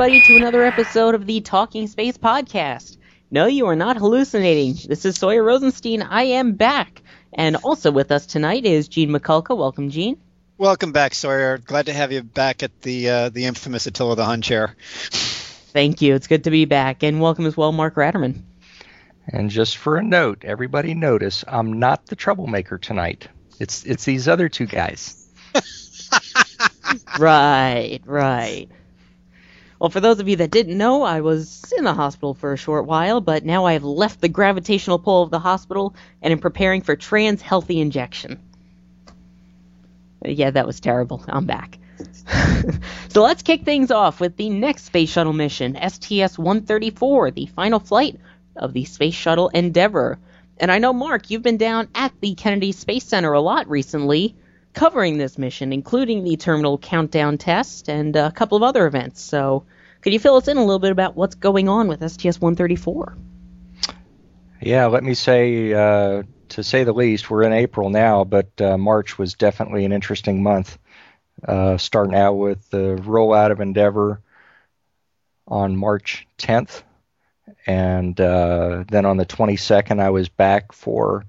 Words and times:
everybody 0.00 0.26
to 0.26 0.34
another 0.34 0.64
episode 0.64 1.14
of 1.14 1.26
the 1.26 1.42
Talking 1.42 1.86
Space 1.86 2.16
Podcast. 2.16 2.96
No, 3.30 3.44
you 3.44 3.66
are 3.66 3.76
not 3.76 3.98
hallucinating. 3.98 4.78
This 4.88 5.04
is 5.04 5.18
Sawyer 5.18 5.44
Rosenstein. 5.44 6.00
I 6.00 6.22
am 6.22 6.54
back. 6.54 7.02
And 7.34 7.56
also 7.56 7.90
with 7.90 8.10
us 8.10 8.24
tonight 8.24 8.64
is 8.64 8.88
Gene 8.88 9.10
Mikulka. 9.10 9.54
Welcome, 9.54 9.90
Gene. 9.90 10.16
Welcome 10.56 10.92
back, 10.92 11.12
Sawyer. 11.12 11.58
Glad 11.58 11.84
to 11.84 11.92
have 11.92 12.12
you 12.12 12.22
back 12.22 12.62
at 12.62 12.80
the 12.80 13.10
uh, 13.10 13.28
the 13.28 13.44
infamous 13.44 13.86
Attila 13.86 14.16
the 14.16 14.24
Hun 14.24 14.40
chair. 14.40 14.74
Thank 15.10 16.00
you. 16.00 16.14
It's 16.14 16.28
good 16.28 16.44
to 16.44 16.50
be 16.50 16.64
back. 16.64 17.02
And 17.02 17.20
welcome 17.20 17.44
as 17.44 17.54
well, 17.54 17.70
Mark 17.70 17.96
Ratterman. 17.96 18.40
And 19.28 19.50
just 19.50 19.76
for 19.76 19.98
a 19.98 20.02
note, 20.02 20.46
everybody 20.46 20.94
notice 20.94 21.44
I'm 21.46 21.78
not 21.78 22.06
the 22.06 22.16
troublemaker 22.16 22.78
tonight. 22.78 23.28
It's 23.58 23.84
it's 23.84 24.06
these 24.06 24.28
other 24.28 24.48
two 24.48 24.64
guys. 24.64 25.28
right, 27.18 28.00
right. 28.06 28.70
Well, 29.80 29.88
for 29.88 30.00
those 30.00 30.20
of 30.20 30.28
you 30.28 30.36
that 30.36 30.50
didn't 30.50 30.76
know, 30.76 31.02
I 31.04 31.22
was 31.22 31.72
in 31.76 31.84
the 31.84 31.94
hospital 31.94 32.34
for 32.34 32.52
a 32.52 32.58
short 32.58 32.84
while, 32.84 33.22
but 33.22 33.46
now 33.46 33.64
I 33.64 33.72
have 33.72 33.82
left 33.82 34.20
the 34.20 34.28
gravitational 34.28 34.98
pull 34.98 35.22
of 35.22 35.30
the 35.30 35.38
hospital 35.38 35.94
and 36.20 36.32
am 36.32 36.38
preparing 36.38 36.82
for 36.82 36.96
trans 36.96 37.40
healthy 37.40 37.80
injection. 37.80 38.38
Yeah, 40.22 40.50
that 40.50 40.66
was 40.66 40.80
terrible. 40.80 41.24
I'm 41.26 41.46
back. 41.46 41.78
so 43.08 43.22
let's 43.22 43.42
kick 43.42 43.64
things 43.64 43.90
off 43.90 44.20
with 44.20 44.36
the 44.36 44.50
next 44.50 44.84
space 44.84 45.08
shuttle 45.08 45.32
mission, 45.32 45.74
STS 45.74 46.38
134, 46.38 47.30
the 47.30 47.46
final 47.46 47.80
flight 47.80 48.20
of 48.56 48.74
the 48.74 48.84
Space 48.84 49.14
Shuttle 49.14 49.48
Endeavour. 49.48 50.18
And 50.58 50.70
I 50.70 50.76
know, 50.76 50.92
Mark, 50.92 51.30
you've 51.30 51.42
been 51.42 51.56
down 51.56 51.88
at 51.94 52.12
the 52.20 52.34
Kennedy 52.34 52.72
Space 52.72 53.04
Center 53.04 53.32
a 53.32 53.40
lot 53.40 53.70
recently 53.70 54.34
covering 54.72 55.18
this 55.18 55.38
mission, 55.38 55.72
including 55.72 56.24
the 56.24 56.36
terminal 56.36 56.78
countdown 56.78 57.38
test 57.38 57.88
and 57.88 58.16
a 58.16 58.30
couple 58.30 58.56
of 58.56 58.62
other 58.62 58.86
events. 58.86 59.20
So, 59.20 59.64
could 60.00 60.12
you 60.12 60.18
fill 60.18 60.36
us 60.36 60.48
in 60.48 60.56
a 60.56 60.64
little 60.64 60.78
bit 60.78 60.92
about 60.92 61.16
what's 61.16 61.34
going 61.34 61.68
on 61.68 61.88
with 61.88 62.00
STS 62.00 62.40
134? 62.40 63.16
Yeah, 64.62 64.86
let 64.86 65.02
me 65.02 65.14
say, 65.14 65.72
uh, 65.72 66.22
to 66.50 66.62
say 66.62 66.84
the 66.84 66.92
least, 66.92 67.30
we're 67.30 67.42
in 67.42 67.52
April 67.52 67.90
now, 67.90 68.24
but 68.24 68.48
uh, 68.60 68.78
March 68.78 69.18
was 69.18 69.34
definitely 69.34 69.84
an 69.84 69.92
interesting 69.92 70.42
month. 70.42 70.78
Uh, 71.46 71.78
starting 71.78 72.14
out 72.14 72.34
with 72.34 72.68
the 72.68 72.96
rollout 73.00 73.50
of 73.50 73.60
Endeavour 73.60 74.20
on 75.48 75.74
March 75.74 76.26
10th, 76.36 76.82
and 77.66 78.20
uh, 78.20 78.84
then 78.88 79.06
on 79.06 79.16
the 79.16 79.24
22nd, 79.24 80.00
I 80.00 80.10
was 80.10 80.28
back 80.28 80.72
for 80.72 81.24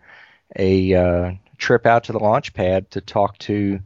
a 0.57 0.93
uh, 0.93 1.31
trip 1.61 1.85
out 1.85 2.05
to 2.05 2.11
the 2.11 2.19
launch 2.19 2.53
pad 2.53 2.89
to 2.91 2.99
talk 2.99 3.37
to 3.37 3.79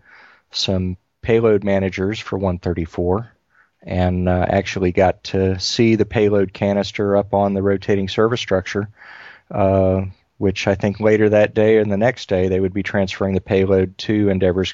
some 0.51 0.97
payload 1.21 1.63
managers 1.63 2.19
for 2.19 2.37
134 2.37 3.29
and 3.83 4.27
uh, 4.27 4.45
actually 4.49 4.91
got 4.91 5.23
to 5.25 5.59
see 5.59 5.95
the 5.95 6.05
payload 6.05 6.53
canister 6.53 7.15
up 7.17 7.33
on 7.33 7.53
the 7.53 7.61
rotating 7.61 8.07
service 8.07 8.41
structure, 8.41 8.89
uh, 9.51 10.01
which 10.37 10.67
I 10.67 10.73
think 10.73 10.99
later 10.99 11.29
that 11.29 11.53
day 11.53 11.77
and 11.77 11.91
the 11.91 11.97
next 11.97 12.29
day 12.29 12.47
they 12.47 12.59
would 12.59 12.73
be 12.73 12.81
transferring 12.81 13.35
the 13.35 13.41
payload 13.41 13.97
to 13.99 14.29
Endeavour's, 14.29 14.73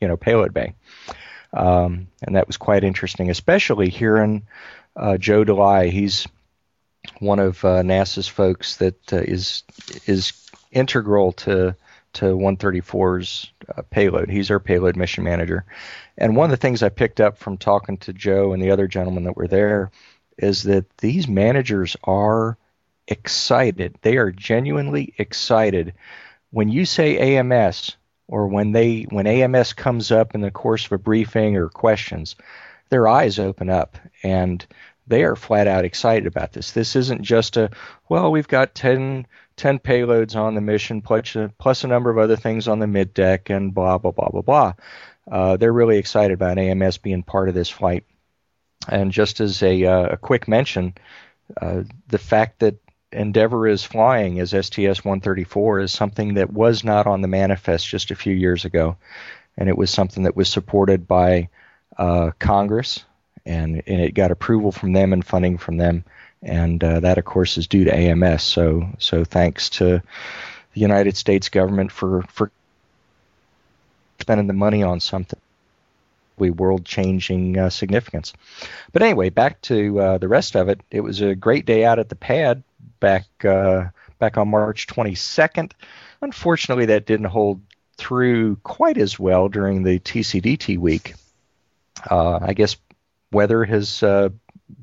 you 0.00 0.06
know, 0.06 0.16
payload 0.16 0.54
bay. 0.54 0.74
Um, 1.52 2.06
and 2.22 2.36
that 2.36 2.46
was 2.46 2.56
quite 2.56 2.84
interesting, 2.84 3.30
especially 3.30 3.88
hearing 3.88 4.46
uh, 4.94 5.16
Joe 5.16 5.44
Delai. 5.44 5.90
He's 5.90 6.28
one 7.18 7.40
of 7.40 7.64
uh, 7.64 7.82
NASA's 7.82 8.28
folks 8.28 8.76
that 8.76 9.12
uh, 9.12 9.16
is 9.16 9.64
is 10.06 10.32
integral 10.70 11.32
to 11.32 11.76
to 12.14 12.36
134's 12.36 13.52
uh, 13.76 13.82
payload. 13.90 14.30
He's 14.30 14.50
our 14.50 14.60
payload 14.60 14.96
mission 14.96 15.24
manager. 15.24 15.64
And 16.18 16.36
one 16.36 16.44
of 16.44 16.50
the 16.50 16.56
things 16.56 16.82
I 16.82 16.88
picked 16.88 17.20
up 17.20 17.38
from 17.38 17.56
talking 17.56 17.96
to 17.98 18.12
Joe 18.12 18.52
and 18.52 18.62
the 18.62 18.70
other 18.70 18.86
gentlemen 18.86 19.24
that 19.24 19.36
were 19.36 19.48
there 19.48 19.90
is 20.38 20.62
that 20.64 20.96
these 20.98 21.28
managers 21.28 21.96
are 22.04 22.58
excited. 23.08 23.96
They 24.02 24.16
are 24.16 24.30
genuinely 24.30 25.14
excited. 25.18 25.94
When 26.50 26.68
you 26.68 26.84
say 26.84 27.36
AMS 27.36 27.96
or 28.28 28.46
when 28.46 28.72
they 28.72 29.02
when 29.10 29.26
AMS 29.26 29.72
comes 29.72 30.10
up 30.10 30.34
in 30.34 30.40
the 30.40 30.50
course 30.50 30.86
of 30.86 30.92
a 30.92 30.98
briefing 30.98 31.56
or 31.56 31.68
questions, 31.68 32.36
their 32.88 33.08
eyes 33.08 33.38
open 33.38 33.70
up 33.70 33.96
and 34.22 34.64
they 35.06 35.24
are 35.24 35.36
flat 35.36 35.66
out 35.66 35.84
excited 35.84 36.26
about 36.26 36.52
this. 36.52 36.72
This 36.72 36.96
isn't 36.96 37.22
just 37.22 37.56
a 37.56 37.70
well, 38.08 38.30
we've 38.30 38.48
got 38.48 38.74
10 38.74 39.26
10 39.56 39.78
payloads 39.80 40.36
on 40.36 40.54
the 40.54 40.60
mission, 40.60 41.02
plus 41.02 41.36
a, 41.36 41.52
plus 41.58 41.84
a 41.84 41.88
number 41.88 42.10
of 42.10 42.18
other 42.18 42.36
things 42.36 42.68
on 42.68 42.78
the 42.78 42.86
mid 42.86 43.14
deck, 43.14 43.50
and 43.50 43.74
blah, 43.74 43.98
blah, 43.98 44.10
blah, 44.10 44.28
blah, 44.28 44.42
blah. 44.42 44.72
Uh, 45.30 45.56
they're 45.56 45.72
really 45.72 45.98
excited 45.98 46.32
about 46.32 46.58
AMS 46.58 46.98
being 46.98 47.22
part 47.22 47.48
of 47.48 47.54
this 47.54 47.68
flight. 47.68 48.04
And 48.88 49.12
just 49.12 49.40
as 49.40 49.62
a, 49.62 49.84
uh, 49.84 50.06
a 50.12 50.16
quick 50.16 50.48
mention, 50.48 50.94
uh, 51.60 51.82
the 52.08 52.18
fact 52.18 52.60
that 52.60 52.76
Endeavour 53.12 53.68
is 53.68 53.84
flying 53.84 54.40
as 54.40 54.50
STS 54.50 55.04
134 55.04 55.80
is 55.80 55.92
something 55.92 56.34
that 56.34 56.52
was 56.52 56.82
not 56.82 57.06
on 57.06 57.20
the 57.20 57.28
manifest 57.28 57.86
just 57.86 58.10
a 58.10 58.16
few 58.16 58.34
years 58.34 58.64
ago. 58.64 58.96
And 59.56 59.68
it 59.68 59.76
was 59.76 59.90
something 59.90 60.22
that 60.24 60.34
was 60.34 60.48
supported 60.48 61.06
by 61.06 61.50
uh, 61.98 62.30
Congress, 62.38 63.04
and, 63.44 63.82
and 63.86 64.00
it 64.00 64.14
got 64.14 64.30
approval 64.30 64.72
from 64.72 64.92
them 64.92 65.12
and 65.12 65.24
funding 65.24 65.58
from 65.58 65.76
them 65.76 66.04
and 66.42 66.82
uh, 66.82 67.00
that 67.00 67.18
of 67.18 67.24
course 67.24 67.56
is 67.56 67.66
due 67.66 67.84
to 67.84 67.94
AMS. 67.94 68.42
So 68.42 68.88
so 68.98 69.24
thanks 69.24 69.70
to 69.70 70.02
the 70.74 70.80
United 70.80 71.16
States 71.16 71.48
government 71.48 71.92
for 71.92 72.22
for 72.22 72.50
spending 74.20 74.46
the 74.46 74.52
money 74.52 74.82
on 74.82 75.00
something 75.00 75.38
world 76.38 76.84
changing 76.84 77.56
uh, 77.56 77.70
significance. 77.70 78.32
But 78.92 79.02
anyway, 79.02 79.30
back 79.30 79.60
to 79.62 80.00
uh, 80.00 80.18
the 80.18 80.26
rest 80.26 80.56
of 80.56 80.68
it. 80.68 80.80
It 80.90 81.00
was 81.00 81.20
a 81.20 81.36
great 81.36 81.66
day 81.66 81.84
out 81.84 82.00
at 82.00 82.08
the 82.08 82.16
pad 82.16 82.64
back 82.98 83.26
uh, 83.44 83.84
back 84.18 84.36
on 84.36 84.48
March 84.48 84.88
22nd. 84.88 85.70
Unfortunately, 86.20 86.86
that 86.86 87.06
didn't 87.06 87.26
hold 87.26 87.60
through 87.96 88.56
quite 88.56 88.98
as 88.98 89.20
well 89.20 89.48
during 89.48 89.84
the 89.84 90.00
TCDT 90.00 90.78
week. 90.78 91.14
Uh, 92.10 92.40
I 92.42 92.54
guess 92.54 92.76
weather 93.32 93.64
has 93.64 94.02
uh, 94.02 94.28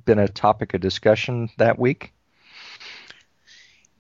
been 0.06 0.20
a 0.20 0.28
topic 0.28 0.74
of 0.74 0.82
discussion 0.82 1.50
that 1.58 1.80
week? 1.80 2.14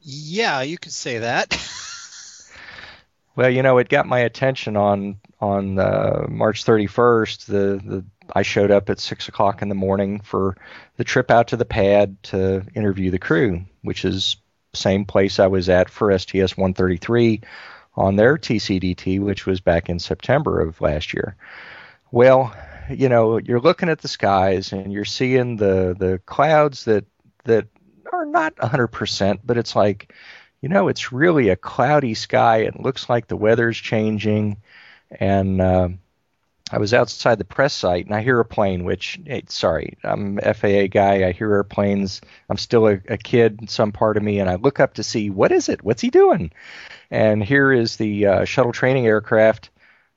Yeah, 0.01 0.61
you 0.61 0.77
could 0.77 0.93
say 0.93 1.19
that. 1.19 1.55
well, 3.35 3.49
you 3.49 3.63
know, 3.63 3.77
it 3.77 3.89
got 3.89 4.07
my 4.07 4.19
attention 4.19 4.75
on 4.75 5.19
on 5.39 5.79
uh, 5.79 6.25
March 6.29 6.65
31st. 6.65 7.45
The 7.45 7.81
the 7.83 8.05
I 8.33 8.43
showed 8.43 8.71
up 8.71 8.89
at 8.89 8.99
six 8.99 9.27
o'clock 9.27 9.61
in 9.61 9.69
the 9.69 9.75
morning 9.75 10.19
for 10.21 10.55
the 10.97 11.03
trip 11.03 11.31
out 11.31 11.49
to 11.49 11.57
the 11.57 11.65
pad 11.65 12.21
to 12.23 12.65
interview 12.75 13.11
the 13.11 13.19
crew, 13.19 13.65
which 13.81 14.05
is 14.05 14.37
same 14.73 15.05
place 15.05 15.39
I 15.39 15.47
was 15.47 15.67
at 15.67 15.89
for 15.89 16.17
STS 16.17 16.55
133 16.55 17.41
on 17.95 18.15
their 18.15 18.37
TCDT, 18.37 19.19
which 19.19 19.45
was 19.45 19.61
back 19.61 19.89
in 19.89 19.99
September 19.99 20.61
of 20.61 20.79
last 20.79 21.13
year. 21.13 21.35
Well, 22.11 22.53
you 22.89 23.09
know, 23.09 23.37
you're 23.37 23.59
looking 23.59 23.89
at 23.89 23.99
the 23.99 24.07
skies 24.07 24.73
and 24.73 24.91
you're 24.91 25.05
seeing 25.05 25.57
the 25.57 25.95
the 25.97 26.19
clouds 26.25 26.85
that 26.85 27.05
that 27.45 27.67
are 28.11 28.25
not 28.25 28.55
100%, 28.57 29.39
but 29.45 29.57
it's 29.57 29.75
like, 29.75 30.13
you 30.61 30.69
know, 30.69 30.87
it's 30.87 31.11
really 31.11 31.49
a 31.49 31.55
cloudy 31.55 32.13
sky. 32.13 32.57
It 32.57 32.79
looks 32.79 33.09
like 33.09 33.27
the 33.27 33.37
weather's 33.37 33.77
changing, 33.77 34.57
and 35.11 35.61
uh, 35.61 35.89
I 36.71 36.77
was 36.77 36.93
outside 36.93 37.37
the 37.37 37.45
press 37.45 37.73
site 37.73 38.05
and 38.05 38.13
I 38.13 38.21
hear 38.21 38.39
a 38.39 38.45
plane, 38.45 38.83
which, 38.83 39.19
hey, 39.25 39.43
sorry, 39.47 39.97
I'm 40.03 40.37
FAA 40.37 40.87
guy. 40.87 41.27
I 41.27 41.31
hear 41.31 41.51
airplanes. 41.51 42.21
I'm 42.49 42.57
still 42.57 42.87
a, 42.87 42.99
a 43.07 43.17
kid 43.17 43.69
some 43.69 43.91
part 43.91 44.17
of 44.17 44.23
me, 44.23 44.39
and 44.39 44.49
I 44.49 44.55
look 44.55 44.79
up 44.79 44.95
to 44.95 45.03
see 45.03 45.29
what 45.29 45.51
is 45.51 45.69
it? 45.69 45.83
What's 45.83 46.01
he 46.01 46.09
doing? 46.09 46.51
And 47.09 47.43
here 47.43 47.71
is 47.71 47.97
the 47.97 48.25
uh, 48.25 48.45
shuttle 48.45 48.71
training 48.71 49.07
aircraft 49.07 49.69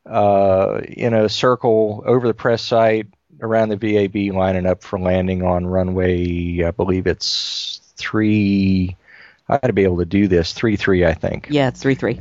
uh, 0.07 0.81
in 0.89 1.15
a 1.15 1.29
circle 1.29 2.03
over 2.07 2.27
the 2.27 2.35
press 2.35 2.63
site 2.63 3.07
around 3.41 3.69
the 3.71 3.77
VAB, 3.77 4.35
lining 4.35 4.67
up 4.67 4.83
for 4.83 4.99
landing 4.99 5.43
on 5.43 5.67
runway. 5.67 6.63
I 6.65 6.71
believe 6.71 7.07
it's 7.07 7.81
three. 7.97 8.97
I 9.49 9.55
ought 9.55 9.67
to 9.67 9.73
be 9.73 9.85
able 9.85 9.99
to 9.99 10.05
do 10.05 10.29
this. 10.29 10.53
Three 10.53 10.77
three, 10.77 11.05
I 11.05 11.15
think. 11.15 11.49
Yeah, 11.51 11.69
it's 11.69 11.81
three 11.81 11.95
three. 11.95 12.21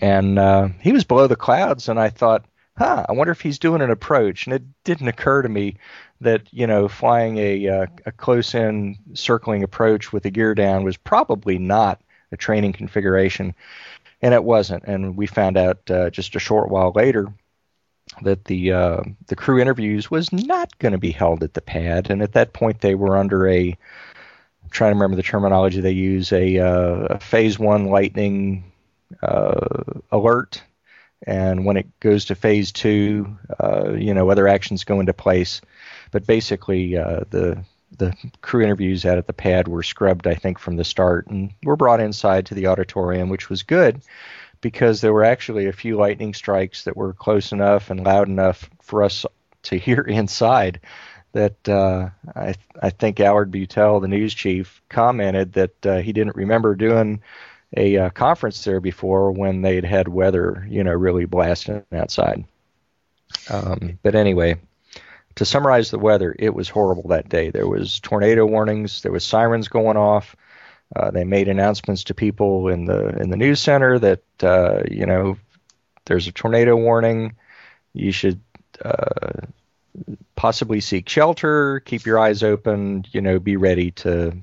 And 0.00 0.38
uh, 0.38 0.68
he 0.80 0.92
was 0.92 1.04
below 1.04 1.26
the 1.26 1.36
clouds, 1.36 1.88
and 1.88 1.98
I 1.98 2.10
thought, 2.10 2.44
huh, 2.76 3.06
I 3.08 3.12
wonder 3.12 3.32
if 3.32 3.40
he's 3.40 3.58
doing 3.58 3.80
an 3.80 3.90
approach. 3.90 4.46
And 4.46 4.54
it 4.54 4.62
didn't 4.84 5.08
occur 5.08 5.42
to 5.42 5.48
me 5.48 5.76
that 6.20 6.42
you 6.52 6.66
know 6.66 6.88
flying 6.88 7.38
a 7.38 7.68
uh, 7.68 7.86
a 8.06 8.12
close 8.12 8.54
in 8.54 8.96
circling 9.14 9.62
approach 9.62 10.12
with 10.12 10.22
the 10.22 10.30
gear 10.30 10.54
down 10.54 10.84
was 10.84 10.96
probably 10.96 11.58
not 11.58 12.00
a 12.32 12.36
training 12.36 12.72
configuration, 12.72 13.54
and 14.24 14.32
it 14.32 14.42
wasn't. 14.42 14.84
And 14.84 15.18
we 15.18 15.26
found 15.26 15.58
out 15.58 15.78
uh, 15.90 16.08
just 16.08 16.34
a 16.34 16.38
short 16.38 16.70
while 16.70 16.92
later 16.94 17.28
that 18.22 18.46
the 18.46 18.72
uh, 18.72 19.02
the 19.26 19.36
crew 19.36 19.60
interviews 19.60 20.10
was 20.10 20.32
not 20.32 20.76
going 20.78 20.92
to 20.92 20.98
be 20.98 21.10
held 21.10 21.42
at 21.42 21.52
the 21.52 21.60
pad, 21.60 22.10
and 22.10 22.22
at 22.22 22.32
that 22.32 22.54
point 22.54 22.80
they 22.80 22.94
were 22.94 23.18
under 23.18 23.46
a 23.46 23.68
I'm 23.68 24.70
trying 24.70 24.92
to 24.92 24.94
remember 24.94 25.16
the 25.16 25.22
terminology 25.22 25.82
they 25.82 25.90
use 25.90 26.32
a, 26.32 26.58
uh, 26.58 27.16
a 27.16 27.20
phase 27.20 27.58
one 27.58 27.88
lightning 27.88 28.72
uh, 29.22 29.84
alert, 30.10 30.62
and 31.26 31.66
when 31.66 31.76
it 31.76 32.00
goes 32.00 32.24
to 32.26 32.34
phase 32.34 32.72
two, 32.72 33.38
uh, 33.62 33.92
you 33.92 34.14
know 34.14 34.30
other 34.30 34.48
actions 34.48 34.84
go 34.84 35.00
into 35.00 35.12
place, 35.12 35.60
but 36.12 36.26
basically 36.26 36.96
uh, 36.96 37.20
the 37.28 37.62
the 37.98 38.14
crew 38.40 38.62
interviews 38.62 39.04
out 39.04 39.18
at 39.18 39.26
the 39.26 39.32
pad 39.32 39.68
were 39.68 39.82
scrubbed, 39.82 40.26
I 40.26 40.34
think, 40.34 40.58
from 40.58 40.76
the 40.76 40.84
start, 40.84 41.26
and 41.28 41.52
were 41.62 41.76
brought 41.76 42.00
inside 42.00 42.46
to 42.46 42.54
the 42.54 42.66
auditorium, 42.66 43.28
which 43.28 43.48
was 43.48 43.62
good 43.62 44.02
because 44.60 45.02
there 45.02 45.12
were 45.12 45.24
actually 45.24 45.66
a 45.66 45.72
few 45.72 45.96
lightning 45.96 46.32
strikes 46.32 46.84
that 46.84 46.96
were 46.96 47.12
close 47.12 47.52
enough 47.52 47.90
and 47.90 48.02
loud 48.02 48.28
enough 48.28 48.70
for 48.80 49.02
us 49.02 49.26
to 49.62 49.76
hear 49.76 50.00
inside. 50.08 50.80
That 51.32 51.68
uh, 51.68 52.10
I, 52.36 52.54
I 52.80 52.90
think 52.90 53.18
Allard 53.18 53.50
Beutel, 53.50 54.00
the 54.00 54.08
news 54.08 54.32
chief, 54.32 54.80
commented 54.88 55.52
that 55.54 55.86
uh, 55.86 55.98
he 55.98 56.12
didn't 56.12 56.36
remember 56.36 56.76
doing 56.76 57.20
a 57.76 57.96
uh, 57.96 58.10
conference 58.10 58.62
there 58.62 58.80
before 58.80 59.32
when 59.32 59.60
they'd 59.60 59.84
had 59.84 60.06
weather, 60.06 60.64
you 60.68 60.84
know, 60.84 60.92
really 60.92 61.24
blasting 61.24 61.84
outside. 61.92 62.44
Um, 63.50 63.98
but 64.02 64.14
anyway, 64.14 64.56
to 65.36 65.44
summarize 65.44 65.90
the 65.90 65.98
weather, 65.98 66.34
it 66.38 66.54
was 66.54 66.68
horrible 66.68 67.08
that 67.08 67.28
day. 67.28 67.50
There 67.50 67.66
was 67.66 68.00
tornado 68.00 68.46
warnings, 68.46 69.02
there 69.02 69.12
was 69.12 69.24
sirens 69.24 69.68
going 69.68 69.96
off. 69.96 70.36
Uh, 70.94 71.10
they 71.10 71.24
made 71.24 71.48
announcements 71.48 72.04
to 72.04 72.14
people 72.14 72.68
in 72.68 72.84
the 72.84 73.08
in 73.20 73.30
the 73.30 73.36
news 73.36 73.60
center 73.60 73.98
that 73.98 74.22
uh, 74.42 74.82
you 74.88 75.06
know 75.06 75.36
there's 76.04 76.28
a 76.28 76.32
tornado 76.32 76.76
warning. 76.76 77.34
You 77.94 78.12
should 78.12 78.40
uh, 78.84 79.46
possibly 80.36 80.80
seek 80.80 81.08
shelter. 81.08 81.80
Keep 81.80 82.06
your 82.06 82.18
eyes 82.18 82.42
open. 82.42 83.06
You 83.10 83.22
know, 83.22 83.38
be 83.38 83.56
ready 83.56 83.90
to 83.92 84.36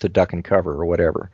to 0.00 0.08
duck 0.08 0.32
and 0.32 0.44
cover 0.44 0.72
or 0.72 0.84
whatever. 0.84 1.30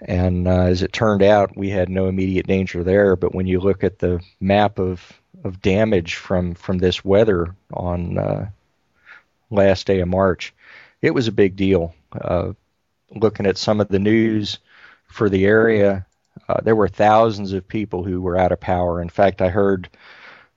And 0.00 0.48
uh, 0.48 0.62
as 0.62 0.82
it 0.82 0.92
turned 0.92 1.22
out, 1.22 1.56
we 1.56 1.70
had 1.70 1.88
no 1.88 2.08
immediate 2.08 2.46
danger 2.46 2.82
there. 2.82 3.16
But 3.16 3.34
when 3.34 3.46
you 3.46 3.60
look 3.60 3.84
at 3.84 3.98
the 4.00 4.20
map 4.40 4.78
of 4.78 5.12
of 5.44 5.60
damage 5.60 6.14
from 6.16 6.54
from 6.54 6.78
this 6.78 7.04
weather 7.04 7.54
on 7.72 8.18
uh, 8.18 8.48
last 9.50 9.86
day 9.86 10.00
of 10.00 10.08
March, 10.08 10.54
it 11.02 11.12
was 11.12 11.28
a 11.28 11.32
big 11.32 11.54
deal. 11.54 11.94
Uh, 12.12 12.52
looking 13.14 13.46
at 13.46 13.58
some 13.58 13.80
of 13.80 13.88
the 13.88 13.98
news 13.98 14.58
for 15.06 15.28
the 15.28 15.44
area, 15.44 16.06
uh, 16.48 16.60
there 16.62 16.74
were 16.74 16.88
thousands 16.88 17.52
of 17.52 17.68
people 17.68 18.02
who 18.02 18.20
were 18.20 18.36
out 18.36 18.52
of 18.52 18.60
power. 18.60 19.00
In 19.00 19.08
fact, 19.08 19.42
I 19.42 19.48
heard, 19.48 19.88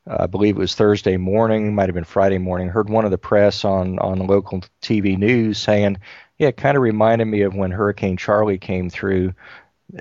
uh, 0.09 0.17
I 0.21 0.27
believe 0.27 0.55
it 0.55 0.59
was 0.59 0.73
Thursday 0.73 1.17
morning, 1.17 1.75
might 1.75 1.89
have 1.89 1.95
been 1.95 2.03
Friday 2.03 2.37
morning, 2.37 2.69
heard 2.69 2.89
one 2.89 3.05
of 3.05 3.11
the 3.11 3.17
press 3.17 3.65
on 3.65 3.99
on 3.99 4.25
local 4.25 4.61
TV 4.81 5.17
news 5.17 5.57
saying, 5.57 5.97
"Yeah, 6.37 6.47
it 6.49 6.57
kind 6.57 6.77
of 6.77 6.83
reminded 6.83 7.25
me 7.25 7.41
of 7.41 7.55
when 7.55 7.71
Hurricane 7.71 8.17
Charley 8.17 8.57
came 8.57 8.89
through, 8.89 9.33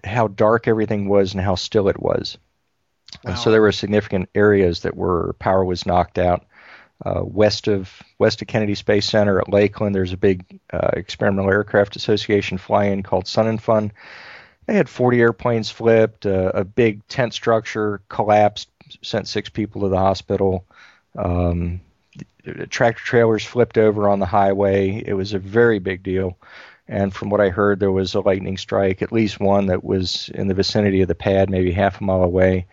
how 0.05 0.29
dark 0.29 0.69
everything 0.69 1.09
was 1.09 1.35
and 1.35 1.43
how 1.43 1.57
still 1.57 1.89
it 1.89 2.01
was." 2.01 2.39
Wow. 3.25 3.33
And 3.33 3.39
so 3.39 3.51
there 3.51 3.63
were 3.63 3.73
significant 3.73 4.29
areas 4.35 4.81
that 4.81 4.97
were 4.97 5.35
power 5.39 5.65
was 5.65 5.87
knocked 5.87 6.19
out. 6.19 6.45
Uh, 7.05 7.21
west 7.23 7.69
of 7.69 8.03
west 8.19 8.41
of 8.41 8.49
Kennedy 8.49 8.75
Space 8.75 9.07
Center 9.07 9.39
at 9.39 9.51
Lakeland, 9.51 9.95
there's 9.95 10.15
a 10.15 10.17
big 10.17 10.61
uh, 10.73 10.91
experimental 10.95 11.51
aircraft 11.51 11.95
association 11.95 12.57
fly-in 12.57 13.03
called 13.03 13.27
Sun 13.27 13.49
and 13.49 13.63
Fun. 13.63 13.93
They 14.65 14.75
had 14.75 14.89
40 14.89 15.21
airplanes 15.21 15.71
flipped, 15.71 16.25
uh, 16.25 16.53
a 16.55 16.65
big 16.65 17.07
tent 17.07 17.35
structure 17.35 18.01
collapsed, 18.09 18.69
sent 19.03 19.29
six 19.29 19.51
people 19.51 19.83
to 19.83 19.89
the 19.89 19.99
hospital. 19.99 20.65
Um, 21.17 21.83
tractor 22.71 23.03
trailers 23.05 23.45
flipped 23.45 23.79
over 23.79 24.09
on 24.09 24.19
the 24.19 24.27
highway. 24.27 25.03
It 25.05 25.15
was 25.15 25.35
a 25.35 25.39
very 25.39 25.79
big 25.79 26.03
deal. 26.03 26.39
And 26.89 27.13
from 27.13 27.31
what 27.31 27.41
I 27.41 27.49
heard, 27.49 27.81
there 27.81 27.93
was 27.93 28.15
a 28.15 28.21
lightning 28.21 28.57
strike, 28.57 29.03
at 29.03 29.13
least 29.13 29.41
one 29.41 29.67
that 29.67 29.83
was 29.83 30.31
in 30.35 30.47
the 30.47 30.55
vicinity 30.55 31.03
of 31.03 31.09
the 31.09 31.15
pad, 31.15 31.51
maybe 31.51 31.73
half 31.73 32.01
a 32.01 32.05
mile 32.05 32.23
away, 32.23 32.67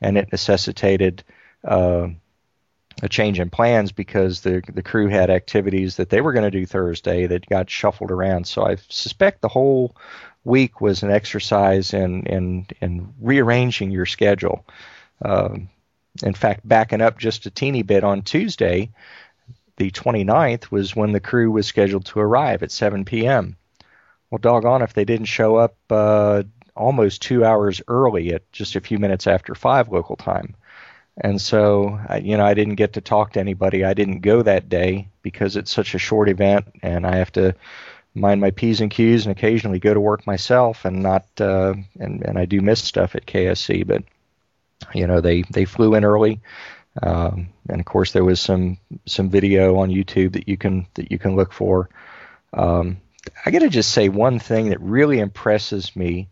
and 0.00 0.16
it 0.16 0.32
necessitated 0.32 1.22
uh, 1.64 2.08
a 3.02 3.08
change 3.08 3.40
in 3.40 3.50
plans 3.50 3.92
because 3.92 4.40
the 4.40 4.62
the 4.72 4.82
crew 4.82 5.08
had 5.08 5.30
activities 5.30 5.96
that 5.96 6.10
they 6.10 6.20
were 6.20 6.32
going 6.32 6.50
to 6.50 6.50
do 6.50 6.66
Thursday 6.66 7.26
that 7.26 7.46
got 7.46 7.70
shuffled 7.70 8.10
around. 8.10 8.46
So 8.46 8.64
I 8.64 8.76
suspect 8.88 9.40
the 9.40 9.48
whole 9.48 9.96
week 10.44 10.80
was 10.80 11.02
an 11.02 11.10
exercise 11.10 11.94
in 11.94 12.24
in 12.26 12.66
in 12.80 13.14
rearranging 13.20 13.90
your 13.90 14.06
schedule. 14.06 14.64
Um, 15.22 15.68
in 16.22 16.34
fact, 16.34 16.66
backing 16.66 17.00
up 17.00 17.18
just 17.18 17.46
a 17.46 17.50
teeny 17.50 17.82
bit 17.82 18.04
on 18.04 18.22
Tuesday, 18.22 18.90
the 19.76 19.90
29th 19.90 20.70
was 20.70 20.96
when 20.96 21.12
the 21.12 21.20
crew 21.20 21.50
was 21.50 21.66
scheduled 21.66 22.04
to 22.06 22.20
arrive 22.20 22.62
at 22.62 22.72
7 22.72 23.04
p.m. 23.04 23.56
Well, 24.30 24.38
doggone 24.38 24.82
if 24.82 24.92
they 24.92 25.04
didn't 25.04 25.26
show 25.26 25.56
up 25.56 25.76
uh, 25.88 26.42
almost 26.76 27.22
two 27.22 27.44
hours 27.44 27.82
early 27.88 28.32
at 28.32 28.50
just 28.52 28.76
a 28.76 28.80
few 28.80 28.98
minutes 28.98 29.26
after 29.26 29.54
five 29.54 29.88
local 29.88 30.16
time. 30.16 30.54
And 31.20 31.40
so, 31.40 32.00
you 32.22 32.36
know, 32.36 32.44
I 32.44 32.54
didn't 32.54 32.76
get 32.76 32.94
to 32.94 33.00
talk 33.00 33.32
to 33.32 33.40
anybody. 33.40 33.84
I 33.84 33.94
didn't 33.94 34.20
go 34.20 34.42
that 34.42 34.68
day 34.68 35.08
because 35.22 35.56
it's 35.56 35.72
such 35.72 35.94
a 35.94 35.98
short 35.98 36.28
event, 36.28 36.66
and 36.82 37.06
I 37.06 37.16
have 37.16 37.32
to 37.32 37.54
mind 38.14 38.40
my 38.40 38.50
p's 38.50 38.80
and 38.80 38.90
q's 38.90 39.26
and 39.26 39.36
occasionally 39.36 39.78
go 39.78 39.94
to 39.94 40.00
work 40.00 40.26
myself 40.26 40.84
and 40.84 41.02
not 41.02 41.26
uh, 41.40 41.74
and 41.98 42.22
and 42.22 42.38
I 42.38 42.44
do 42.44 42.60
miss 42.60 42.82
stuff 42.82 43.14
at 43.14 43.26
KSC. 43.26 43.86
But 43.86 44.04
you 44.94 45.06
know, 45.06 45.20
they 45.20 45.42
they 45.42 45.66
flew 45.66 45.94
in 45.94 46.04
early, 46.04 46.40
um, 47.02 47.48
and 47.68 47.80
of 47.80 47.86
course 47.86 48.12
there 48.12 48.24
was 48.24 48.40
some 48.40 48.78
some 49.06 49.28
video 49.28 49.76
on 49.76 49.90
YouTube 49.90 50.32
that 50.32 50.48
you 50.48 50.56
can 50.56 50.86
that 50.94 51.10
you 51.10 51.18
can 51.18 51.36
look 51.36 51.52
for. 51.52 51.90
Um, 52.54 52.98
I 53.44 53.50
got 53.50 53.60
to 53.60 53.68
just 53.68 53.92
say 53.92 54.08
one 54.08 54.38
thing 54.38 54.70
that 54.70 54.80
really 54.80 55.18
impresses 55.18 55.94
me 55.94 56.28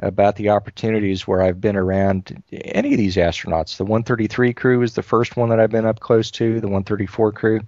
about 0.00 0.36
the 0.36 0.50
opportunities 0.50 1.26
where 1.26 1.42
I've 1.42 1.60
been 1.60 1.76
around 1.76 2.42
any 2.50 2.92
of 2.92 2.98
these 2.98 3.16
astronauts. 3.16 3.76
The 3.76 3.84
133 3.84 4.54
crew 4.54 4.82
is 4.82 4.94
the 4.94 5.02
first 5.02 5.36
one 5.36 5.50
that 5.50 5.60
I've 5.60 5.70
been 5.70 5.86
up 5.86 6.00
close 6.00 6.30
to, 6.32 6.60
the 6.60 6.68
134 6.68 7.32
crew, 7.32 7.60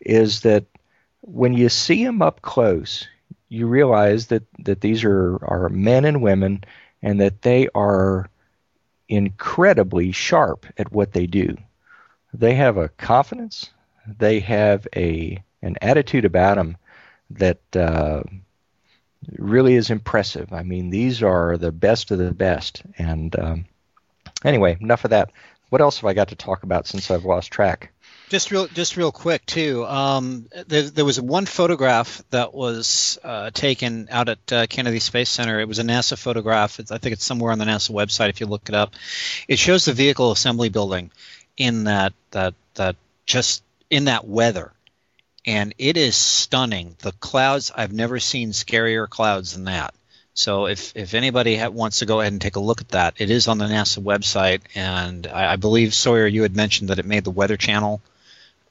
is 0.00 0.40
that 0.40 0.64
when 1.20 1.52
you 1.52 1.68
see 1.68 2.04
them 2.04 2.20
up 2.20 2.42
close, 2.42 3.06
you 3.48 3.66
realize 3.66 4.26
that, 4.26 4.42
that 4.60 4.80
these 4.80 5.04
are, 5.04 5.38
are 5.44 5.68
men 5.68 6.04
and 6.04 6.22
women 6.22 6.64
and 7.02 7.20
that 7.20 7.42
they 7.42 7.68
are 7.74 8.28
incredibly 9.08 10.12
sharp 10.12 10.66
at 10.76 10.92
what 10.92 11.12
they 11.12 11.26
do. 11.26 11.56
They 12.34 12.54
have 12.54 12.76
a 12.76 12.88
confidence, 12.90 13.70
they 14.06 14.40
have 14.40 14.86
a 14.94 15.42
an 15.62 15.76
attitude 15.82 16.24
about 16.24 16.56
them 16.56 16.76
that 17.30 17.60
uh, 17.74 18.22
really 19.36 19.74
is 19.74 19.90
impressive. 19.90 20.52
I 20.52 20.62
mean, 20.62 20.90
these 20.90 21.22
are 21.22 21.56
the 21.56 21.72
best 21.72 22.10
of 22.10 22.18
the 22.18 22.32
best. 22.32 22.82
And 22.96 23.38
um, 23.38 23.64
anyway, 24.44 24.76
enough 24.80 25.04
of 25.04 25.10
that. 25.10 25.30
What 25.70 25.80
else 25.80 25.98
have 25.98 26.08
I 26.08 26.14
got 26.14 26.28
to 26.28 26.36
talk 26.36 26.62
about 26.62 26.86
since 26.86 27.10
I've 27.10 27.24
lost 27.24 27.50
track? 27.50 27.92
Just 28.30 28.50
real, 28.50 28.66
just 28.66 28.96
real 28.96 29.12
quick 29.12 29.44
too. 29.46 29.86
Um, 29.86 30.48
there, 30.66 30.82
there, 30.82 31.04
was 31.04 31.20
one 31.20 31.46
photograph 31.46 32.22
that 32.30 32.52
was 32.52 33.18
uh, 33.24 33.50
taken 33.50 34.08
out 34.10 34.28
at 34.28 34.52
uh, 34.52 34.66
Kennedy 34.66 34.98
Space 34.98 35.30
Center. 35.30 35.60
It 35.60 35.68
was 35.68 35.78
a 35.78 35.82
NASA 35.82 36.16
photograph. 36.16 36.78
It's, 36.78 36.90
I 36.90 36.98
think 36.98 37.14
it's 37.14 37.24
somewhere 37.24 37.52
on 37.52 37.58
the 37.58 37.64
NASA 37.64 37.90
website 37.90 38.28
if 38.28 38.40
you 38.40 38.46
look 38.46 38.68
it 38.68 38.74
up. 38.74 38.94
It 39.46 39.58
shows 39.58 39.86
the 39.86 39.94
vehicle 39.94 40.30
assembly 40.30 40.68
building 40.68 41.10
in 41.56 41.84
that 41.84 42.12
that 42.30 42.54
that 42.74 42.96
just 43.24 43.62
in 43.90 44.04
that 44.04 44.26
weather 44.26 44.72
and 45.46 45.74
it 45.78 45.96
is 45.96 46.16
stunning. 46.16 46.96
The 47.00 47.12
clouds 47.12 47.70
I've 47.74 47.92
never 47.92 48.18
seen 48.18 48.50
scarier 48.50 49.08
clouds 49.08 49.54
than 49.54 49.64
that. 49.64 49.94
So 50.34 50.66
if 50.66 50.96
if 50.96 51.14
anybody 51.14 51.56
ha- 51.56 51.68
wants 51.68 51.98
to 51.98 52.06
go 52.06 52.20
ahead 52.20 52.32
and 52.32 52.40
take 52.40 52.56
a 52.56 52.60
look 52.60 52.80
at 52.80 52.90
that, 52.90 53.14
it 53.18 53.30
is 53.30 53.48
on 53.48 53.58
the 53.58 53.64
NASA 53.64 53.98
website, 53.98 54.60
and 54.74 55.26
I, 55.26 55.54
I 55.54 55.56
believe 55.56 55.92
Sawyer, 55.92 56.26
you 56.26 56.42
had 56.42 56.54
mentioned 56.54 56.90
that 56.90 57.00
it 57.00 57.06
made 57.06 57.24
the 57.24 57.32
Weather 57.32 57.56
Channel 57.56 58.00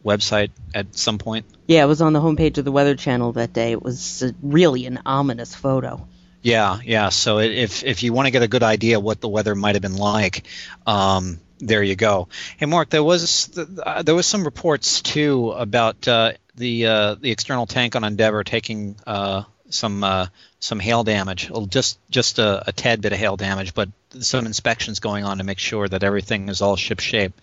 website 0.03 0.51
at 0.74 0.95
some 0.95 1.17
point. 1.17 1.45
Yeah, 1.67 1.83
it 1.83 1.88
was 1.88 2.01
on 2.01 2.13
the 2.13 2.21
homepage 2.21 2.57
of 2.57 2.63
the 2.63 2.71
Weather 2.71 2.95
Channel 2.95 3.33
that 3.33 3.51
day. 3.51 3.74
It 3.74 3.83
was 3.83 4.24
really 4.41 4.86
an 4.86 5.01
ominous 5.05 5.53
photo. 5.53 6.07
Yeah, 6.41 6.79
yeah. 6.83 7.09
So 7.09 7.39
it, 7.39 7.51
if 7.51 7.83
if 7.83 8.03
you 8.03 8.13
want 8.13 8.27
to 8.27 8.31
get 8.31 8.43
a 8.43 8.47
good 8.47 8.63
idea 8.63 9.00
what 9.00 9.19
the 9.19 9.27
weather 9.27 9.53
might 9.53 9.75
have 9.75 9.81
been 9.81 9.97
like, 9.97 10.45
um, 10.86 11.41
there 11.59 11.83
you 11.83 11.95
go. 11.95 12.27
Hey, 12.57 12.65
Mark, 12.65 12.89
there 12.89 13.03
was 13.03 13.57
uh, 13.57 14.03
there 14.03 14.15
was 14.15 14.25
some 14.25 14.43
reports 14.43 15.01
too 15.01 15.51
about 15.51 16.07
uh, 16.07 16.33
the 16.55 16.87
uh, 16.87 17.15
the 17.15 17.31
external 17.31 17.65
tank 17.65 17.95
on 17.95 18.03
Endeavour 18.03 18.43
taking 18.43 18.95
uh, 19.05 19.43
some 19.69 20.03
uh, 20.03 20.27
some 20.59 20.79
hail 20.79 21.03
damage, 21.03 21.49
Well, 21.49 21.65
just 21.65 21.99
just 22.09 22.39
a, 22.39 22.69
a 22.69 22.71
tad 22.71 23.01
bit 23.01 23.13
of 23.13 23.19
hail 23.19 23.37
damage, 23.37 23.73
but 23.73 23.89
some 24.19 24.45
inspections 24.45 24.99
going 24.99 25.23
on 25.23 25.37
to 25.37 25.43
make 25.43 25.59
sure 25.59 25.87
that 25.87 26.03
everything 26.03 26.49
is 26.49 26.61
all 26.61 26.75
ship 26.75 26.99
shape 26.99 27.33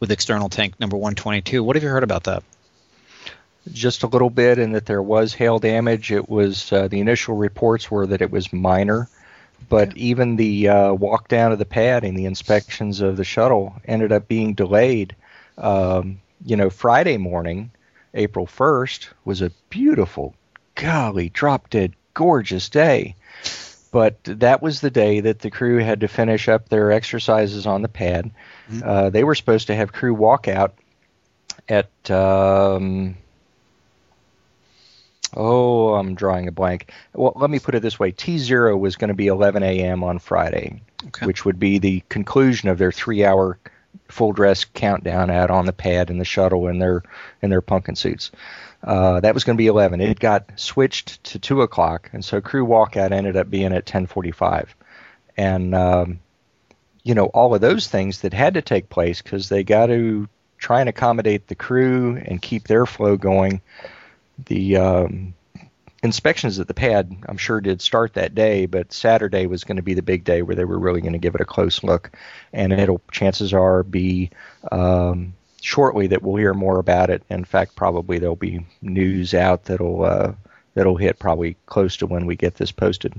with 0.00 0.10
external 0.10 0.48
tank 0.48 0.78
number 0.80 0.96
122. 0.96 1.62
What 1.62 1.76
have 1.76 1.82
you 1.82 1.88
heard 1.88 2.04
about 2.04 2.24
that? 2.24 2.42
just 3.72 4.02
a 4.02 4.06
little 4.06 4.30
bit, 4.30 4.58
and 4.58 4.74
that 4.74 4.86
there 4.86 5.02
was 5.02 5.34
hail 5.34 5.58
damage. 5.58 6.12
It 6.12 6.28
was 6.28 6.72
uh, 6.72 6.88
the 6.88 7.00
initial 7.00 7.36
reports 7.36 7.90
were 7.90 8.06
that 8.06 8.22
it 8.22 8.30
was 8.30 8.52
minor, 8.52 9.08
but 9.68 9.96
even 9.96 10.36
the 10.36 10.68
uh, 10.68 10.92
walk 10.92 11.28
down 11.28 11.52
of 11.52 11.58
the 11.58 11.64
pad 11.64 12.04
and 12.04 12.16
the 12.16 12.26
inspections 12.26 13.00
of 13.00 13.16
the 13.16 13.24
shuttle 13.24 13.74
ended 13.84 14.12
up 14.12 14.28
being 14.28 14.54
delayed. 14.54 15.16
Um, 15.58 16.20
you 16.44 16.56
know, 16.56 16.70
Friday 16.70 17.16
morning, 17.16 17.70
April 18.14 18.46
1st, 18.46 19.08
was 19.24 19.42
a 19.42 19.50
beautiful, 19.70 20.34
golly, 20.74 21.28
drop 21.30 21.70
dead, 21.70 21.94
gorgeous 22.14 22.68
day. 22.68 23.16
But 23.90 24.18
that 24.24 24.62
was 24.62 24.80
the 24.80 24.90
day 24.90 25.20
that 25.20 25.38
the 25.38 25.50
crew 25.50 25.78
had 25.78 26.00
to 26.00 26.08
finish 26.08 26.48
up 26.48 26.68
their 26.68 26.92
exercises 26.92 27.66
on 27.66 27.82
the 27.82 27.88
pad. 27.88 28.30
Uh, 28.84 29.10
they 29.10 29.24
were 29.24 29.34
supposed 29.34 29.68
to 29.68 29.74
have 29.74 29.92
crew 29.92 30.12
walk 30.12 30.48
out 30.48 30.74
at 31.68 32.10
um, 32.10 33.16
oh 35.36 35.94
i'm 35.94 36.14
drawing 36.14 36.48
a 36.48 36.52
blank. 36.52 36.90
Well 37.14 37.32
let 37.36 37.50
me 37.50 37.58
put 37.58 37.74
it 37.74 37.82
this 37.82 37.98
way. 37.98 38.12
T0 38.12 38.78
was 38.78 38.96
going 38.96 39.08
to 39.08 39.14
be 39.14 39.26
11 39.28 39.62
a.m 39.62 40.02
on 40.02 40.18
friday 40.18 40.82
Okay. 41.08 41.26
which 41.26 41.44
would 41.44 41.58
be 41.60 41.78
the 41.78 42.02
conclusion 42.08 42.68
of 42.68 42.78
their 42.78 42.90
three 42.90 43.24
hour 43.24 43.58
full 44.08 44.32
dress 44.32 44.64
countdown 44.64 45.30
out 45.30 45.50
on 45.50 45.66
the 45.66 45.72
pad 45.72 46.10
in 46.10 46.18
the 46.18 46.24
shuttle 46.24 46.68
in 46.68 46.78
their 46.78 47.02
in 47.42 47.50
their 47.50 47.60
pumpkin 47.60 47.94
suits. 47.96 48.30
Uh, 48.82 49.20
that 49.20 49.34
was 49.34 49.42
going 49.44 49.56
to 49.56 49.60
be 49.60 49.66
11 49.68 50.00
it 50.00 50.18
got 50.20 50.50
switched 50.56 51.22
to 51.24 51.38
2 51.38 51.62
o'clock 51.62 52.10
and 52.12 52.24
so 52.24 52.40
crew 52.40 52.64
walkout 52.64 53.10
ended 53.10 53.36
up 53.36 53.48
being 53.50 53.66
at 53.66 53.84
1045 53.86 54.76
and 55.36 55.74
um, 55.74 56.20
you 57.02 57.14
know 57.14 57.26
all 57.26 57.54
of 57.54 57.60
those 57.60 57.88
things 57.88 58.20
that 58.20 58.32
had 58.34 58.54
to 58.54 58.62
take 58.62 58.88
place 58.88 59.22
because 59.22 59.48
they 59.48 59.64
got 59.64 59.86
to 59.86 60.28
try 60.58 60.80
and 60.80 60.88
accommodate 60.88 61.46
the 61.48 61.54
crew 61.54 62.16
and 62.26 62.42
keep 62.42 62.68
their 62.68 62.86
flow 62.86 63.16
going 63.16 63.60
the 64.44 64.76
um, 64.76 65.34
inspections 66.02 66.58
at 66.58 66.68
the 66.68 66.74
pad 66.74 67.14
i'm 67.26 67.38
sure 67.38 67.60
did 67.60 67.80
start 67.80 68.14
that 68.14 68.34
day 68.34 68.66
but 68.66 68.92
saturday 68.92 69.46
was 69.46 69.64
going 69.64 69.76
to 69.76 69.82
be 69.82 69.94
the 69.94 70.02
big 70.02 70.24
day 70.24 70.42
where 70.42 70.54
they 70.54 70.64
were 70.64 70.78
really 70.78 71.00
going 71.00 71.14
to 71.14 71.18
give 71.18 71.34
it 71.34 71.40
a 71.40 71.46
close 71.46 71.82
look 71.82 72.16
and 72.52 72.72
it'll 72.72 73.00
chances 73.10 73.52
are 73.52 73.82
be 73.82 74.30
um, 74.70 75.34
shortly 75.60 76.06
that 76.08 76.22
we'll 76.22 76.36
hear 76.36 76.54
more 76.54 76.78
about 76.78 77.10
it 77.10 77.22
in 77.30 77.44
fact 77.44 77.74
probably 77.74 78.18
there'll 78.18 78.36
be 78.36 78.64
news 78.82 79.34
out 79.34 79.64
that'll 79.64 80.04
uh, 80.04 80.32
that'll 80.74 80.96
hit 80.96 81.18
probably 81.18 81.56
close 81.66 81.96
to 81.96 82.06
when 82.06 82.26
we 82.26 82.36
get 82.36 82.54
this 82.54 82.72
posted 82.72 83.14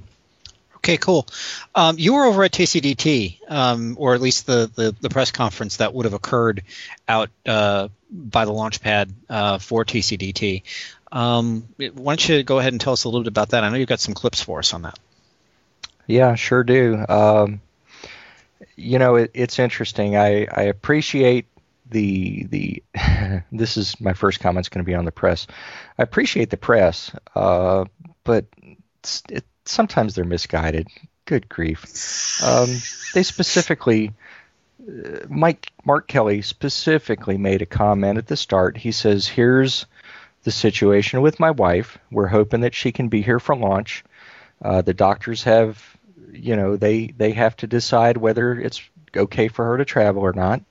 Okay, 0.88 0.98
cool. 0.98 1.28
Um, 1.76 1.98
you 1.98 2.14
were 2.14 2.24
over 2.24 2.44
at 2.44 2.52
TCDT, 2.52 3.40
um, 3.50 3.96
or 4.00 4.14
at 4.14 4.22
least 4.22 4.46
the, 4.46 4.72
the, 4.74 4.96
the 5.02 5.10
press 5.10 5.32
conference 5.32 5.78
that 5.78 5.94
would 5.94 6.06
have 6.06 6.14
occurred 6.14 6.64
out 7.10 7.30
uh, 7.46 7.90
by 8.10 8.46
the 8.46 8.54
launch 8.54 8.80
pad 8.80 9.12
uh, 9.30 9.58
for 9.58 9.84
TCDT. 9.84 10.64
Um, 11.12 11.68
why 11.78 12.14
don't 12.16 12.30
you 12.30 12.44
go 12.44 12.60
ahead 12.60 12.74
and 12.74 12.82
tell 12.82 12.94
us 12.94 13.06
a 13.06 13.10
little 13.10 13.22
bit 13.24 13.30
about 13.30 13.50
that? 13.50 13.64
I 13.64 13.70
know 13.70 13.76
you've 13.78 13.88
got 13.88 14.00
some 14.00 14.14
clips 14.14 14.42
for 14.42 14.60
us 14.60 14.74
on 14.74 14.82
that. 14.84 15.00
Yeah, 16.06 16.36
sure 16.36 16.64
do. 16.64 17.04
Um, 17.08 17.62
you 18.76 19.00
know, 19.00 19.16
it, 19.16 19.32
it's 19.34 19.60
interesting. 19.60 20.16
I, 20.18 20.46
I 20.46 20.64
appreciate 20.64 21.48
the 21.90 22.44
the. 22.46 22.84
this 23.52 23.78
is 23.78 24.00
my 24.00 24.14
first 24.14 24.40
comment's 24.40 24.70
going 24.70 24.84
to 24.84 24.90
be 24.90 24.96
on 24.96 25.06
the 25.06 25.12
press. 25.12 25.48
I 25.98 26.04
appreciate 26.04 26.50
the 26.50 26.58
press, 26.58 27.12
uh, 27.36 27.86
but 28.24 28.46
it, 29.30 29.46
sometimes 29.66 30.16
they're 30.16 30.26
misguided. 30.26 30.88
Good 31.26 31.50
grief! 31.50 32.42
Um, 32.44 32.70
they 33.14 33.24
specifically. 33.24 34.14
uh, 34.82 35.26
Mike 35.30 35.72
Mark 35.86 36.08
Kelly 36.08 36.42
specifically 36.42 37.38
made 37.38 37.62
a 37.62 37.66
comment 37.66 38.18
at 38.18 38.28
the 38.28 38.38
start. 38.38 38.78
He 38.78 38.92
says, 38.92 39.28
"Here's 39.28 39.86
the 40.44 40.51
situation 40.51 41.22
with 41.22 41.39
my 41.39 41.51
wife. 41.51 41.98
We're 42.12 42.27
hoping 42.27 42.62
that 42.62 42.75
she 42.75 42.91
can 42.91 43.10
be 43.10 43.22
here 43.22 43.39
for 43.39 43.56
launch. 43.56 44.03
Uh, 44.62 44.82
the 44.82 44.94
doctors 44.94 45.44
have, 45.44 45.98
you 46.32 46.56
know, 46.56 46.77
they 46.77 47.08
they 47.08 47.32
have 47.32 47.56
to 47.58 47.67
decide 47.67 48.17
whether 48.17 48.53
it's 48.53 48.82
okay 49.15 49.48
for 49.48 49.65
her 49.65 49.77
to 49.77 49.86
travel 49.86 50.22
or 50.22 50.34
not, 50.34 50.62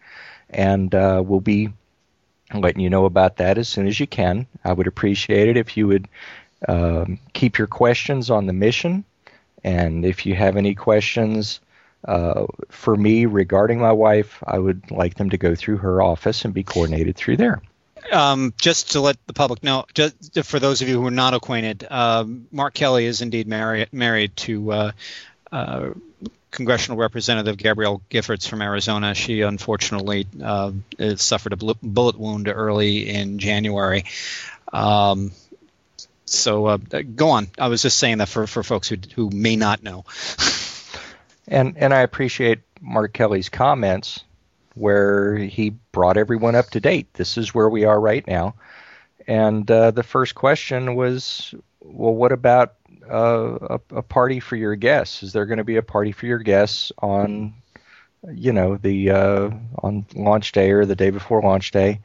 and 0.50 0.94
uh, 0.94 1.22
we'll 1.24 1.40
be 1.40 1.72
letting 2.54 2.80
you 2.80 2.90
know 2.90 3.04
about 3.04 3.36
that 3.36 3.58
as 3.58 3.68
soon 3.68 3.86
as 3.86 3.98
you 3.98 4.06
can. 4.06 4.46
I 4.64 4.72
would 4.72 4.86
appreciate 4.86 5.48
it 5.48 5.56
if 5.56 5.76
you 5.76 5.86
would 5.88 6.08
um, 6.68 7.18
keep 7.32 7.58
your 7.58 7.66
questions 7.66 8.30
on 8.30 8.46
the 8.46 8.52
mission, 8.52 9.04
and 9.62 10.04
if 10.04 10.26
you 10.26 10.34
have 10.34 10.56
any 10.56 10.74
questions." 10.74 11.60
Uh, 12.04 12.46
for 12.68 12.94
me 12.94 13.26
regarding 13.26 13.80
my 13.80 13.90
wife, 13.90 14.40
I 14.46 14.60
would 14.60 14.92
like 14.92 15.16
them 15.16 15.30
to 15.30 15.38
go 15.38 15.56
through 15.56 15.78
her 15.78 16.00
office 16.00 16.44
and 16.44 16.54
be 16.54 16.62
coordinated 16.62 17.16
through 17.16 17.38
there. 17.38 17.60
Um, 18.12 18.54
just 18.60 18.92
to 18.92 19.00
let 19.00 19.16
the 19.26 19.32
public 19.32 19.62
know, 19.62 19.84
just 19.94 20.44
for 20.44 20.58
those 20.58 20.82
of 20.82 20.88
you 20.88 21.00
who 21.00 21.06
are 21.06 21.10
not 21.10 21.34
acquainted, 21.34 21.86
um, 21.90 22.46
Mark 22.52 22.74
Kelly 22.74 23.06
is 23.06 23.20
indeed 23.20 23.46
married 23.48 23.92
married 23.92 24.36
to 24.36 24.72
uh, 24.72 24.92
uh, 25.52 25.90
Congressional 26.50 26.98
Representative 26.98 27.56
Gabrielle 27.56 28.02
Giffords 28.10 28.48
from 28.48 28.62
Arizona. 28.62 29.14
She 29.14 29.42
unfortunately 29.42 30.26
uh, 30.42 30.72
suffered 31.16 31.52
a 31.52 31.56
bullet 31.56 32.18
wound 32.18 32.48
early 32.48 33.08
in 33.08 33.38
January. 33.38 34.04
Um, 34.72 35.32
so 36.24 36.66
uh, 36.66 36.76
go 37.14 37.30
on. 37.30 37.48
I 37.58 37.68
was 37.68 37.82
just 37.82 37.98
saying 37.98 38.18
that 38.18 38.28
for, 38.28 38.46
for 38.46 38.62
folks 38.62 38.88
who 38.88 38.96
who 39.14 39.30
may 39.30 39.56
not 39.56 39.82
know. 39.82 40.04
And 41.48 41.76
and 41.76 41.94
I 41.94 42.00
appreciate 42.00 42.58
Mark 42.80 43.12
Kelly's 43.12 43.48
comments 43.48 44.24
where 44.76 45.36
he 45.36 45.70
brought 45.90 46.18
everyone 46.18 46.54
up 46.54 46.70
to 46.70 46.80
date. 46.80 47.12
This 47.14 47.38
is 47.38 47.54
where 47.54 47.68
we 47.68 47.84
are 47.84 47.98
right 47.98 48.26
now. 48.26 48.54
And 49.26 49.68
uh, 49.70 49.90
the 49.90 50.02
first 50.02 50.34
question 50.34 50.94
was, 50.94 51.54
well, 51.80 52.14
what 52.14 52.30
about 52.30 52.74
uh, 53.10 53.78
a, 53.90 53.96
a 53.96 54.02
party 54.02 54.38
for 54.38 54.54
your 54.54 54.76
guests? 54.76 55.22
Is 55.22 55.32
there 55.32 55.46
going 55.46 55.58
to 55.58 55.64
be 55.64 55.76
a 55.76 55.82
party 55.82 56.12
for 56.12 56.26
your 56.26 56.38
guests 56.38 56.92
on, 56.98 57.54
you 58.30 58.52
know, 58.52 58.76
the 58.76 59.10
uh, 59.10 59.50
on 59.82 60.04
launch 60.14 60.52
day 60.52 60.70
or 60.70 60.84
the 60.84 60.94
day 60.94 61.10
before 61.10 61.40
launch 61.40 61.70
day? 61.70 62.00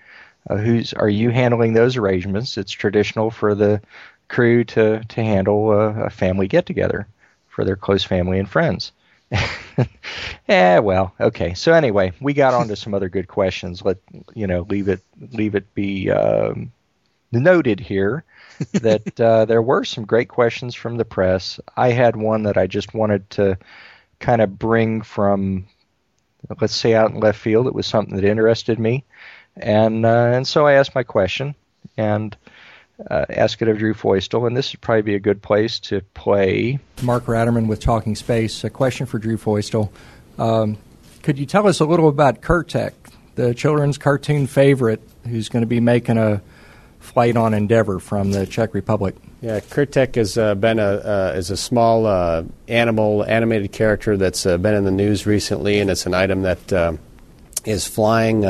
Uh, 0.50 0.56
who's 0.56 0.94
are 0.94 1.10
you 1.10 1.30
handling 1.30 1.74
those 1.74 1.98
arrangements? 1.98 2.58
It's 2.58 2.72
traditional 2.72 3.30
for 3.30 3.54
the 3.54 3.82
crew 4.28 4.64
to 4.64 5.04
to 5.04 5.24
handle 5.24 5.72
a, 5.72 6.06
a 6.06 6.10
family 6.10 6.48
get 6.48 6.66
together 6.66 7.06
for 7.50 7.66
their 7.66 7.76
close 7.76 8.04
family 8.04 8.40
and 8.40 8.50
friends. 8.50 8.92
yeah, 10.48 10.80
well, 10.80 11.14
okay. 11.20 11.54
So 11.54 11.74
anyway, 11.74 12.12
we 12.20 12.34
got 12.34 12.54
on 12.54 12.68
to 12.68 12.76
some 12.76 12.94
other 12.94 13.10
good 13.10 13.28
questions. 13.28 13.82
Let 13.82 13.98
you 14.34 14.48
know, 14.48 14.62
leave 14.70 14.90
it 14.90 15.02
leave 15.32 15.56
it 15.56 15.74
be 15.74 16.10
um, 16.10 16.72
noted 17.32 17.80
here 17.80 18.24
that 18.74 19.20
uh, 19.20 19.46
there 19.46 19.62
were 19.62 19.84
some 19.86 20.06
great 20.06 20.28
questions 20.28 20.76
from 20.76 20.98
the 20.98 21.06
press. 21.06 21.60
I 21.78 21.92
had 21.92 22.16
one 22.16 22.44
that 22.44 22.58
I 22.58 22.68
just 22.68 22.94
wanted 22.94 23.30
to 23.32 23.58
kind 24.20 24.42
of 24.42 24.60
bring 24.60 25.02
from, 25.02 25.66
let's 26.60 26.76
say, 26.76 26.94
out 26.94 27.12
in 27.12 27.20
left 27.20 27.40
field. 27.40 27.68
It 27.68 27.74
was 27.74 27.88
something 27.88 28.16
that 28.16 28.26
interested 28.26 28.80
me, 28.80 29.06
and 29.56 30.06
uh, 30.06 30.32
and 30.34 30.48
so 30.48 30.68
I 30.68 30.74
asked 30.74 30.96
my 30.96 31.04
question 31.04 31.56
and. 31.98 32.36
Uh, 33.10 33.26
ask 33.30 33.62
it 33.62 33.68
of 33.68 33.78
Drew 33.78 33.94
Feustel, 33.94 34.46
and 34.46 34.56
this 34.56 34.72
would 34.72 34.82
probably 34.82 35.02
be 35.02 35.16
a 35.16 35.20
good 35.20 35.42
place 35.42 35.80
to 35.80 36.02
play 36.14 36.80
Mark 37.02 37.26
Ratterman 37.26 37.68
with 37.68 37.80
Talking 37.80 38.16
Space. 38.16 38.64
A 38.64 38.70
question 38.70 39.06
for 39.06 39.18
Drew 39.18 39.38
Feustel. 39.38 39.90
Um, 40.38 40.78
could 41.24 41.40
you 41.40 41.46
tell 41.46 41.68
us 41.68 41.80
a 41.80 41.86
little 41.86 42.08
about 42.08 42.42
Krtek, 42.42 42.94
the 43.36 43.54
children's 43.54 43.98
cartoon 43.98 44.48
favorite, 44.48 45.02
who's 45.28 45.50
going 45.50 45.62
to 45.62 45.68
be 45.68 45.80
making 45.80 46.18
a 46.18 46.42
flight 47.00 47.36
on 47.36 47.54
Endeavor 47.54 48.00
from 48.00 48.32
the 48.32 48.46
Czech 48.46 48.74
Republic? 48.74 49.16
Yeah, 49.42 49.60
Krtek 49.60 50.16
has 50.16 50.38
uh, 50.38 50.54
been 50.56 50.78
a 50.78 50.84
uh, 50.84 51.34
is 51.36 51.50
a 51.50 51.58
small 51.58 52.06
uh, 52.06 52.44
animal 52.68 53.24
animated 53.26 53.72
character 53.72 54.16
that's 54.16 54.46
uh, 54.46 54.58
been 54.58 54.76
in 54.76 54.84
the 54.84 54.92
news 54.92 55.26
recently, 55.26 55.80
and 55.80 55.90
it's 55.90 56.06
an 56.06 56.14
item 56.14 56.44
that 56.44 56.72
uh, 56.72 56.94
is 57.66 57.88
flying. 57.88 58.46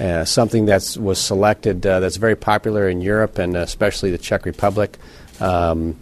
Uh, 0.00 0.24
something 0.24 0.64
that 0.64 0.96
was 0.98 1.18
selected 1.18 1.84
uh, 1.84 2.00
that's 2.00 2.16
very 2.16 2.34
popular 2.34 2.88
in 2.88 3.02
Europe 3.02 3.38
and 3.38 3.54
especially 3.54 4.10
the 4.10 4.16
Czech 4.16 4.46
Republic. 4.46 4.96
Um, 5.40 5.98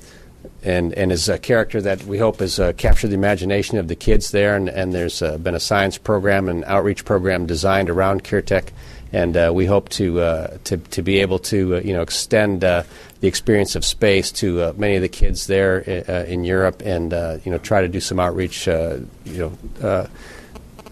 and 0.63 0.93
and 0.95 1.11
is 1.11 1.29
a 1.29 1.39
character 1.39 1.81
that 1.81 2.05
we 2.05 2.19
hope 2.19 2.39
has 2.39 2.61
uh, 2.61 2.73
captured 2.75 3.09
the 3.09 3.15
imagination 3.15 3.77
of 3.77 3.89
the 3.89 3.97
kids 3.97 4.31
there. 4.31 4.55
And, 4.55 4.69
and 4.69 4.93
there's 4.93 5.21
uh, 5.21 5.37
been 5.39 5.55
a 5.55 5.61
science 5.61 5.99
program 5.99 6.49
and 6.49 6.65
outreach 6.65 7.05
program 7.05 7.47
designed 7.47 7.91
around 7.91 8.23
Krtek, 8.23 8.71
and 9.13 9.37
uh, 9.37 9.51
we 9.53 9.67
hope 9.67 9.89
to 9.91 10.21
uh, 10.21 10.59
to 10.65 10.77
to 10.77 11.03
be 11.03 11.19
able 11.19 11.41
to 11.41 11.81
you 11.85 11.93
know 11.93 12.03
extend 12.03 12.61
the 12.61 12.87
experience 13.21 13.75
of 13.75 13.85
space 13.85 14.31
to 14.33 14.73
many 14.75 14.97
of 14.97 15.03
the 15.03 15.09
kids 15.09 15.49
there 15.49 15.79
in 15.79 16.45
Europe, 16.45 16.83
and 16.85 17.13
you 17.45 17.53
know 17.53 17.59
try 17.59 17.81
to 17.81 17.89
do 17.89 18.01
some 18.01 18.21
outreach, 18.21 18.67
you 18.67 19.09
know. 19.27 20.09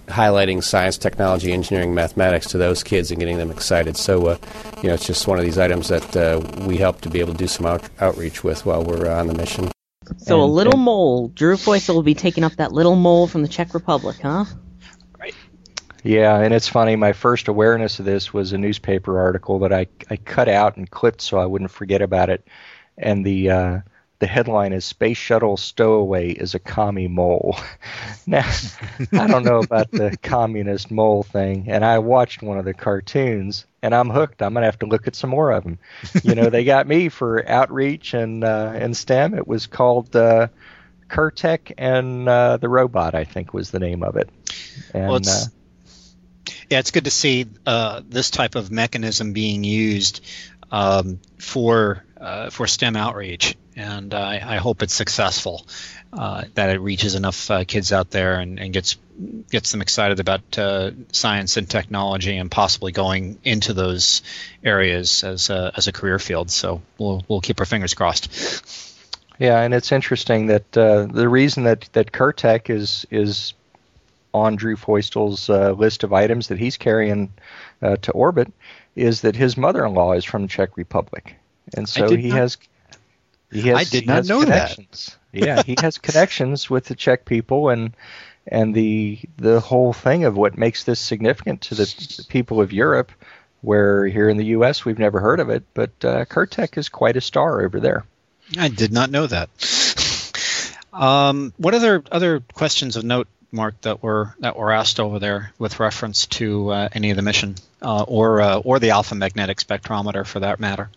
Uh, 0.09 0.13
highlighting 0.13 0.63
science, 0.63 0.99
technology, 0.99 1.53
engineering, 1.53 1.95
mathematics 1.95 2.47
to 2.49 2.59
those 2.59 2.83
kids 2.83 3.11
and 3.11 3.21
getting 3.21 3.39
them 3.39 3.51
excited. 3.51 3.97
So, 3.97 4.27
uh, 4.27 4.39
you 4.83 4.89
know, 4.89 4.95
it's 4.95 5.07
just 5.07 5.27
one 5.27 5.39
of 5.39 5.45
these 5.45 5.59
items 5.59 5.89
that 5.89 6.17
uh, 6.17 6.41
we 6.67 6.77
help 6.77 7.01
to 7.03 7.11
be 7.11 7.21
able 7.21 7.33
to 7.33 7.39
do 7.39 7.47
some 7.47 7.67
out- 7.67 7.89
outreach 8.01 8.45
with 8.45 8.65
while 8.67 8.85
we're 8.85 9.11
on 9.11 9.27
the 9.27 9.35
mission. 9.35 9.71
So 10.19 10.41
a 10.41 10.45
little 10.45 10.75
and- 10.75 10.83
mole. 10.83 11.29
Drew 11.29 11.57
Feustel 11.57 11.95
will 11.95 12.03
be 12.03 12.15
taking 12.15 12.45
up 12.45 12.53
that 12.57 12.73
little 12.73 12.97
mole 12.97 13.27
from 13.27 13.43
the 13.43 13.49
Czech 13.49 13.75
Republic, 13.75 14.17
huh? 14.23 14.45
Right. 15.19 15.35
Yeah, 16.05 16.39
and 16.39 16.55
it's 16.55 16.69
funny. 16.69 16.95
My 16.95 17.13
first 17.13 17.49
awareness 17.49 17.99
of 17.99 18.05
this 18.05 18.33
was 18.33 18.53
a 18.53 18.59
newspaper 18.59 19.19
article 19.19 19.59
that 19.61 19.73
I 19.73 19.89
I 20.09 20.17
cut 20.17 20.49
out 20.49 20.77
and 20.77 20.89
clipped 20.89 21.21
so 21.21 21.39
I 21.39 21.47
wouldn't 21.47 21.73
forget 21.73 22.03
about 22.03 22.31
it, 22.31 22.47
and 22.97 23.27
the 23.27 23.51
uh, 23.51 23.79
the 24.19 24.27
headline 24.27 24.73
is 24.73 24.85
"Space 24.85 25.17
Shuttle 25.19 25.57
Stowaway 25.57 26.31
is 26.31 26.55
a 26.55 26.59
commie 26.59 27.09
mole." 27.09 27.57
now, 28.27 28.49
I 29.13 29.27
don't 29.27 29.45
know 29.45 29.59
about 29.59 29.91
the 29.91 30.17
communist 30.23 30.91
mole 30.91 31.23
thing, 31.23 31.67
and 31.69 31.85
I 31.85 31.99
watched 31.99 32.43
one 32.43 32.59
of 32.59 32.65
the 32.65 32.75
cartoons, 32.75 33.67
and 33.83 33.95
I'm 33.95 34.11
hooked. 34.11 34.43
I'm 34.43 34.55
gonna 34.55 34.67
have 34.67 34.79
to 34.81 34.87
look 34.87 35.07
at 35.07 35.15
some 35.17 35.31
more 35.31 35.51
of 35.53 35.65
them. 35.65 35.79
You 36.23 36.35
know, 36.35 36.51
they 36.51 36.65
got 36.65 36.87
me 36.87 37.09
for 37.09 37.47
outreach 37.49 38.15
and 38.15 38.43
uh, 38.45 38.73
and 38.75 38.97
STEM. 38.97 39.35
It 39.35 39.47
was 39.47 39.67
called. 39.67 40.15
Uh, 40.15 40.49
Krtek 41.09 41.73
and 41.79 42.29
uh, 42.29 42.57
the 42.57 42.69
robot, 42.69 43.15
I 43.15 43.23
think, 43.23 43.55
was 43.55 43.71
the 43.71 43.79
name 43.79 44.03
of 44.03 44.17
it. 44.17 44.29
And, 44.93 45.07
Well, 45.07 45.17
it's- 45.19 45.47
uh, 45.47 45.51
Yeah, 46.69 46.81
it's 46.81 46.91
good 46.91 47.05
to 47.05 47.13
see 47.13 47.47
uh, 47.65 48.03
this 48.05 48.31
type 48.33 48.57
of 48.57 48.73
mechanism 48.73 49.33
being 49.33 49.63
used 49.63 50.21
um, 50.73 51.21
for 51.39 52.05
uh, 52.21 52.51
for 52.51 52.67
STEM 52.67 52.97
outreach, 52.97 53.57
and 53.77 54.15
I, 54.15 54.55
I 54.55 54.57
hope 54.57 54.83
it's 54.83 54.95
successful. 54.95 55.67
Uh, 56.13 56.45
that 56.55 56.71
it 56.71 56.81
reaches 56.81 57.15
enough 57.15 57.51
uh, 57.51 57.65
kids 57.65 57.93
out 57.93 58.11
there 58.11 58.41
and, 58.41 58.59
and 58.59 58.73
gets 58.73 58.97
gets 59.51 59.73
them 59.73 59.83
excited 59.83 60.19
about 60.19 60.59
uh, 60.59 60.91
science 61.13 61.57
and 61.57 61.69
technology, 61.69 62.37
and 62.37 62.51
possibly 62.51 62.93
going 62.93 63.39
into 63.45 63.75
those 63.75 64.23
areas 64.65 65.25
as 65.25 65.51
a, 65.51 65.73
as 65.77 65.89
a 65.89 65.93
career 65.93 66.19
field. 66.19 66.51
So 66.51 66.81
we'll 66.97 67.23
we'll 67.29 67.41
keep 67.41 67.61
our 67.61 67.67
fingers 67.67 67.93
crossed. 67.93 68.65
Yeah, 69.39 69.61
and 69.61 69.75
it's 69.75 69.93
interesting 69.93 70.47
that 70.47 70.77
uh, 70.77 71.07
the 71.07 71.29
reason 71.29 71.65
that 71.65 71.89
that 71.93 72.13
Krtek 72.13 72.71
is 72.71 73.07
is 73.11 73.53
on 74.33 74.57
Drew 74.57 74.77
Feustel's 74.77 75.51
uh, 75.51 75.73
list 75.73 76.05
of 76.05 76.13
items 76.13 76.49
that 76.49 76.59
he's 76.59 76.77
carrying 76.77 77.33
uh, 77.83 77.97
to 77.97 78.13
orbit 78.13 78.53
is 78.95 79.23
that 79.23 79.37
his 79.37 79.57
mother-in-law 79.57 80.13
is 80.13 80.25
from 80.25 80.43
the 80.43 80.49
Czech 80.49 80.77
Republic, 80.77 81.37
and 81.77 81.89
so 81.89 82.15
he 82.15 82.29
not- 82.29 82.39
has. 82.39 82.59
He 83.63 83.69
has, 83.69 83.79
I 83.79 83.85
did 83.85 84.07
not 84.07 84.27
know 84.27 84.45
that. 84.45 85.17
yeah, 85.33 85.63
he 85.63 85.77
has 85.81 85.99
connections 86.09 86.69
with 86.69 86.87
the 86.87 86.95
Czech 86.95 87.25
people, 87.25 87.71
and 87.71 87.95
and 88.47 88.75
the 88.75 89.19
the 89.37 89.61
whole 89.61 89.93
thing 89.93 90.25
of 90.25 90.37
what 90.37 90.57
makes 90.59 90.85
this 90.85 91.01
significant 91.01 91.63
to 91.63 91.75
the, 91.75 91.85
the 92.17 92.25
people 92.29 92.61
of 92.61 92.73
Europe, 92.73 93.13
where 93.63 94.07
here 94.07 94.29
in 94.29 94.37
the 94.37 94.47
U.S. 94.47 94.85
we've 94.85 94.99
never 94.99 95.21
heard 95.21 95.41
of 95.41 95.51
it, 95.51 95.65
but 95.75 95.91
uh, 96.05 96.25
Krtek 96.27 96.77
is 96.77 96.89
quite 96.89 97.17
a 97.17 97.21
star 97.21 97.63
over 97.63 97.81
there. 97.81 98.05
I 98.59 98.69
did 98.69 98.93
not 98.93 99.11
know 99.11 99.27
that. 99.27 99.49
Um, 100.93 101.53
what 101.57 101.75
other 101.75 102.03
other 102.11 102.41
questions 102.41 102.97
of 102.97 103.05
note, 103.05 103.29
Mark, 103.53 103.81
that 103.83 104.03
were 104.03 104.35
that 104.41 104.57
were 104.57 104.73
asked 104.73 105.01
over 105.01 105.19
there 105.19 105.53
with 105.59 105.81
reference 105.81 106.27
to 106.27 106.71
uh, 106.71 106.89
any 106.93 107.11
of 107.11 107.17
the 107.17 107.23
mission 107.23 107.57
uh, 107.83 108.03
or 108.03 108.41
uh, 108.41 108.59
or 108.59 108.79
the 108.79 108.91
alpha 108.91 109.15
magnetic 109.15 109.59
spectrometer 109.59 110.27
for 110.27 110.41
that 110.41 110.61
matter? 110.61 110.91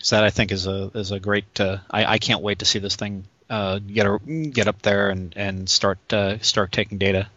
Because 0.00 0.10
that 0.10 0.24
I 0.24 0.30
think 0.30 0.50
is 0.50 0.66
a 0.66 0.90
is 0.94 1.12
a 1.12 1.20
great. 1.20 1.60
Uh, 1.60 1.76
I, 1.90 2.14
I 2.14 2.18
can't 2.18 2.40
wait 2.40 2.60
to 2.60 2.64
see 2.64 2.78
this 2.78 2.96
thing 2.96 3.26
uh, 3.50 3.80
get 3.80 4.06
a, 4.06 4.18
get 4.18 4.66
up 4.66 4.80
there 4.80 5.10
and 5.10 5.34
and 5.36 5.68
start 5.68 5.98
uh, 6.10 6.38
start 6.38 6.72
taking 6.72 6.96
data. 6.96 7.28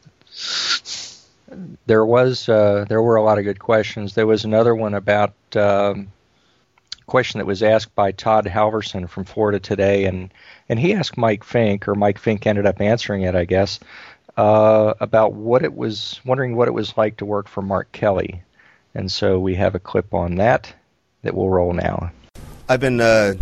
there 1.85 2.05
was 2.05 2.47
uh, 2.47 2.85
there 2.87 3.01
were 3.01 3.17
a 3.17 3.21
lot 3.21 3.37
of 3.37 3.43
good 3.43 3.59
questions. 3.59 4.15
There 4.15 4.25
was 4.25 4.45
another 4.45 4.73
one 4.73 4.93
about 4.93 5.33
um, 5.57 6.07
question 7.05 7.39
that 7.39 7.45
was 7.45 7.63
asked 7.63 7.93
by 7.95 8.13
Todd 8.13 8.45
Halvorson 8.45 9.09
from 9.09 9.25
Florida 9.25 9.59
Today, 9.59 10.05
and 10.05 10.33
and 10.69 10.79
he 10.79 10.93
asked 10.93 11.17
Mike 11.17 11.43
Fincke, 11.43 11.89
or 11.89 11.95
Mike 11.95 12.21
Fincke 12.21 12.47
ended 12.47 12.65
up 12.65 12.79
answering 12.79 13.23
it, 13.23 13.35
I 13.35 13.43
guess, 13.43 13.81
uh, 14.37 14.93
about 15.01 15.33
what 15.33 15.65
it 15.65 15.75
was, 15.75 16.21
wondering 16.23 16.55
what 16.55 16.69
it 16.69 16.73
was 16.73 16.95
like 16.95 17.17
to 17.17 17.25
work 17.25 17.49
for 17.49 17.61
Mark 17.61 17.91
Kelly, 17.91 18.43
and 18.95 19.11
so 19.11 19.37
we 19.37 19.55
have 19.55 19.75
a 19.75 19.79
clip 19.79 20.13
on 20.13 20.35
that 20.35 20.73
that 21.23 21.35
will 21.35 21.49
roll 21.49 21.73
now. 21.73 22.13
I've 22.69 22.79
been 22.79 23.01
uh, 23.01 23.33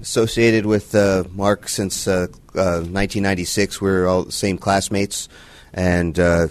associated 0.00 0.64
with 0.64 0.94
uh, 0.94 1.24
Mark 1.32 1.68
since 1.68 2.06
uh, 2.06 2.28
uh, 2.54 2.86
1996. 2.86 3.80
We 3.80 3.90
are 3.90 4.06
all 4.06 4.22
the 4.22 4.32
same 4.32 4.58
classmates, 4.58 5.28
and 5.74 6.16
uh, 6.16 6.48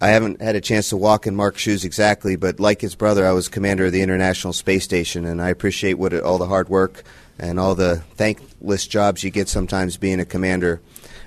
I 0.00 0.08
haven't 0.08 0.40
had 0.40 0.56
a 0.56 0.62
chance 0.62 0.88
to 0.88 0.96
walk 0.96 1.26
in 1.26 1.36
Mark's 1.36 1.60
shoes 1.60 1.84
exactly. 1.84 2.36
But 2.36 2.58
like 2.58 2.80
his 2.80 2.94
brother, 2.94 3.26
I 3.26 3.32
was 3.32 3.48
commander 3.48 3.84
of 3.84 3.92
the 3.92 4.00
International 4.00 4.54
Space 4.54 4.84
Station, 4.84 5.26
and 5.26 5.42
I 5.42 5.50
appreciate 5.50 5.94
what 5.94 6.14
all 6.14 6.38
the 6.38 6.46
hard 6.46 6.70
work 6.70 7.04
and 7.38 7.60
all 7.60 7.74
the 7.74 7.96
thankless 8.16 8.86
jobs 8.86 9.22
you 9.22 9.30
get 9.30 9.48
sometimes 9.48 9.98
being 9.98 10.20
a 10.20 10.24
commander. 10.24 10.80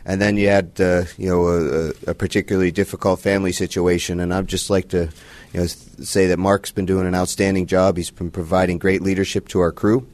And 0.08 0.20
then 0.20 0.38
you 0.38 0.48
had, 0.48 0.72
uh, 0.80 1.04
you 1.18 1.30
know, 1.30 1.48
a, 1.48 2.12
a 2.12 2.14
particularly 2.16 2.72
difficult 2.72 3.20
family 3.20 3.52
situation, 3.52 4.20
and 4.20 4.34
I'd 4.34 4.48
just 4.48 4.72
like 4.72 4.90
to, 4.90 5.10
you 5.54 5.60
know, 5.60 5.66
say 5.66 6.28
that 6.28 6.38
Mark's 6.38 6.72
been 6.72 6.86
doing 6.86 7.08
an 7.08 7.16
outstanding 7.16 7.68
job. 7.68 7.98
He's 7.98 8.12
been 8.12 8.32
providing 8.32 8.78
great 8.78 9.02
leadership 9.02 9.48
to 9.50 9.60
our 9.60 9.72
crew, 9.72 10.08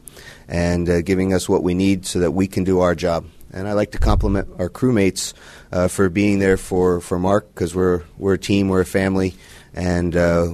and 0.52 0.86
uh, 0.88 1.00
giving 1.00 1.32
us 1.32 1.48
what 1.48 1.62
we 1.62 1.72
need 1.72 2.04
so 2.04 2.20
that 2.20 2.32
we 2.32 2.46
can 2.46 2.62
do 2.62 2.80
our 2.80 2.94
job. 2.94 3.26
And 3.54 3.66
I 3.66 3.72
like 3.72 3.92
to 3.92 3.98
compliment 3.98 4.48
our 4.58 4.68
crewmates 4.68 5.32
uh, 5.72 5.88
for 5.88 6.10
being 6.10 6.38
there 6.38 6.58
for, 6.58 7.00
for 7.00 7.18
Mark 7.18 7.52
because 7.54 7.74
we're 7.74 8.02
we're 8.18 8.34
a 8.34 8.38
team, 8.38 8.68
we're 8.68 8.82
a 8.82 8.86
family, 8.86 9.34
and 9.74 10.14
uh, 10.14 10.44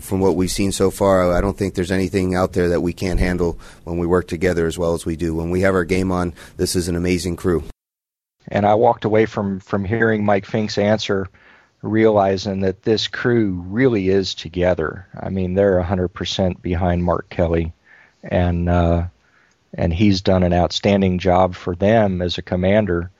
from 0.00 0.20
what 0.20 0.36
we've 0.36 0.50
seen 0.50 0.70
so 0.70 0.90
far, 0.90 1.32
I 1.32 1.40
don't 1.40 1.56
think 1.56 1.74
there's 1.74 1.90
anything 1.90 2.34
out 2.34 2.52
there 2.52 2.68
that 2.70 2.80
we 2.80 2.92
can't 2.92 3.18
handle 3.18 3.58
when 3.84 3.98
we 3.98 4.06
work 4.06 4.28
together 4.28 4.66
as 4.66 4.78
well 4.78 4.94
as 4.94 5.04
we 5.04 5.16
do. 5.16 5.34
When 5.34 5.50
we 5.50 5.62
have 5.62 5.74
our 5.74 5.84
game 5.84 6.12
on, 6.12 6.34
this 6.56 6.76
is 6.76 6.88
an 6.88 6.96
amazing 6.96 7.36
crew. 7.36 7.64
And 8.46 8.64
I 8.64 8.74
walked 8.74 9.04
away 9.04 9.26
from 9.26 9.58
from 9.60 9.84
hearing 9.84 10.24
Mike 10.24 10.46
Fincke's 10.46 10.78
answer, 10.78 11.28
realizing 11.82 12.60
that 12.60 12.82
this 12.82 13.08
crew 13.08 13.64
really 13.66 14.08
is 14.08 14.34
together. 14.34 15.06
I 15.20 15.28
mean, 15.28 15.54
they're 15.54 15.82
100% 15.82 16.62
behind 16.62 17.04
Mark 17.04 17.28
Kelly, 17.28 17.72
and 18.22 18.68
uh, 18.68 19.06
and 19.74 19.92
he's 19.92 20.22
done 20.22 20.42
an 20.42 20.52
outstanding 20.52 21.18
job 21.18 21.54
for 21.54 21.74
them 21.74 22.22
as 22.22 22.38
a 22.38 22.42
commander, 22.42 23.10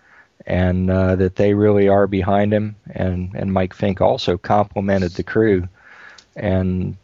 and 0.47 0.91
uh, 0.91 1.17
that 1.17 1.37
they 1.37 1.55
really 1.55 1.89
are 1.89 2.07
behind 2.07 2.53
him. 2.53 2.77
And 2.91 3.35
and 3.35 3.53
Mike 3.53 3.75
Fincke 3.75 4.01
also 4.01 4.39
complimented 4.39 5.13
the 5.13 5.23
crew, 5.23 5.69
and 6.37 6.97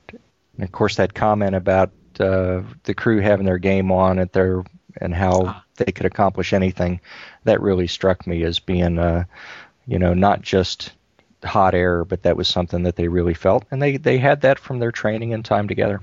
of 0.58 0.72
course 0.72 0.96
that 0.96 1.14
comment 1.14 1.54
about 1.54 1.90
uh, 2.20 2.62
the 2.84 2.94
crew 2.94 3.20
having 3.20 3.46
their 3.46 3.58
game 3.58 3.90
on 3.92 4.18
at 4.18 4.32
their 4.32 4.64
and 5.00 5.14
how 5.14 5.62
they 5.76 5.90
could 5.90 6.06
accomplish 6.06 6.52
anything 6.52 7.00
that 7.42 7.60
really 7.60 7.88
struck 7.88 8.26
me 8.26 8.44
as 8.44 8.60
being 8.60 8.98
uh, 8.98 9.24
you 9.86 9.98
know 9.98 10.14
not 10.14 10.40
just 10.40 10.92
hot 11.42 11.74
air 11.74 12.04
but 12.06 12.22
that 12.22 12.36
was 12.36 12.48
something 12.48 12.84
that 12.84 12.96
they 12.96 13.08
really 13.08 13.34
felt. 13.34 13.64
And 13.70 13.82
they 13.82 13.98
they 13.98 14.18
had 14.18 14.40
that 14.42 14.58
from 14.58 14.78
their 14.78 14.92
training 14.92 15.34
and 15.34 15.44
time 15.44 15.68
together 15.68 16.00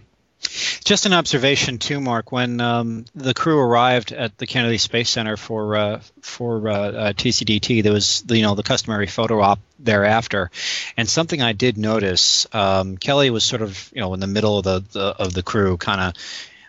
Just 0.84 1.06
an 1.06 1.14
observation 1.14 1.78
too, 1.78 2.02
Mark. 2.02 2.32
When 2.32 2.60
um, 2.60 3.06
the 3.14 3.36
crew 3.36 3.60
arrived 3.60 4.12
at 4.12 4.38
the 4.40 4.48
Kennedy 4.48 4.80
Space 4.80 5.12
Center 5.12 5.38
for 5.38 5.76
uh, 5.76 6.02
for 6.22 6.68
uh, 6.68 6.74
uh, 6.74 7.14
TCDT, 7.14 7.84
there 7.84 7.94
was 7.94 8.24
the, 8.24 8.38
you 8.38 8.42
know 8.42 8.56
the 8.56 8.64
customary 8.64 9.06
photo 9.06 9.42
op 9.42 9.60
thereafter, 9.78 10.50
and 10.98 11.08
something 11.08 11.40
I 11.40 11.54
did 11.54 11.78
notice. 11.78 12.48
Um, 12.52 12.98
Kelly 12.98 13.30
was 13.30 13.44
sort 13.44 13.62
of 13.62 13.92
you 13.94 14.02
know 14.02 14.14
in 14.16 14.20
the 14.20 14.28
middle 14.28 14.58
of 14.58 14.64
the, 14.64 14.84
the 14.92 15.06
of 15.24 15.34
the 15.34 15.44
crew, 15.44 15.78
kind 15.78 16.02
of. 16.02 16.14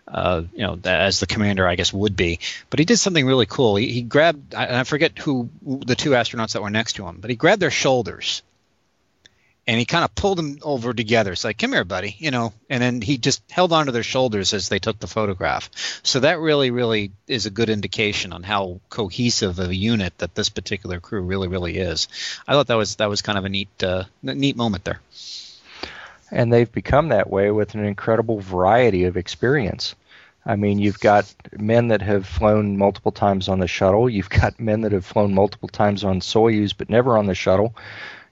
Uh, 0.06 0.42
you 0.52 0.66
know, 0.66 0.78
as 0.84 1.20
the 1.20 1.26
commander, 1.26 1.66
I 1.66 1.76
guess 1.76 1.90
would 1.90 2.16
be, 2.16 2.40
but 2.68 2.80
he 2.80 2.84
did 2.84 2.98
something 2.98 3.24
really 3.24 3.46
cool. 3.46 3.76
He, 3.76 3.92
he 3.92 4.02
grabbed, 4.02 4.54
I, 4.54 4.80
I 4.80 4.84
forget 4.84 5.16
who 5.16 5.48
the 5.64 5.94
two 5.94 6.10
astronauts 6.10 6.52
that 6.52 6.60
were 6.60 6.70
next 6.70 6.94
to 6.94 7.06
him, 7.06 7.18
but 7.20 7.30
he 7.30 7.36
grabbed 7.36 7.62
their 7.62 7.70
shoulders 7.70 8.42
and 9.66 9.78
he 9.78 9.84
kind 9.84 10.04
of 10.04 10.14
pulled 10.14 10.38
them 10.38 10.58
over 10.62 10.92
together. 10.92 11.32
It's 11.32 11.44
like, 11.44 11.58
come 11.58 11.72
here, 11.72 11.84
buddy, 11.84 12.16
you 12.18 12.30
know. 12.30 12.52
And 12.68 12.82
then 12.82 13.00
he 13.00 13.18
just 13.18 13.42
held 13.50 13.72
onto 13.72 13.92
their 13.92 14.02
shoulders 14.02 14.54
as 14.54 14.68
they 14.68 14.78
took 14.78 14.98
the 14.98 15.06
photograph. 15.06 15.70
So 16.02 16.20
that 16.20 16.40
really, 16.40 16.70
really 16.70 17.12
is 17.28 17.46
a 17.46 17.50
good 17.50 17.70
indication 17.70 18.32
on 18.32 18.42
how 18.42 18.80
cohesive 18.88 19.58
of 19.58 19.70
a 19.70 19.74
unit 19.74 20.16
that 20.18 20.34
this 20.34 20.48
particular 20.48 21.00
crew 21.00 21.22
really, 21.22 21.48
really 21.48 21.78
is. 21.78 22.08
I 22.46 22.52
thought 22.52 22.66
that 22.68 22.76
was 22.76 22.96
that 22.96 23.08
was 23.08 23.22
kind 23.22 23.38
of 23.38 23.44
a 23.44 23.48
neat, 23.48 23.82
uh, 23.82 24.04
neat 24.22 24.56
moment 24.56 24.84
there. 24.84 25.00
and 26.30 26.52
they've 26.52 26.72
become 26.72 27.08
that 27.08 27.30
way 27.30 27.50
with 27.50 27.74
an 27.74 27.84
incredible 27.84 28.40
variety 28.40 29.04
of 29.04 29.16
experience 29.16 29.94
I 30.44 30.56
mean, 30.56 30.78
you've 30.80 30.98
got 30.98 31.32
men 31.56 31.88
that 31.88 32.02
have 32.02 32.26
flown 32.26 32.76
multiple 32.76 33.12
times 33.12 33.48
on 33.48 33.60
the 33.60 33.68
shuttle. 33.68 34.10
You've 34.10 34.28
got 34.28 34.58
men 34.58 34.80
that 34.80 34.92
have 34.92 35.06
flown 35.06 35.34
multiple 35.34 35.68
times 35.68 36.02
on 36.02 36.20
Soyuz, 36.20 36.74
but 36.76 36.90
never 36.90 37.16
on 37.16 37.26
the 37.26 37.34
shuttle. 37.34 37.74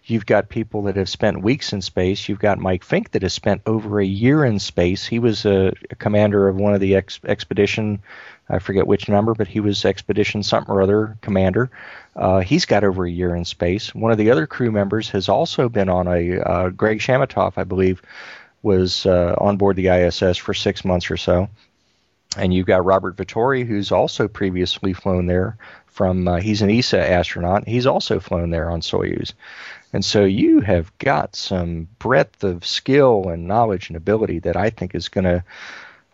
You've 0.04 0.26
got 0.26 0.48
people 0.48 0.82
that 0.82 0.96
have 0.96 1.08
spent 1.08 1.42
weeks 1.42 1.72
in 1.72 1.82
space. 1.82 2.28
You've 2.28 2.38
got 2.38 2.58
Mike 2.58 2.84
Fincke 2.84 3.10
that 3.10 3.22
has 3.22 3.34
spent 3.34 3.62
over 3.66 4.00
a 4.00 4.06
year 4.06 4.44
in 4.44 4.58
space. 4.58 5.06
He 5.06 5.18
was 5.18 5.44
a, 5.44 5.72
a 5.90 5.94
commander 5.96 6.48
of 6.48 6.56
one 6.56 6.74
of 6.74 6.80
the 6.80 6.96
ex- 6.96 7.20
expedition, 7.24 8.02
I 8.48 8.58
forget 8.58 8.86
which 8.86 9.08
number, 9.08 9.34
but 9.34 9.46
he 9.46 9.60
was 9.60 9.84
expedition 9.84 10.42
something 10.42 10.74
or 10.74 10.82
other 10.82 11.18
commander. 11.20 11.70
Uh, 12.16 12.40
he's 12.40 12.66
got 12.66 12.82
over 12.82 13.04
a 13.04 13.10
year 13.10 13.34
in 13.34 13.44
space. 13.44 13.94
One 13.94 14.10
of 14.10 14.18
the 14.18 14.30
other 14.30 14.46
crew 14.46 14.72
members 14.72 15.10
has 15.10 15.28
also 15.28 15.68
been 15.68 15.88
on 15.88 16.08
a 16.08 16.40
uh, 16.40 16.68
Greg 16.70 16.98
Chamitoff, 16.98 17.52
I 17.56 17.64
believe, 17.64 18.02
was 18.62 19.06
uh, 19.06 19.34
on 19.38 19.56
board 19.56 19.76
the 19.76 19.88
ISS 19.88 20.36
for 20.36 20.54
six 20.54 20.84
months 20.84 21.10
or 21.10 21.16
so. 21.16 21.48
And 22.36 22.54
you've 22.54 22.66
got 22.66 22.84
Robert 22.84 23.16
Vittori, 23.16 23.66
who's 23.66 23.90
also 23.90 24.28
previously 24.28 24.92
flown 24.92 25.26
there 25.26 25.56
from, 25.86 26.28
uh, 26.28 26.40
he's 26.40 26.62
an 26.62 26.70
ESA 26.70 27.10
astronaut. 27.10 27.66
He's 27.66 27.86
also 27.86 28.20
flown 28.20 28.50
there 28.50 28.70
on 28.70 28.80
Soyuz. 28.80 29.32
And 29.92 30.04
so 30.04 30.24
you 30.24 30.60
have 30.60 30.96
got 30.98 31.34
some 31.34 31.88
breadth 31.98 32.44
of 32.44 32.64
skill 32.64 33.28
and 33.28 33.48
knowledge 33.48 33.88
and 33.88 33.96
ability 33.96 34.40
that 34.40 34.56
I 34.56 34.70
think 34.70 34.94
is 34.94 35.08
going 35.08 35.24
to 35.24 35.44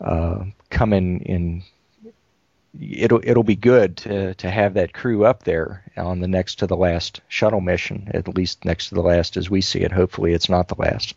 uh, 0.01 0.45
come 0.71 0.93
in, 0.93 1.21
in 1.21 1.63
it'll 2.81 3.21
it'll 3.23 3.43
be 3.43 3.57
good 3.57 3.97
to 3.99 4.35
to 4.35 4.51
have 4.51 4.75
that 4.75 4.93
crew 4.93 5.25
up 5.25 5.43
there 5.45 5.83
on 5.97 6.21
the 6.21 6.29
next 6.29 6.57
to 6.57 6.67
the 6.67 6.77
last 6.77 7.21
shuttle 7.29 7.61
mission, 7.61 8.11
at 8.13 8.29
least 8.29 8.65
next 8.65 8.89
to 8.89 8.95
the 8.95 9.03
last 9.03 9.37
as 9.37 9.51
we 9.51 9.61
see 9.61 9.81
it. 9.81 9.93
Hopefully, 9.93 10.33
it's 10.33 10.49
not 10.49 10.69
the 10.69 10.77
last. 10.79 11.15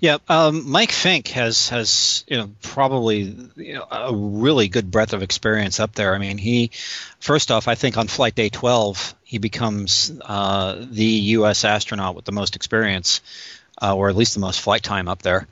Yeah, 0.00 0.18
um, 0.28 0.70
Mike 0.70 0.90
Fincke 0.90 1.28
has 1.28 1.70
has 1.70 2.24
you 2.28 2.36
know 2.36 2.50
probably 2.62 3.50
you 3.56 3.74
know, 3.74 3.86
a 3.90 4.14
really 4.14 4.68
good 4.68 4.90
breadth 4.90 5.12
of 5.12 5.22
experience 5.22 5.80
up 5.80 5.94
there. 5.94 6.14
I 6.14 6.18
mean, 6.18 6.38
he 6.38 6.70
first 7.18 7.50
off, 7.50 7.66
I 7.66 7.74
think 7.74 7.96
on 7.96 8.06
flight 8.06 8.34
day 8.34 8.48
twelve, 8.48 9.14
he 9.28 9.36
becomes 9.36 10.10
uh, 10.24 10.86
the 10.90 11.04
U.S. 11.04 11.62
astronaut 11.62 12.16
with 12.16 12.24
the 12.24 12.32
most 12.32 12.56
experience, 12.56 13.20
uh, 13.82 13.94
or 13.94 14.08
at 14.08 14.16
least 14.16 14.32
the 14.32 14.40
most 14.40 14.58
flight 14.58 14.82
time 14.82 15.06
up 15.06 15.20
there. 15.20 15.46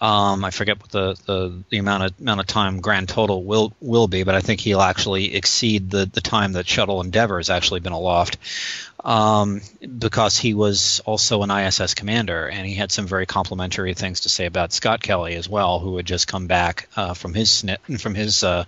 Um, 0.00 0.44
I 0.44 0.52
forget 0.52 0.80
what 0.80 0.92
the, 0.92 1.20
the, 1.26 1.64
the 1.68 1.78
amount 1.78 2.04
of 2.04 2.20
amount 2.20 2.38
of 2.38 2.46
time 2.46 2.80
grand 2.80 3.08
total 3.08 3.42
will 3.42 3.72
will 3.80 4.06
be, 4.06 4.22
but 4.22 4.36
I 4.36 4.40
think 4.40 4.60
he'll 4.60 4.80
actually 4.80 5.34
exceed 5.34 5.90
the, 5.90 6.06
the 6.06 6.20
time 6.20 6.52
that 6.52 6.68
Shuttle 6.68 7.00
Endeavour 7.00 7.38
has 7.38 7.50
actually 7.50 7.80
been 7.80 7.92
aloft, 7.92 8.38
um, 9.04 9.62
because 9.98 10.38
he 10.38 10.54
was 10.54 11.00
also 11.04 11.42
an 11.42 11.50
ISS 11.50 11.94
commander, 11.94 12.46
and 12.46 12.64
he 12.64 12.74
had 12.74 12.92
some 12.92 13.08
very 13.08 13.26
complimentary 13.26 13.94
things 13.94 14.20
to 14.20 14.28
say 14.28 14.46
about 14.46 14.72
Scott 14.72 15.02
Kelly 15.02 15.34
as 15.34 15.48
well, 15.48 15.80
who 15.80 15.96
had 15.96 16.06
just 16.06 16.28
come 16.28 16.46
back 16.46 16.88
uh, 16.94 17.14
from 17.14 17.34
his 17.34 17.64
from 17.98 18.14
his 18.14 18.44
uh, 18.44 18.64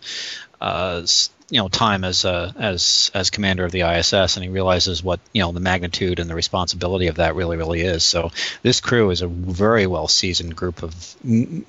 uh, 0.60 1.06
you 1.50 1.58
know 1.58 1.68
time 1.68 2.04
as 2.04 2.24
uh, 2.24 2.52
as 2.56 3.10
as 3.12 3.30
commander 3.30 3.64
of 3.64 3.72
the 3.72 3.82
ISS, 3.82 4.36
and 4.36 4.44
he 4.44 4.48
realizes 4.48 5.02
what 5.02 5.20
you 5.32 5.42
know 5.42 5.52
the 5.52 5.60
magnitude 5.60 6.20
and 6.20 6.30
the 6.30 6.34
responsibility 6.34 7.08
of 7.08 7.16
that 7.16 7.34
really 7.34 7.56
really 7.56 7.80
is. 7.80 8.04
So 8.04 8.30
this 8.62 8.80
crew 8.80 9.10
is 9.10 9.22
a 9.22 9.26
very 9.26 9.86
well 9.86 10.08
seasoned 10.08 10.54
group 10.56 10.82
of 10.82 11.16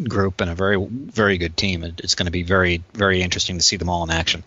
group 0.04 0.42
and 0.42 0.50
a 0.50 0.56
very 0.56 0.84
very 0.86 1.38
good 1.38 1.58
team. 1.58 1.84
It's 1.84 2.16
going 2.16 2.28
to 2.28 2.32
be 2.32 2.44
very 2.44 2.84
very 2.94 3.22
interesting 3.22 3.58
to 3.58 3.64
see 3.64 3.78
them 3.78 3.90
all 3.90 4.04
in 4.04 4.12
action. 4.12 4.44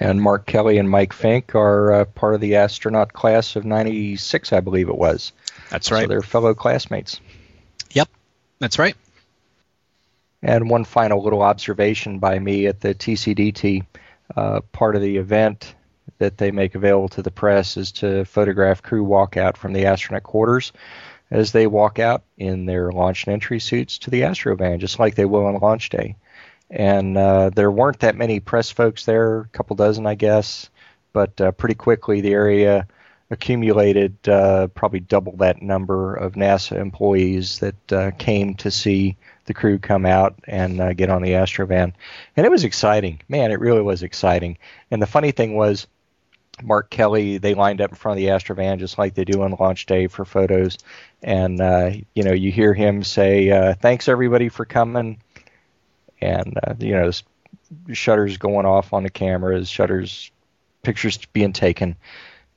And 0.00 0.20
Mark 0.20 0.46
Kelly 0.46 0.78
and 0.78 0.88
Mike 0.88 1.12
Fincke 1.12 1.54
are 1.54 1.92
uh, 1.92 2.04
part 2.04 2.34
of 2.34 2.40
the 2.40 2.56
astronaut 2.56 3.12
class 3.12 3.56
of 3.56 3.64
'96, 3.64 4.52
I 4.52 4.60
believe 4.60 4.88
it 4.88 4.96
was. 4.96 5.32
That's 5.70 5.90
right. 5.90 6.02
So 6.02 6.08
they're 6.08 6.22
fellow 6.22 6.54
classmates. 6.54 7.20
Yep, 7.90 8.08
that's 8.58 8.78
right. 8.78 8.96
And 10.42 10.70
one 10.70 10.84
final 10.84 11.22
little 11.22 11.42
observation 11.42 12.18
by 12.18 12.38
me 12.38 12.66
at 12.66 12.80
the 12.80 12.94
TCDT 12.94 13.84
uh, 14.36 14.60
part 14.72 14.94
of 14.94 15.02
the 15.02 15.16
event 15.16 15.74
that 16.18 16.38
they 16.38 16.50
make 16.50 16.74
available 16.74 17.08
to 17.08 17.22
the 17.22 17.30
press 17.30 17.76
is 17.76 17.92
to 17.92 18.24
photograph 18.24 18.82
crew 18.82 19.04
walkout 19.04 19.56
from 19.56 19.72
the 19.72 19.86
astronaut 19.86 20.22
quarters 20.22 20.72
as 21.30 21.52
they 21.52 21.66
walk 21.66 21.98
out 21.98 22.22
in 22.36 22.66
their 22.66 22.90
launch 22.90 23.24
and 23.24 23.32
entry 23.32 23.60
suits 23.60 23.98
to 23.98 24.10
the 24.10 24.22
Astrovan, 24.22 24.78
just 24.78 24.98
like 24.98 25.14
they 25.14 25.24
will 25.24 25.46
on 25.46 25.58
launch 25.58 25.90
day. 25.90 26.16
And 26.70 27.16
uh, 27.16 27.50
there 27.50 27.70
weren't 27.70 28.00
that 28.00 28.16
many 28.16 28.40
press 28.40 28.70
folks 28.70 29.04
there, 29.04 29.40
a 29.40 29.48
couple 29.48 29.76
dozen, 29.76 30.06
I 30.06 30.14
guess, 30.14 30.70
but 31.12 31.40
uh, 31.40 31.52
pretty 31.52 31.74
quickly 31.74 32.20
the 32.20 32.32
area 32.32 32.86
accumulated 33.30 34.16
uh, 34.26 34.68
probably 34.68 35.00
double 35.00 35.36
that 35.36 35.60
number 35.60 36.14
of 36.14 36.32
NASA 36.32 36.78
employees 36.80 37.58
that 37.58 37.92
uh, 37.92 38.10
came 38.12 38.54
to 38.54 38.70
see 38.70 39.16
the 39.48 39.54
crew 39.54 39.78
come 39.78 40.06
out 40.06 40.38
and 40.46 40.80
uh, 40.80 40.92
get 40.92 41.10
on 41.10 41.22
the 41.22 41.32
Astrovan, 41.32 41.92
and 42.36 42.46
it 42.46 42.50
was 42.50 42.62
exciting. 42.62 43.20
Man, 43.28 43.50
it 43.50 43.58
really 43.58 43.82
was 43.82 44.04
exciting. 44.04 44.58
And 44.92 45.02
the 45.02 45.06
funny 45.06 45.32
thing 45.32 45.56
was, 45.56 45.88
Mark 46.62 46.90
Kelly, 46.90 47.38
they 47.38 47.54
lined 47.54 47.80
up 47.80 47.90
in 47.90 47.96
front 47.96 48.18
of 48.18 48.24
the 48.24 48.30
Astrovan 48.30 48.78
just 48.78 48.98
like 48.98 49.14
they 49.14 49.24
do 49.24 49.42
on 49.42 49.56
launch 49.58 49.86
day 49.86 50.06
for 50.06 50.24
photos, 50.24 50.78
and 51.22 51.60
uh, 51.60 51.90
you 52.14 52.22
know 52.22 52.32
you 52.32 52.52
hear 52.52 52.74
him 52.74 53.02
say, 53.02 53.50
uh, 53.50 53.74
"Thanks 53.74 54.08
everybody 54.08 54.48
for 54.48 54.64
coming," 54.64 55.20
and 56.20 56.58
uh, 56.64 56.74
you 56.78 56.92
know 56.92 57.10
shutters 57.92 58.36
going 58.36 58.66
off 58.66 58.92
on 58.92 59.02
the 59.02 59.10
cameras, 59.10 59.68
shutters, 59.68 60.30
pictures 60.82 61.18
being 61.32 61.52
taken. 61.52 61.96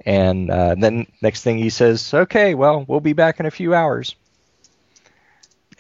And 0.05 0.49
uh, 0.49 0.75
then 0.75 1.07
next 1.21 1.43
thing 1.43 1.57
he 1.57 1.69
says, 1.69 2.13
"Okay, 2.13 2.55
well, 2.55 2.85
we'll 2.87 3.01
be 3.01 3.13
back 3.13 3.39
in 3.39 3.45
a 3.45 3.51
few 3.51 3.73
hours." 3.73 4.15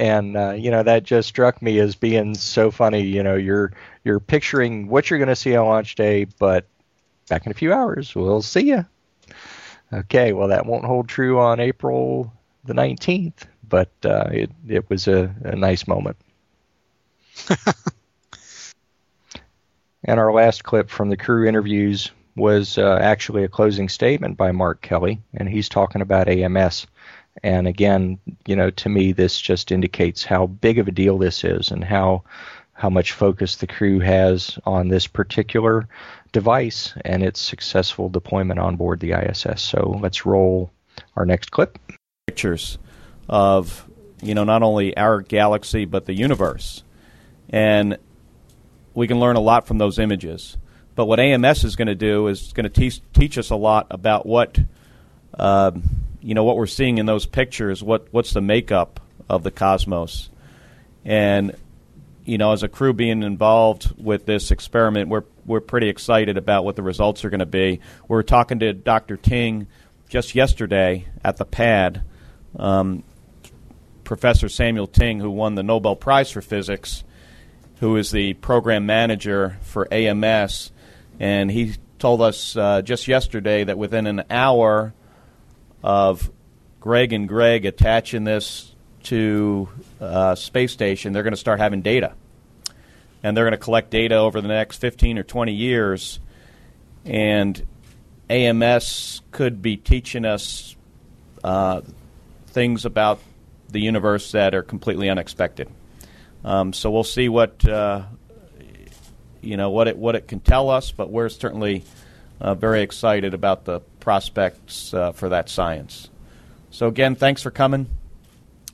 And 0.01 0.35
uh, 0.35 0.53
you 0.53 0.71
know 0.71 0.81
that 0.81 1.03
just 1.03 1.29
struck 1.29 1.61
me 1.61 1.77
as 1.79 1.95
being 1.95 2.33
so 2.33 2.71
funny. 2.71 3.03
You 3.03 3.21
know, 3.21 3.35
you're 3.35 3.71
you're 4.03 4.19
picturing 4.19 4.87
what 4.87 5.09
you're 5.09 5.19
going 5.19 5.29
to 5.29 5.35
see 5.35 5.55
on 5.55 5.67
launch 5.67 5.93
day, 5.93 6.25
but 6.39 6.65
back 7.29 7.45
in 7.45 7.51
a 7.51 7.55
few 7.55 7.71
hours, 7.71 8.15
we'll 8.15 8.41
see 8.41 8.67
you. 8.69 8.83
Okay, 9.93 10.33
well 10.33 10.47
that 10.47 10.65
won't 10.65 10.85
hold 10.85 11.07
true 11.07 11.39
on 11.39 11.59
April 11.59 12.33
the 12.63 12.73
19th, 12.73 13.43
but 13.69 13.91
uh, 14.03 14.27
it 14.31 14.49
it 14.67 14.89
was 14.89 15.07
a, 15.07 15.33
a 15.43 15.55
nice 15.55 15.87
moment. 15.87 16.17
and 20.03 20.19
our 20.19 20.33
last 20.33 20.63
clip 20.63 20.89
from 20.89 21.09
the 21.09 21.17
crew 21.17 21.47
interviews 21.47 22.09
was 22.35 22.79
uh, 22.79 22.97
actually 22.99 23.43
a 23.43 23.49
closing 23.49 23.87
statement 23.87 24.35
by 24.35 24.51
Mark 24.51 24.81
Kelly, 24.81 25.21
and 25.35 25.47
he's 25.47 25.69
talking 25.69 26.01
about 26.01 26.27
AMS. 26.27 26.87
And 27.43 27.67
again, 27.67 28.19
you 28.45 28.55
know, 28.55 28.69
to 28.71 28.89
me, 28.89 29.13
this 29.13 29.39
just 29.39 29.71
indicates 29.71 30.23
how 30.23 30.47
big 30.47 30.79
of 30.79 30.87
a 30.87 30.91
deal 30.91 31.17
this 31.17 31.43
is 31.43 31.71
and 31.71 31.83
how 31.83 32.23
how 32.73 32.89
much 32.89 33.11
focus 33.11 33.57
the 33.57 33.67
crew 33.67 33.99
has 33.99 34.57
on 34.65 34.87
this 34.87 35.05
particular 35.05 35.87
device 36.31 36.95
and 37.05 37.21
its 37.21 37.39
successful 37.39 38.09
deployment 38.09 38.59
on 38.59 38.75
board 38.75 38.99
the 38.99 39.11
ISS. 39.11 39.61
So 39.61 39.99
let's 40.01 40.25
roll 40.25 40.71
our 41.15 41.23
next 41.23 41.51
clip. 41.51 41.77
Pictures 42.25 42.79
of 43.29 43.87
you 44.21 44.33
know 44.33 44.43
not 44.43 44.63
only 44.63 44.95
our 44.97 45.21
galaxy 45.21 45.85
but 45.85 46.05
the 46.05 46.13
universe, 46.13 46.83
and 47.49 47.97
we 48.93 49.07
can 49.07 49.19
learn 49.19 49.35
a 49.35 49.41
lot 49.41 49.67
from 49.67 49.77
those 49.77 49.99
images. 49.99 50.57
But 50.95 51.05
what 51.05 51.19
AMS 51.19 51.63
is 51.63 51.75
going 51.75 51.87
to 51.87 51.95
do 51.95 52.27
is 52.27 52.51
going 52.53 52.65
to 52.65 52.69
teach 52.69 53.01
teach 53.13 53.37
us 53.37 53.49
a 53.49 53.55
lot 53.55 53.87
about 53.89 54.25
what. 54.25 54.59
Uh, 55.33 55.71
you 56.21 56.33
know 56.33 56.43
what 56.43 56.55
we're 56.55 56.67
seeing 56.67 56.97
in 56.97 57.05
those 57.05 57.25
pictures. 57.25 57.83
What 57.83 58.07
what's 58.11 58.33
the 58.33 58.41
makeup 58.41 58.99
of 59.29 59.43
the 59.43 59.51
cosmos? 59.51 60.29
And 61.03 61.55
you 62.23 62.37
know, 62.37 62.53
as 62.53 62.63
a 62.63 62.67
crew 62.67 62.93
being 62.93 63.23
involved 63.23 63.93
with 63.97 64.25
this 64.25 64.51
experiment, 64.51 65.09
we're 65.09 65.23
we're 65.45 65.61
pretty 65.61 65.89
excited 65.89 66.37
about 66.37 66.63
what 66.63 66.75
the 66.75 66.83
results 66.83 67.25
are 67.25 67.29
going 67.29 67.39
to 67.39 67.45
be. 67.45 67.79
We 68.07 68.15
were 68.15 68.23
talking 68.23 68.59
to 68.59 68.73
Dr. 68.73 69.17
Ting 69.17 69.67
just 70.09 70.35
yesterday 70.35 71.07
at 71.23 71.37
the 71.37 71.45
pad. 71.45 72.03
Um, 72.57 73.03
Professor 74.03 74.49
Samuel 74.49 74.87
Ting, 74.87 75.19
who 75.19 75.31
won 75.31 75.55
the 75.55 75.63
Nobel 75.63 75.95
Prize 75.95 76.29
for 76.29 76.41
Physics, 76.41 77.03
who 77.79 77.95
is 77.95 78.11
the 78.11 78.33
program 78.35 78.85
manager 78.85 79.57
for 79.61 79.87
AMS, 79.91 80.71
and 81.19 81.49
he 81.49 81.75
told 81.97 82.21
us 82.21 82.57
uh, 82.57 82.81
just 82.81 83.07
yesterday 83.07 83.63
that 83.63 83.77
within 83.77 84.07
an 84.07 84.23
hour 84.29 84.93
of 85.83 86.29
Greg 86.79 87.13
and 87.13 87.27
Greg 87.27 87.65
attaching 87.65 88.23
this 88.23 88.73
to 89.03 89.69
uh, 89.99 90.35
space 90.35 90.71
station, 90.71 91.13
they're 91.13 91.23
going 91.23 91.33
to 91.33 91.37
start 91.37 91.59
having 91.59 91.81
data. 91.81 92.13
And 93.23 93.37
they're 93.37 93.45
going 93.45 93.51
to 93.51 93.57
collect 93.57 93.91
data 93.91 94.15
over 94.15 94.41
the 94.41 94.47
next 94.47 94.77
15 94.77 95.19
or 95.19 95.23
20 95.23 95.53
years. 95.53 96.19
And 97.05 97.65
AMS 98.29 99.21
could 99.31 99.61
be 99.61 99.77
teaching 99.77 100.25
us 100.25 100.75
uh, 101.43 101.81
things 102.47 102.85
about 102.85 103.19
the 103.69 103.79
universe 103.79 104.31
that 104.31 104.53
are 104.55 104.63
completely 104.63 105.09
unexpected. 105.09 105.69
Um, 106.43 106.73
so 106.73 106.89
we'll 106.91 107.03
see 107.03 107.29
what 107.29 107.67
uh, 107.67 108.03
you 109.41 109.57
know 109.57 109.69
what 109.69 109.87
it 109.87 109.97
what 109.97 110.15
it 110.15 110.27
can 110.27 110.39
tell 110.39 110.69
us, 110.69 110.91
but 110.91 111.09
we're 111.09 111.29
certainly 111.29 111.83
uh, 112.39 112.55
very 112.55 112.81
excited 112.81 113.33
about 113.33 113.65
the 113.65 113.81
prospects 114.01 114.93
uh, 114.93 115.13
for 115.13 115.29
that 115.29 115.47
science. 115.47 116.09
So 116.69 116.87
again, 116.87 117.15
thanks 117.15 117.41
for 117.41 117.51
coming. 117.51 117.87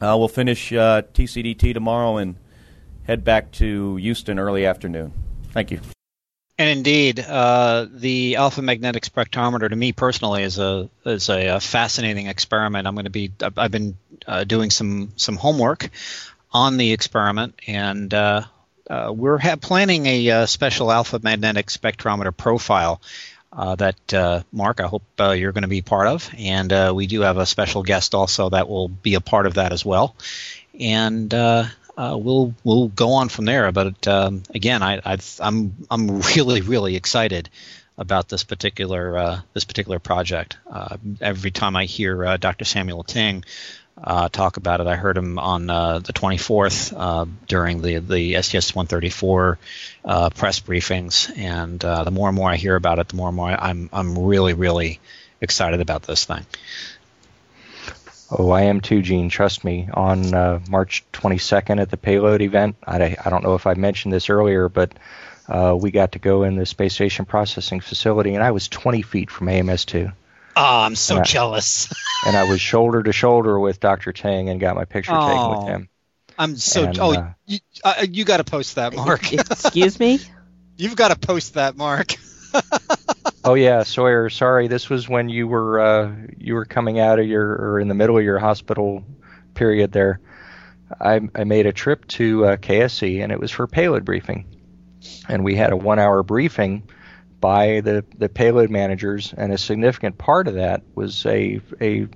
Uh, 0.01 0.15
we'll 0.17 0.27
finish 0.27 0.73
uh, 0.73 1.03
TCDT 1.13 1.73
tomorrow 1.73 2.17
and 2.17 2.35
head 3.03 3.23
back 3.23 3.51
to 3.53 3.95
Houston 3.97 4.39
early 4.39 4.65
afternoon. 4.65 5.13
Thank 5.51 5.71
you. 5.71 5.79
And 6.59 6.69
indeed, 6.69 7.19
uh, 7.19 7.85
the 7.91 8.37
alpha 8.37 8.63
magnetic 8.63 9.03
spectrometer 9.03 9.69
to 9.69 9.75
me 9.75 9.91
personally 9.91 10.41
is 10.41 10.57
a 10.57 10.89
is 11.05 11.29
a, 11.29 11.47
a 11.47 11.59
fascinating 11.59 12.25
experiment. 12.27 12.87
I'm 12.87 12.95
going 12.95 13.05
to 13.05 13.11
be 13.11 13.31
I've 13.55 13.71
been 13.71 13.95
uh, 14.25 14.43
doing 14.43 14.71
some 14.71 15.13
some 15.17 15.35
homework 15.35 15.89
on 16.51 16.77
the 16.77 16.93
experiment, 16.93 17.59
and 17.67 18.11
uh, 18.11 18.41
uh 18.89 19.13
we're 19.15 19.37
ha- 19.37 19.57
planning 19.57 20.07
a, 20.07 20.29
uh, 20.31 20.45
special 20.47 20.91
alpha 20.91 21.19
magnetic 21.21 21.67
spectrometer 21.67 22.35
profile. 22.35 23.01
Uh, 23.57 23.75
that 23.75 24.45
Mark, 24.51 24.79
I 24.79 24.87
hope 24.87 25.03
you're 25.17 25.51
going 25.51 25.63
to 25.63 25.67
be 25.67 25.81
part 25.81 26.07
of, 26.07 26.29
and 26.37 26.95
we 26.95 27.07
do 27.07 27.21
have 27.21 27.37
a 27.37 27.45
special 27.45 27.81
guest 27.81 28.13
also 28.13 28.49
that 28.51 28.69
will 28.69 28.87
be 28.87 29.15
a 29.15 29.21
part 29.21 29.47
of 29.47 29.55
that 29.55 29.73
as 29.73 29.83
well. 29.83 30.15
And 30.79 31.33
uh, 31.33 31.65
we'll 31.97 32.53
we'll 32.63 32.89
go 32.89 33.13
on 33.13 33.29
from 33.29 33.45
there. 33.45 33.71
But 33.71 34.07
um, 34.07 34.43
again, 34.53 34.83
I, 34.83 35.01
i 35.03 35.13
am 35.13 35.19
I'm, 35.39 35.87
I'm 35.89 36.21
really 36.35 36.61
really 36.61 36.95
excited 36.95 37.49
about 37.97 38.29
this 38.29 38.43
particular 38.43 39.17
uh, 39.17 39.41
this 39.53 39.65
particular 39.65 39.99
project. 39.99 40.57
Uh, 40.69 40.97
every 41.19 41.51
time 41.51 41.75
I 41.75 41.85
hear 41.85 42.23
uh, 42.23 42.37
Dr. 42.37 42.65
Samuel 42.65 43.03
Ting 43.03 43.43
uh, 44.01 44.29
talk 44.29 44.57
about 44.57 44.81
it, 44.81 44.87
I 44.87 44.95
heard 44.95 45.17
him 45.17 45.39
on 45.39 45.69
uh, 45.69 45.99
the 45.99 46.13
24th 46.13 47.27
during 47.47 47.81
the 47.81 47.97
the 47.97 48.41
STS 48.41 48.75
134 48.75 49.57
press 50.35 50.59
briefings, 50.59 51.35
and 51.37 51.79
the 51.79 52.11
more 52.11 52.29
and 52.29 52.35
more 52.35 52.49
I 52.49 52.55
hear 52.55 52.75
about 52.75 52.99
it, 52.99 53.09
the 53.09 53.15
more 53.15 53.29
and 53.29 53.35
more 53.35 53.49
I'm 53.49 53.89
I'm 53.91 54.17
really 54.17 54.53
really 54.53 54.99
excited 55.41 55.81
about 55.81 56.03
this 56.03 56.25
thing. 56.25 56.45
Oh, 58.29 58.49
I 58.49 58.63
am 58.63 58.81
too, 58.81 59.01
Gene. 59.01 59.29
Trust 59.29 59.63
me. 59.63 59.87
On 59.93 60.33
uh, 60.33 60.59
March 60.69 61.05
22nd 61.13 61.79
at 61.79 61.89
the 61.89 61.97
payload 61.97 62.41
event, 62.41 62.75
I, 62.85 63.15
I 63.23 63.29
don't 63.29 63.43
know 63.43 63.55
if 63.55 63.65
I 63.65 63.75
mentioned 63.75 64.13
this 64.13 64.29
earlier, 64.29 64.67
but 64.67 64.91
uh, 65.47 65.77
we 65.79 65.91
got 65.91 66.11
to 66.11 66.19
go 66.19 66.43
in 66.43 66.57
the 66.57 66.65
space 66.65 66.93
station 66.93 67.23
processing 67.23 67.79
facility, 67.79 68.35
and 68.35 68.43
I 68.43 68.51
was 68.51 68.67
20 68.67 69.01
feet 69.01 69.31
from 69.31 69.47
AMS2. 69.47 70.11
Oh, 70.57 70.79
I'm 70.81 70.95
so 70.95 71.17
and 71.17 71.25
jealous. 71.25 71.91
I, 72.23 72.29
and 72.29 72.37
I 72.37 72.49
was 72.49 72.59
shoulder 72.59 73.03
to 73.03 73.13
shoulder 73.13 73.59
with 73.59 73.79
Dr. 73.79 74.11
Ting 74.11 74.49
and 74.49 74.59
got 74.59 74.75
my 74.75 74.85
picture 74.85 75.13
oh, 75.13 75.27
taken 75.27 75.49
with 75.49 75.67
him. 75.67 75.89
I'm 76.37 76.55
so. 76.55 76.85
And, 76.85 76.99
oh, 76.99 77.13
uh, 77.13 77.33
you, 77.45 77.59
uh, 77.83 78.05
you 78.09 78.25
got 78.25 78.37
to 78.37 78.43
post 78.51 78.75
that, 78.75 78.95
Mark. 78.95 79.31
Excuse 79.31 79.99
me. 79.99 80.19
You've 80.75 80.95
got 80.95 81.09
to 81.09 81.27
post 81.27 81.55
that, 81.55 81.77
Mark. 81.77 82.13
oh 83.43 83.53
yeah, 83.53 83.83
Sawyer. 83.83 84.29
Sorry, 84.29 84.67
this 84.67 84.89
was 84.89 85.07
when 85.07 85.29
you 85.29 85.47
were 85.47 85.79
uh, 85.79 86.15
you 86.37 86.55
were 86.55 86.65
coming 86.65 86.99
out 86.99 87.19
of 87.19 87.27
your 87.27 87.45
or 87.45 87.79
in 87.79 87.87
the 87.87 87.95
middle 87.95 88.17
of 88.17 88.23
your 88.23 88.39
hospital 88.39 89.03
period 89.53 89.91
there. 89.91 90.19
I, 90.99 91.19
I 91.35 91.43
made 91.43 91.65
a 91.65 91.73
trip 91.73 92.07
to 92.07 92.45
uh, 92.45 92.57
KSC 92.57 93.21
and 93.21 93.31
it 93.31 93.39
was 93.39 93.51
for 93.51 93.67
payload 93.67 94.05
briefing, 94.05 94.45
and 95.27 95.43
we 95.43 95.55
had 95.55 95.71
a 95.71 95.77
one-hour 95.77 96.23
briefing 96.23 96.87
by 97.39 97.81
the 97.81 98.03
the 98.17 98.29
payload 98.29 98.69
managers, 98.69 99.33
and 99.35 99.51
a 99.53 99.57
significant 99.57 100.17
part 100.17 100.47
of 100.47 100.55
that 100.55 100.83
was 100.95 101.25
a 101.25 101.61
a, 101.79 102.07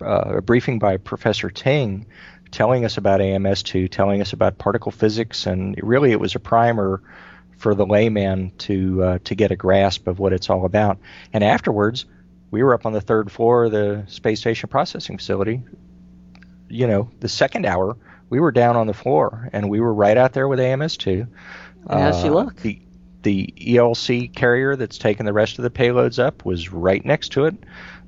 uh, 0.00 0.36
a 0.36 0.42
briefing 0.42 0.78
by 0.78 0.96
Professor 0.96 1.50
Ting 1.50 2.06
telling 2.50 2.84
us 2.84 2.96
about 2.96 3.20
AMS2, 3.20 3.90
telling 3.90 4.20
us 4.20 4.32
about 4.32 4.58
particle 4.58 4.92
physics, 4.92 5.46
and 5.46 5.78
really 5.82 6.12
it 6.12 6.20
was 6.20 6.34
a 6.34 6.40
primer 6.40 7.02
for 7.58 7.74
the 7.74 7.86
layman 7.86 8.52
to 8.58 9.02
uh, 9.02 9.18
to 9.24 9.34
get 9.34 9.50
a 9.50 9.56
grasp 9.56 10.06
of 10.06 10.18
what 10.18 10.32
it's 10.32 10.50
all 10.50 10.64
about. 10.64 10.98
And 11.32 11.42
afterwards, 11.42 12.06
we 12.50 12.62
were 12.62 12.74
up 12.74 12.86
on 12.86 12.92
the 12.92 13.00
third 13.00 13.30
floor 13.30 13.64
of 13.64 13.72
the 13.72 14.04
space 14.06 14.40
station 14.40 14.68
processing 14.68 15.18
facility. 15.18 15.62
You 16.68 16.86
know, 16.86 17.10
the 17.20 17.28
second 17.28 17.66
hour, 17.66 17.96
we 18.28 18.40
were 18.40 18.52
down 18.52 18.76
on 18.76 18.86
the 18.86 18.94
floor, 18.94 19.48
and 19.52 19.68
we 19.68 19.80
were 19.80 19.92
right 19.92 20.16
out 20.16 20.32
there 20.32 20.48
with 20.48 20.58
AMS2. 20.58 21.28
How's 21.88 22.16
uh, 22.16 22.22
she 22.22 22.30
look? 22.30 22.56
The, 22.56 22.80
the 23.26 23.52
ELC 23.58 24.32
carrier 24.32 24.76
that's 24.76 24.98
taking 24.98 25.26
the 25.26 25.32
rest 25.32 25.58
of 25.58 25.64
the 25.64 25.70
payloads 25.70 26.20
up 26.20 26.44
was 26.44 26.72
right 26.72 27.04
next 27.04 27.30
to 27.30 27.46
it. 27.46 27.56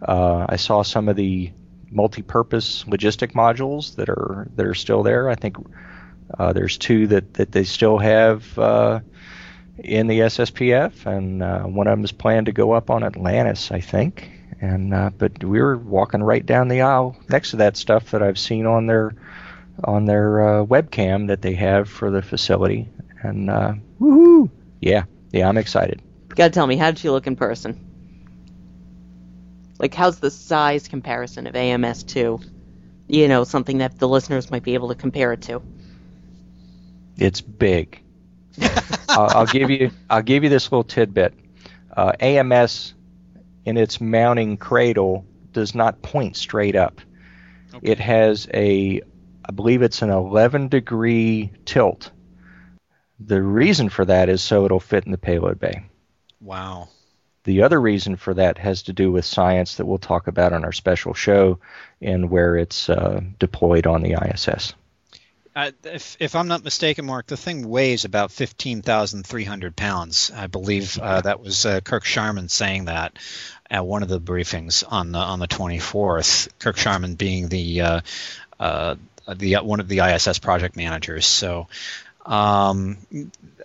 Uh, 0.01 0.47
I 0.49 0.55
saw 0.55 0.83
some 0.83 1.09
of 1.09 1.17
the 1.17 1.51
multi-purpose 1.91 2.85
logistic 2.85 3.33
modules 3.33 3.97
that 3.97 4.09
are 4.09 4.47
that 4.55 4.65
are 4.65 4.75
still 4.75 5.03
there. 5.03 5.29
I 5.29 5.35
think 5.35 5.57
uh, 6.39 6.53
there's 6.53 6.79
two 6.79 7.09
that, 7.09 7.35
that 7.35 7.51
they 7.51 7.65
still 7.65 7.99
have 7.99 8.57
uh, 8.61 9.01
in 9.79 10.07
the 10.07 10.21
SSPF, 10.21 11.05
and 11.05 11.43
uh, 11.43 11.63
one 11.65 11.89
of 11.89 11.93
them 11.95 12.05
is 12.05 12.13
planned 12.13 12.47
to 12.47 12.53
go 12.53 12.71
up 12.71 12.89
on 12.89 13.03
Atlantis, 13.03 13.73
I 13.73 13.81
think. 13.81 14.31
And 14.61 14.95
uh, 14.95 15.11
but 15.19 15.43
we 15.43 15.61
were 15.61 15.77
walking 15.77 16.23
right 16.23 16.47
down 16.47 16.69
the 16.69 16.83
aisle 16.83 17.17
next 17.29 17.51
to 17.51 17.57
that 17.57 17.77
stuff 17.77 18.13
that 18.13 18.23
I've 18.23 18.39
seen 18.39 18.67
on 18.67 18.87
their 18.87 19.17
on 19.83 20.05
their 20.05 20.61
uh, 20.61 20.65
webcam 20.65 21.27
that 21.27 21.43
they 21.43 21.55
have 21.55 21.89
for 21.89 22.13
the 22.13 22.23
facility, 22.23 22.89
and 23.25 23.51
uh, 23.51 23.75
woohoo! 24.01 24.51
Yeah, 24.81 25.05
yeah, 25.33 25.49
I'm 25.49 25.59
excited. 25.59 26.03
You 26.31 26.35
gotta 26.35 26.51
tell 26.51 26.67
me, 26.67 26.77
how 26.77 26.91
did 26.91 26.99
she 26.99 27.11
look 27.11 27.27
in 27.27 27.37
person? 27.37 27.85
Like, 29.79 29.95
how's 29.95 30.19
the 30.19 30.31
size 30.31 30.89
comparison 30.89 31.47
of 31.47 31.55
AMS2? 31.55 32.45
You 33.09 33.29
know, 33.29 33.45
something 33.45 33.79
that 33.79 33.99
the 33.99 34.09
listeners 34.09 34.51
might 34.51 34.63
be 34.63 34.75
able 34.75 34.89
to 34.89 34.95
compare 34.95 35.33
it 35.33 35.43
to. 35.43 35.63
It's 37.17 37.41
big. 37.41 38.03
I'll, 39.09 39.39
I'll, 39.39 39.47
give 39.47 39.71
you 39.71 39.91
I'll 40.11 40.23
give 40.23 40.45
you 40.45 40.51
this 40.51 40.71
little 40.71 40.85
tidbit. 40.85 41.35
Uh, 41.97 42.13
AMS 42.21 42.95
in 43.65 43.77
its 43.77 44.01
mounting 44.01 44.57
cradle 44.57 45.25
does 45.53 45.75
not 45.75 46.03
point 46.03 46.37
straight 46.37 46.77
up. 46.77 47.01
Okay. 47.75 47.93
It 47.93 47.99
has 48.01 48.49
a 48.53 49.01
I 49.45 49.53
believe 49.53 49.83
it's 49.83 50.03
an 50.03 50.11
11 50.11 50.69
degree 50.69 51.51
tilt. 51.65 52.11
The 53.21 53.43
reason 53.43 53.89
for 53.89 54.05
that 54.05 54.29
is 54.29 54.43
so 54.43 54.65
it'll 54.65 54.81
fit 54.81 55.05
in 55.05 55.13
the 55.13 55.19
payload 55.19 55.59
bay. 55.59 55.83
Wow. 56.41 56.89
The 57.45 57.63
other 57.63 57.81
reason 57.81 58.17
for 58.17 58.35
that 58.35 58.59
has 58.59 58.83
to 58.85 58.93
do 58.93 59.11
with 59.11 59.25
science 59.25 59.77
that 59.77 59.87
we'll 59.87 59.99
talk 59.99 60.27
about 60.27 60.53
on 60.53 60.65
our 60.65 60.73
special 60.73 61.15
show 61.15 61.59
and 62.01 62.31
where 62.31 62.57
it's 62.57 62.89
uh, 62.89 63.21
deployed 63.39 63.87
on 63.87 64.03
the 64.03 64.17
ISS 64.23 64.75
if, 65.85 66.17
if 66.21 66.37
I'm 66.37 66.49
not 66.49 66.63
mistaken, 66.63 67.07
Mark, 67.07 67.27
the 67.27 67.37
thing 67.37 67.69
weighs 67.69 68.05
about 68.05 68.31
15,300 68.31 69.77
pounds. 69.77 70.31
I 70.35 70.47
believe 70.47 70.99
uh, 70.99 71.21
that 71.23 71.41
was 71.41 71.67
uh, 71.67 71.81
Kirk 71.81 72.05
Shireman 72.05 72.51
saying 72.51 72.87
that 72.87 73.19
at 73.71 73.85
one 73.85 74.03
of 74.03 74.09
the 74.09 74.21
briefings 74.21 74.85
on 74.87 75.13
the 75.13 75.19
on 75.19 75.41
the 75.41 75.49
24th. 75.49 76.49
Kirk 76.59 76.77
Shireman 76.77 77.17
being 77.17 77.49
the 77.49 77.81
uh, 77.81 78.01
uh 78.61 78.95
the 79.35 79.57
one 79.57 79.81
of 79.81 79.89
the 79.89 80.01
ISS 80.01 80.39
project 80.39 80.77
managers. 80.77 81.27
So. 81.27 81.69
Um, 82.29 82.99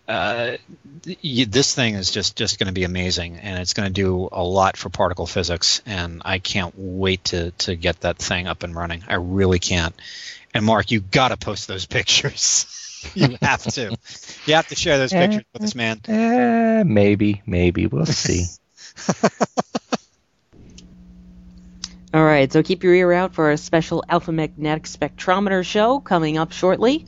uh, 0.08 0.58
this 1.04 1.76
thing 1.76 1.96
is 1.96 2.10
just, 2.10 2.38
just 2.38 2.60
going 2.60 2.68
to 2.68 2.74
be 2.74 2.86
amazing, 2.86 3.38
and 3.38 3.60
it's 3.60 3.74
going 3.74 3.90
to 3.90 3.94
do 3.94 4.30
a 4.32 4.44
lot 4.44 4.78
for 4.78 4.90
particle 4.90 5.28
physics. 5.28 5.82
And 5.86 6.22
I 6.24 6.40
can't 6.40 6.74
wait 6.78 7.26
to, 7.26 7.52
to 7.52 7.76
get 7.76 8.02
that 8.02 8.18
thing 8.18 8.48
up 8.48 8.64
and 8.64 8.74
running. 8.74 9.04
I 9.08 9.16
really 9.16 9.60
can't. 9.60 9.94
And 10.54 10.66
Mark, 10.66 10.92
you 10.92 11.02
got 11.02 11.30
to 11.30 11.38
post 11.38 11.68
those 11.68 11.86
pictures. 11.98 12.80
you 13.16 13.38
have 13.42 13.64
to. 13.64 13.98
You 14.46 14.54
have 14.56 14.68
to 14.70 14.76
share 14.76 14.98
those 14.98 15.12
pictures 15.12 15.42
uh, 15.42 15.52
with 15.54 15.64
us, 15.64 15.76
man. 15.76 16.00
Uh, 16.08 16.84
maybe, 16.88 17.42
maybe 17.46 17.86
we'll 17.86 18.06
see. 18.06 18.46
All 22.14 22.24
right, 22.24 22.54
so 22.54 22.62
keep 22.62 22.84
your 22.84 22.94
ear 22.94 23.12
out 23.12 23.34
for 23.34 23.52
a 23.52 23.58
special 23.58 24.04
alpha 24.08 24.32
magnetic 24.32 24.84
spectrometer 24.84 25.66
show 25.66 26.00
coming 26.00 26.38
up 26.38 26.52
shortly. 26.52 27.08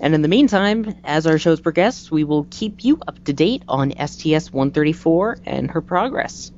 And 0.00 0.14
in 0.14 0.22
the 0.22 0.28
meantime, 0.28 0.94
as 1.04 1.26
our 1.26 1.38
shows 1.38 1.60
progress, 1.60 2.10
we 2.10 2.24
will 2.24 2.46
keep 2.50 2.84
you 2.84 3.00
up 3.06 3.24
to 3.24 3.32
date 3.32 3.64
on 3.68 3.92
STS 3.92 4.52
134 4.52 5.38
and 5.44 5.70
her 5.70 5.80
progress. 5.80 6.52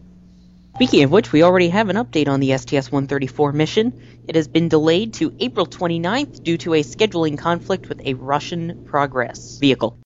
Speaking 0.75 1.05
of 1.05 1.11
which, 1.11 1.33
we 1.33 1.43
already 1.43 1.69
have 1.71 1.89
an 1.89 1.97
update 1.97 2.29
on 2.29 2.41
the 2.41 2.57
STS-134 2.57 3.53
mission. 3.53 4.01
It 4.29 4.35
has 4.35 4.49
been 4.49 4.69
delayed 4.69 5.15
to 5.15 5.35
April 5.39 5.67
29th 5.67 6.43
due 6.43 6.59
to 6.59 6.75
a 6.75 6.83
scheduling 6.83 7.37
conflict 7.37 7.89
with 7.89 8.01
a 8.05 8.15
Russian 8.15 8.85
Progress 8.85 9.59
vehicle. 9.59 9.99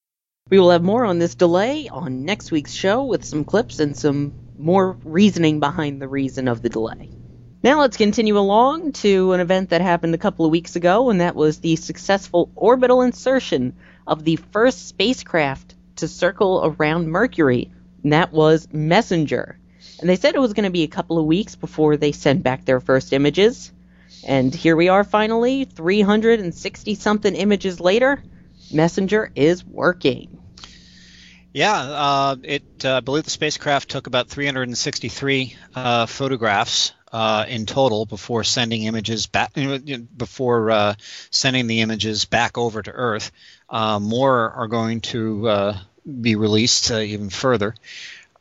We 0.51 0.59
will 0.59 0.70
have 0.70 0.83
more 0.83 1.05
on 1.05 1.18
this 1.18 1.35
delay 1.35 1.88
on 1.88 2.25
next 2.25 2.51
week's 2.51 2.73
show 2.73 3.05
with 3.05 3.25
some 3.25 3.44
clips 3.44 3.79
and 3.81 3.97
some 3.97 4.33
more 4.59 4.97
reasoning 5.05 5.61
behind 5.61 6.01
the 6.01 6.09
reason 6.09 6.49
of 6.49 6.62
the 6.62 6.68
delay. 6.68 7.11
Now 7.64 7.81
let's 7.81 7.96
continue 7.96 8.37
along 8.37 8.92
to 8.92 9.33
an 9.33 9.40
event 9.40 9.70
that 9.70 9.81
happened 9.81 10.14
a 10.14 10.18
couple 10.18 10.44
of 10.44 10.53
weeks 10.53 10.77
ago, 10.77 11.09
and 11.09 11.22
that 11.22 11.35
was 11.35 11.61
the 11.61 11.77
successful 11.77 12.50
orbital 12.55 13.00
insertion 13.00 13.72
of 14.07 14.22
the 14.22 14.37
first 14.37 14.87
spacecraft 14.87 15.74
to 15.96 16.07
circle 16.07 16.61
around 16.62 17.09
Mercury, 17.09 17.72
and 18.03 18.12
that 18.12 18.35
was 18.35 18.68
Messenger. 18.70 19.59
And 19.98 20.11
they 20.11 20.16
said 20.16 20.35
it 20.35 20.42
was 20.42 20.53
going 20.53 20.66
to 20.66 20.70
be 20.70 20.83
a 20.83 20.88
couple 20.88 21.18
of 21.18 21.24
weeks 21.24 21.57
before 21.57 21.96
they 21.96 22.12
sent 22.12 22.42
back 22.42 22.66
their 22.66 22.81
first 22.81 23.14
images. 23.14 23.72
And 24.27 24.55
here 24.55 24.77
we 24.77 24.90
are 24.90 25.03
finally, 25.03 25.64
360 25.64 26.94
something 26.96 27.35
images 27.35 27.81
later. 27.81 28.22
Messenger 28.74 29.33
is 29.35 29.64
working. 29.64 30.34
Yeah, 31.55 31.73
uh, 31.77 32.37
it. 32.43 32.64
Uh, 32.85 32.97
I 32.97 33.01
believe 33.01 33.23
the 33.25 33.31
spacecraft 33.31 33.88
took 33.88 34.09
about 34.09 34.29
363 34.29 35.57
uh, 35.77 36.07
photographs 36.07 36.93
uh, 37.12 37.45
in 37.49 37.64
total 37.64 38.07
before 38.07 38.43
sending 38.43 38.83
images 38.83 39.27
back. 39.29 39.53
Before 39.55 40.71
uh, 40.73 40.95
sending 41.31 41.69
the 41.69 41.83
images 41.83 42.25
back 42.25 42.59
over 42.59 42.83
to 42.83 42.90
Earth, 42.90 43.31
uh, 43.71 44.01
more 44.01 44.51
are 44.51 44.67
going 44.67 45.01
to 45.03 45.75
be 46.21 46.35
released 46.35 46.90
even 46.90 47.31
further. 47.31 47.77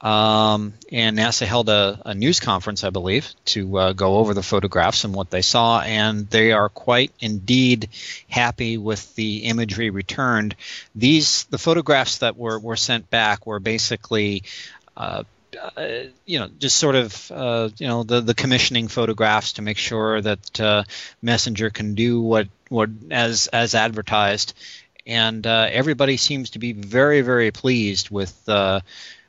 Um, 0.03 0.73
and 0.91 1.17
NASA 1.17 1.45
held 1.45 1.69
a, 1.69 2.01
a, 2.05 2.13
news 2.13 2.41
conference, 2.41 2.83
I 2.83 2.89
believe, 2.89 3.33
to 3.45 3.77
uh, 3.77 3.93
go 3.93 4.17
over 4.17 4.33
the 4.33 4.43
photographs 4.43 5.05
and 5.05 5.15
what 5.15 5.29
they 5.29 5.41
saw, 5.41 5.79
and 5.79 6.29
they 6.29 6.51
are 6.51 6.67
quite 6.67 7.13
indeed 7.21 7.87
happy 8.27 8.77
with 8.77 9.15
the 9.15 9.45
imagery 9.45 9.91
returned. 9.91 10.57
These 10.93 11.45
the 11.45 11.57
photographs 11.57 12.17
that 12.17 12.35
were, 12.35 12.59
were 12.59 12.75
sent 12.75 13.09
back 13.09 13.47
were 13.47 13.61
basically. 13.61 14.43
Uh, 14.95 15.23
uh, 15.77 16.05
you 16.25 16.39
know, 16.39 16.49
just 16.57 16.77
sort 16.77 16.95
of, 16.95 17.31
uh, 17.31 17.69
you 17.77 17.87
know, 17.87 18.01
the, 18.01 18.21
the 18.21 18.33
commissioning 18.33 18.87
photographs 18.87 19.53
to 19.53 19.61
make 19.61 19.77
sure 19.77 20.19
that 20.19 20.59
uh, 20.59 20.83
Messenger 21.21 21.69
can 21.69 21.93
do 21.93 22.19
what, 22.19 22.47
what 22.69 22.89
as 23.11 23.45
as 23.47 23.75
advertised, 23.75 24.55
and 25.05 25.45
uh, 25.45 25.67
everybody 25.69 26.17
seems 26.17 26.49
to 26.51 26.59
be 26.59 26.73
very 26.73 27.21
very 27.21 27.51
pleased 27.51 28.09
with 28.09 28.33
uh, 28.49 28.79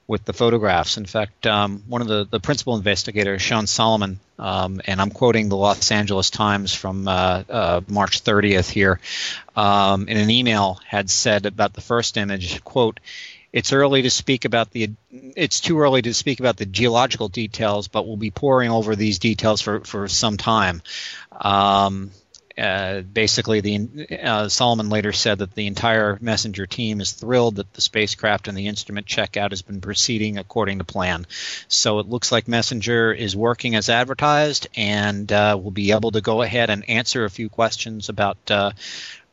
with 0.06 0.24
the 0.24 0.32
photographs. 0.32 0.96
In 0.96 1.06
fact, 1.06 1.46
um, 1.46 1.82
one 1.88 2.02
of 2.02 2.08
the, 2.08 2.26
the 2.28 2.40
principal 2.40 2.76
investigators, 2.76 3.40
Sean 3.40 3.66
Solomon, 3.66 4.20
um, 4.38 4.80
and 4.86 5.00
I'm 5.00 5.10
quoting 5.10 5.48
the 5.48 5.56
Los 5.56 5.90
Angeles 5.90 6.30
Times 6.30 6.74
from 6.74 7.08
uh, 7.08 7.42
uh, 7.48 7.80
March 7.88 8.22
30th 8.22 8.68
here, 8.68 9.00
um, 9.56 10.08
in 10.08 10.16
an 10.16 10.30
email 10.30 10.80
had 10.86 11.08
said 11.08 11.46
about 11.46 11.72
the 11.72 11.80
first 11.80 12.16
image, 12.16 12.62
quote, 12.64 13.00
it's 13.52 13.72
early 13.72 14.02
to 14.02 14.10
speak 14.10 14.44
about 14.46 14.72
the 14.72 14.90
it's 15.12 15.60
too 15.60 15.78
early 15.78 16.02
to 16.02 16.12
speak 16.12 16.40
about 16.40 16.56
the 16.56 16.66
geological 16.66 17.28
details, 17.28 17.86
but 17.86 18.04
we'll 18.04 18.16
be 18.16 18.32
poring 18.32 18.68
over 18.68 18.96
these 18.96 19.20
details 19.20 19.60
for, 19.60 19.78
for 19.82 20.08
some 20.08 20.36
time. 20.36 20.82
Um, 21.30 22.10
uh, 22.56 23.00
basically, 23.00 23.60
the 23.60 24.20
uh, 24.22 24.48
Solomon 24.48 24.88
later 24.88 25.12
said 25.12 25.38
that 25.38 25.54
the 25.54 25.66
entire 25.66 26.18
messenger 26.20 26.66
team 26.66 27.00
is 27.00 27.12
thrilled 27.12 27.56
that 27.56 27.72
the 27.72 27.80
spacecraft 27.80 28.46
and 28.46 28.56
the 28.56 28.68
instrument 28.68 29.06
checkout 29.06 29.50
has 29.50 29.62
been 29.62 29.80
proceeding 29.80 30.38
according 30.38 30.78
to 30.78 30.84
plan. 30.84 31.26
So 31.66 31.98
it 31.98 32.06
looks 32.06 32.30
like 32.30 32.46
messenger 32.46 33.12
is 33.12 33.34
working 33.34 33.74
as 33.74 33.88
advertised, 33.88 34.68
and 34.76 35.30
uh, 35.32 35.58
we'll 35.60 35.72
be 35.72 35.92
able 35.92 36.12
to 36.12 36.20
go 36.20 36.42
ahead 36.42 36.70
and 36.70 36.88
answer 36.88 37.24
a 37.24 37.30
few 37.30 37.48
questions 37.48 38.08
about. 38.08 38.38
Uh, 38.50 38.72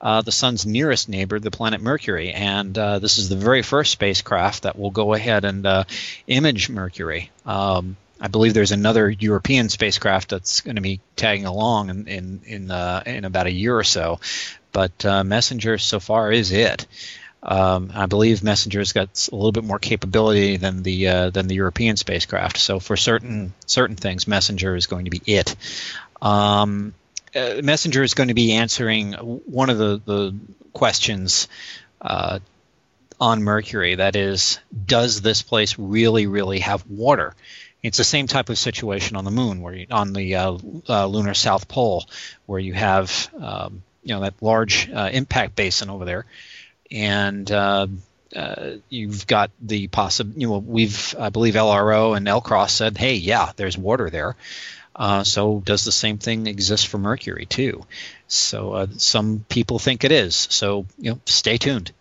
uh, 0.04 0.20
the 0.24 0.32
sun's 0.32 0.66
nearest 0.66 1.10
neighbor, 1.10 1.40
the 1.40 1.52
planet 1.52 1.80
Mercury, 1.80 2.34
and 2.34 2.74
this 2.74 3.20
is 3.20 3.30
the 3.30 3.36
very 3.36 3.62
first 3.62 3.92
spacecraft 3.92 4.64
that 4.64 4.76
will 4.76 4.90
go 4.90 5.14
ahead 5.14 5.46
and 5.46 5.86
image 6.26 6.72
Mercury. 6.72 7.30
Um, 7.46 7.98
I 8.22 8.28
believe 8.28 8.54
there's 8.54 8.72
another 8.72 9.10
European 9.10 9.70
spacecraft 9.70 10.30
that's 10.30 10.62
going 10.62 10.76
to 10.76 10.82
be 10.82 11.02
tagging 11.16 11.46
along 11.46 11.90
in 11.90 12.08
in 12.08 12.42
in, 12.46 12.72
uh, 12.72 13.02
in 13.06 13.26
about 13.26 13.48
a 13.48 13.52
year 13.52 13.76
or 13.76 13.84
so, 13.84 14.20
but 14.72 15.04
uh, 15.04 15.24
Messenger 15.24 15.80
so 15.80 16.00
far 16.00 16.32
is 16.32 16.52
it. 16.52 16.86
Um, 17.44 17.92
I 17.96 18.06
believe 18.06 18.44
Messenger's 18.44 18.94
got 18.94 19.28
a 19.32 19.36
little 19.36 19.52
bit 19.52 19.64
more 19.64 19.80
capability 19.80 20.58
than 20.58 20.84
the 20.84 21.08
uh, 21.08 21.30
than 21.32 21.48
the 21.48 21.56
European 21.56 21.98
spacecraft. 21.98 22.58
So 22.60 22.80
for 22.80 22.96
certain 22.96 23.54
certain 23.66 23.96
things, 23.96 24.28
Messenger 24.28 24.76
is 24.76 24.86
going 24.86 25.06
to 25.06 25.12
be 25.12 25.22
it. 25.26 25.56
Um, 26.22 26.94
uh, 27.36 27.62
Messenger 27.64 28.04
is 28.04 28.14
going 28.14 28.28
to 28.28 28.36
be 28.36 28.54
answering 28.54 29.14
one 29.14 29.72
of 29.72 29.80
the 29.80 30.02
the 30.06 30.36
questions 30.74 31.48
uh, 32.00 32.38
on 33.20 33.42
Mercury. 33.42 33.96
That 33.96 34.16
is, 34.16 34.60
does 34.86 35.22
this 35.22 35.42
place 35.42 35.80
really 35.80 36.28
really 36.28 36.60
have 36.60 36.88
water? 36.88 37.34
It's 37.84 37.98
the 37.98 38.04
same 38.04 38.28
type 38.28 38.50
of 38.50 38.58
situation 38.58 39.16
on 39.16 39.26
the 39.26 39.32
moon, 39.32 39.62
where 39.62 39.74
you, 39.74 39.88
on 39.90 40.14
the 40.14 40.36
uh, 40.36 40.58
uh, 40.88 41.08
lunar 41.08 41.34
south 41.34 41.68
pole, 41.68 42.08
where 42.46 42.60
you 42.60 42.74
have 42.74 43.30
um, 43.40 43.82
you 44.04 44.14
know 44.14 44.22
that 44.22 44.36
large 44.42 44.90
uh, 44.90 45.10
impact 45.12 45.56
basin 45.56 45.90
over 45.90 46.06
there, 46.06 46.26
and 46.92 47.52
uh, 47.52 47.88
uh, 48.36 48.72
you've 48.90 49.26
got 49.26 49.50
the 49.60 49.88
possible. 49.88 50.40
You 50.40 50.48
know, 50.48 50.58
we've 50.60 51.16
I 51.18 51.30
believe 51.30 51.56
LRO 51.56 52.16
and 52.16 52.28
LCROSS 52.28 52.70
said, 52.70 52.98
hey, 52.98 53.16
yeah, 53.16 53.52
there's 53.56 53.78
water 53.78 54.10
there. 54.12 54.36
Uh, 54.96 55.24
so 55.24 55.62
does 55.66 55.84
the 55.84 55.92
same 55.92 56.20
thing 56.20 56.46
exist 56.46 56.88
for 56.88 57.00
Mercury 57.00 57.48
too? 57.48 57.86
So 58.28 58.88
some 58.98 59.44
people 59.50 59.80
think 59.80 60.04
it 60.04 60.12
is. 60.12 60.36
So 60.36 60.86
you 61.00 61.12
know, 61.12 61.20
stay 61.26 61.58
tuned. 61.58 61.92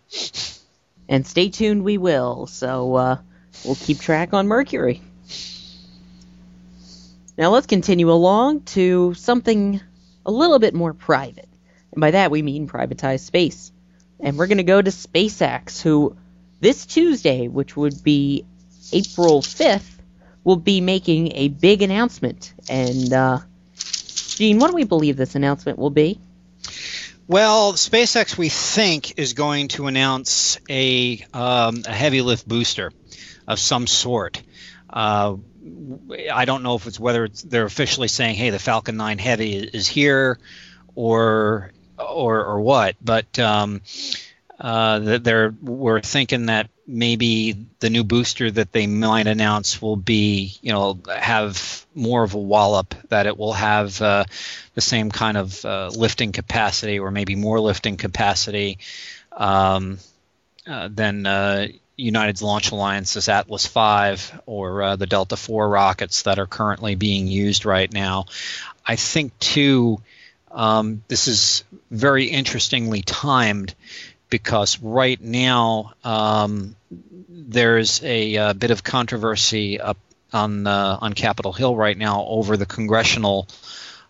And 1.09 1.25
stay 1.25 1.49
tuned, 1.49 1.83
we 1.83 1.97
will. 1.97 2.45
So 2.47 3.19
we'll 3.65 3.75
keep 3.75 3.99
track 3.99 4.33
on 4.33 4.47
Mercury. 4.47 5.01
Now 7.41 7.49
let's 7.49 7.65
continue 7.65 8.11
along 8.11 8.61
to 8.75 9.15
something 9.15 9.81
a 10.27 10.31
little 10.31 10.59
bit 10.59 10.75
more 10.75 10.93
private. 10.93 11.49
And 11.91 11.99
by 11.99 12.11
that 12.11 12.29
we 12.29 12.43
mean 12.43 12.67
privatized 12.67 13.21
space. 13.21 13.71
And 14.19 14.37
we're 14.37 14.45
going 14.45 14.59
to 14.59 14.63
go 14.63 14.79
to 14.79 14.91
SpaceX, 14.91 15.81
who 15.81 16.15
this 16.59 16.85
Tuesday, 16.85 17.47
which 17.47 17.75
would 17.75 18.03
be 18.03 18.45
April 18.91 19.41
5th, 19.41 19.89
will 20.43 20.57
be 20.57 20.81
making 20.81 21.31
a 21.33 21.47
big 21.47 21.81
announcement. 21.81 22.53
And, 22.69 23.11
uh, 23.11 23.39
Gene, 23.75 24.59
what 24.59 24.67
do 24.67 24.75
we 24.75 24.83
believe 24.83 25.17
this 25.17 25.33
announcement 25.33 25.79
will 25.79 25.89
be? 25.89 26.19
Well, 27.27 27.73
SpaceX, 27.73 28.37
we 28.37 28.49
think, 28.49 29.17
is 29.17 29.33
going 29.33 29.69
to 29.69 29.87
announce 29.87 30.59
a, 30.69 31.25
um, 31.33 31.81
a 31.87 31.91
heavy 31.91 32.21
lift 32.21 32.47
booster 32.47 32.91
of 33.47 33.57
some 33.57 33.87
sort. 33.87 34.43
Uh, 34.87 35.37
I 36.31 36.45
don't 36.45 36.63
know 36.63 36.75
if 36.75 36.87
it's 36.87 36.99
whether 36.99 37.25
it's 37.25 37.41
they're 37.41 37.65
officially 37.65 38.07
saying, 38.07 38.35
"Hey, 38.35 38.49
the 38.49 38.59
Falcon 38.59 38.97
9 38.97 39.17
Heavy 39.17 39.57
is 39.57 39.87
here," 39.87 40.39
or 40.95 41.71
or 41.97 42.45
or 42.45 42.61
what. 42.61 42.95
But 43.01 43.37
um, 43.39 43.81
uh, 44.59 45.17
they're 45.19 45.53
we're 45.61 46.01
thinking 46.01 46.47
that 46.47 46.69
maybe 46.87 47.65
the 47.79 47.89
new 47.89 48.03
booster 48.03 48.49
that 48.51 48.71
they 48.71 48.87
might 48.87 49.27
announce 49.27 49.81
will 49.81 49.95
be, 49.95 50.57
you 50.61 50.71
know, 50.71 50.99
have 51.15 51.85
more 51.93 52.23
of 52.23 52.33
a 52.33 52.39
wallop. 52.39 52.95
That 53.09 53.27
it 53.27 53.37
will 53.37 53.53
have 53.53 54.01
uh, 54.01 54.25
the 54.73 54.81
same 54.81 55.11
kind 55.11 55.37
of 55.37 55.63
uh, 55.63 55.89
lifting 55.95 56.31
capacity, 56.31 56.99
or 56.99 57.11
maybe 57.11 57.35
more 57.35 57.59
lifting 57.59 57.97
capacity. 57.97 58.79
Um, 59.31 59.99
uh, 60.67 60.89
than 60.91 61.25
uh, 61.25 61.67
United's 62.01 62.41
Launch 62.41 62.71
Alliance's 62.71 63.29
Atlas 63.29 63.67
V 63.67 64.39
or 64.45 64.81
uh, 64.81 64.95
the 64.95 65.07
Delta 65.07 65.35
IV 65.35 65.49
rockets 65.49 66.23
that 66.23 66.39
are 66.39 66.47
currently 66.47 66.95
being 66.95 67.27
used 67.27 67.65
right 67.65 67.91
now. 67.91 68.25
I 68.85 68.95
think, 68.95 69.37
too, 69.39 70.01
um, 70.51 71.03
this 71.07 71.27
is 71.27 71.63
very 71.89 72.25
interestingly 72.25 73.01
timed 73.01 73.73
because 74.29 74.81
right 74.81 75.21
now 75.21 75.93
um, 76.03 76.75
there's 77.29 78.01
a, 78.03 78.35
a, 78.35 78.41
uh, 78.41 78.53
bit 78.53 78.71
of 78.71 78.83
controversy 78.83 79.79
up 79.79 79.97
on 80.33 80.65
uh, 80.65 80.97
on 81.01 81.13
Capitol 81.13 81.53
Hill 81.53 81.75
right 81.75 81.97
now 81.97 82.23
over 82.25 82.57
the 82.57 82.65
congressional 82.65 83.47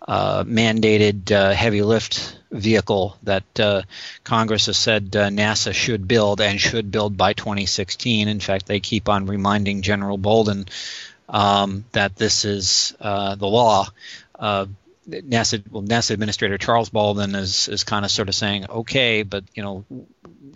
uh, 0.08 0.44
mandated 0.44 1.32
uh, 1.32 1.52
heavy 1.52 1.82
lift 1.82 2.38
vehicle 2.52 3.18
that 3.24 3.60
uh, 3.60 3.82
Congress 4.24 4.66
has 4.68 4.78
said 4.78 5.16
uh, 5.16 5.30
NASA 5.30 5.74
should 5.74 6.08
build 6.08 6.42
and 6.42 6.60
should 6.60 6.92
build 6.92 7.18
by 7.18 7.34
2016. 7.34 8.28
In 8.28 8.40
fact, 8.40 8.66
they 8.66 8.80
keep 8.80 9.10
on 9.10 9.26
reminding 9.26 9.82
General 9.82 10.18
Bolden 10.18 10.66
um, 11.30 11.86
that 11.94 12.16
this 12.16 12.46
is 12.46 12.96
uh, 13.00 13.36
the 13.36 13.48
law. 13.48 13.88
Uh, 14.38 14.66
NASA, 15.10 15.64
well, 15.72 15.84
NASA 15.84 16.12
Administrator 16.12 16.58
Charles 16.58 16.90
Bolden 16.90 17.36
is 17.36 17.68
is 17.68 17.84
kind 17.84 18.06
of 18.06 18.12
sort 18.12 18.30
of 18.30 18.36
saying, 18.36 18.70
okay, 18.70 19.24
but 19.24 19.44
you 19.56 19.64
know, 19.64 19.86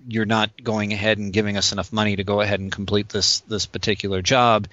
you're 0.08 0.26
not 0.26 0.52
going 0.64 0.94
ahead 0.94 1.18
and 1.18 1.34
giving 1.34 1.58
us 1.58 1.72
enough 1.72 1.92
money 1.92 2.16
to 2.16 2.24
go 2.24 2.42
ahead 2.42 2.60
and 2.60 2.72
complete 2.72 3.10
this 3.10 3.40
this 3.42 3.66
particular 3.66 4.22
job 4.22 4.68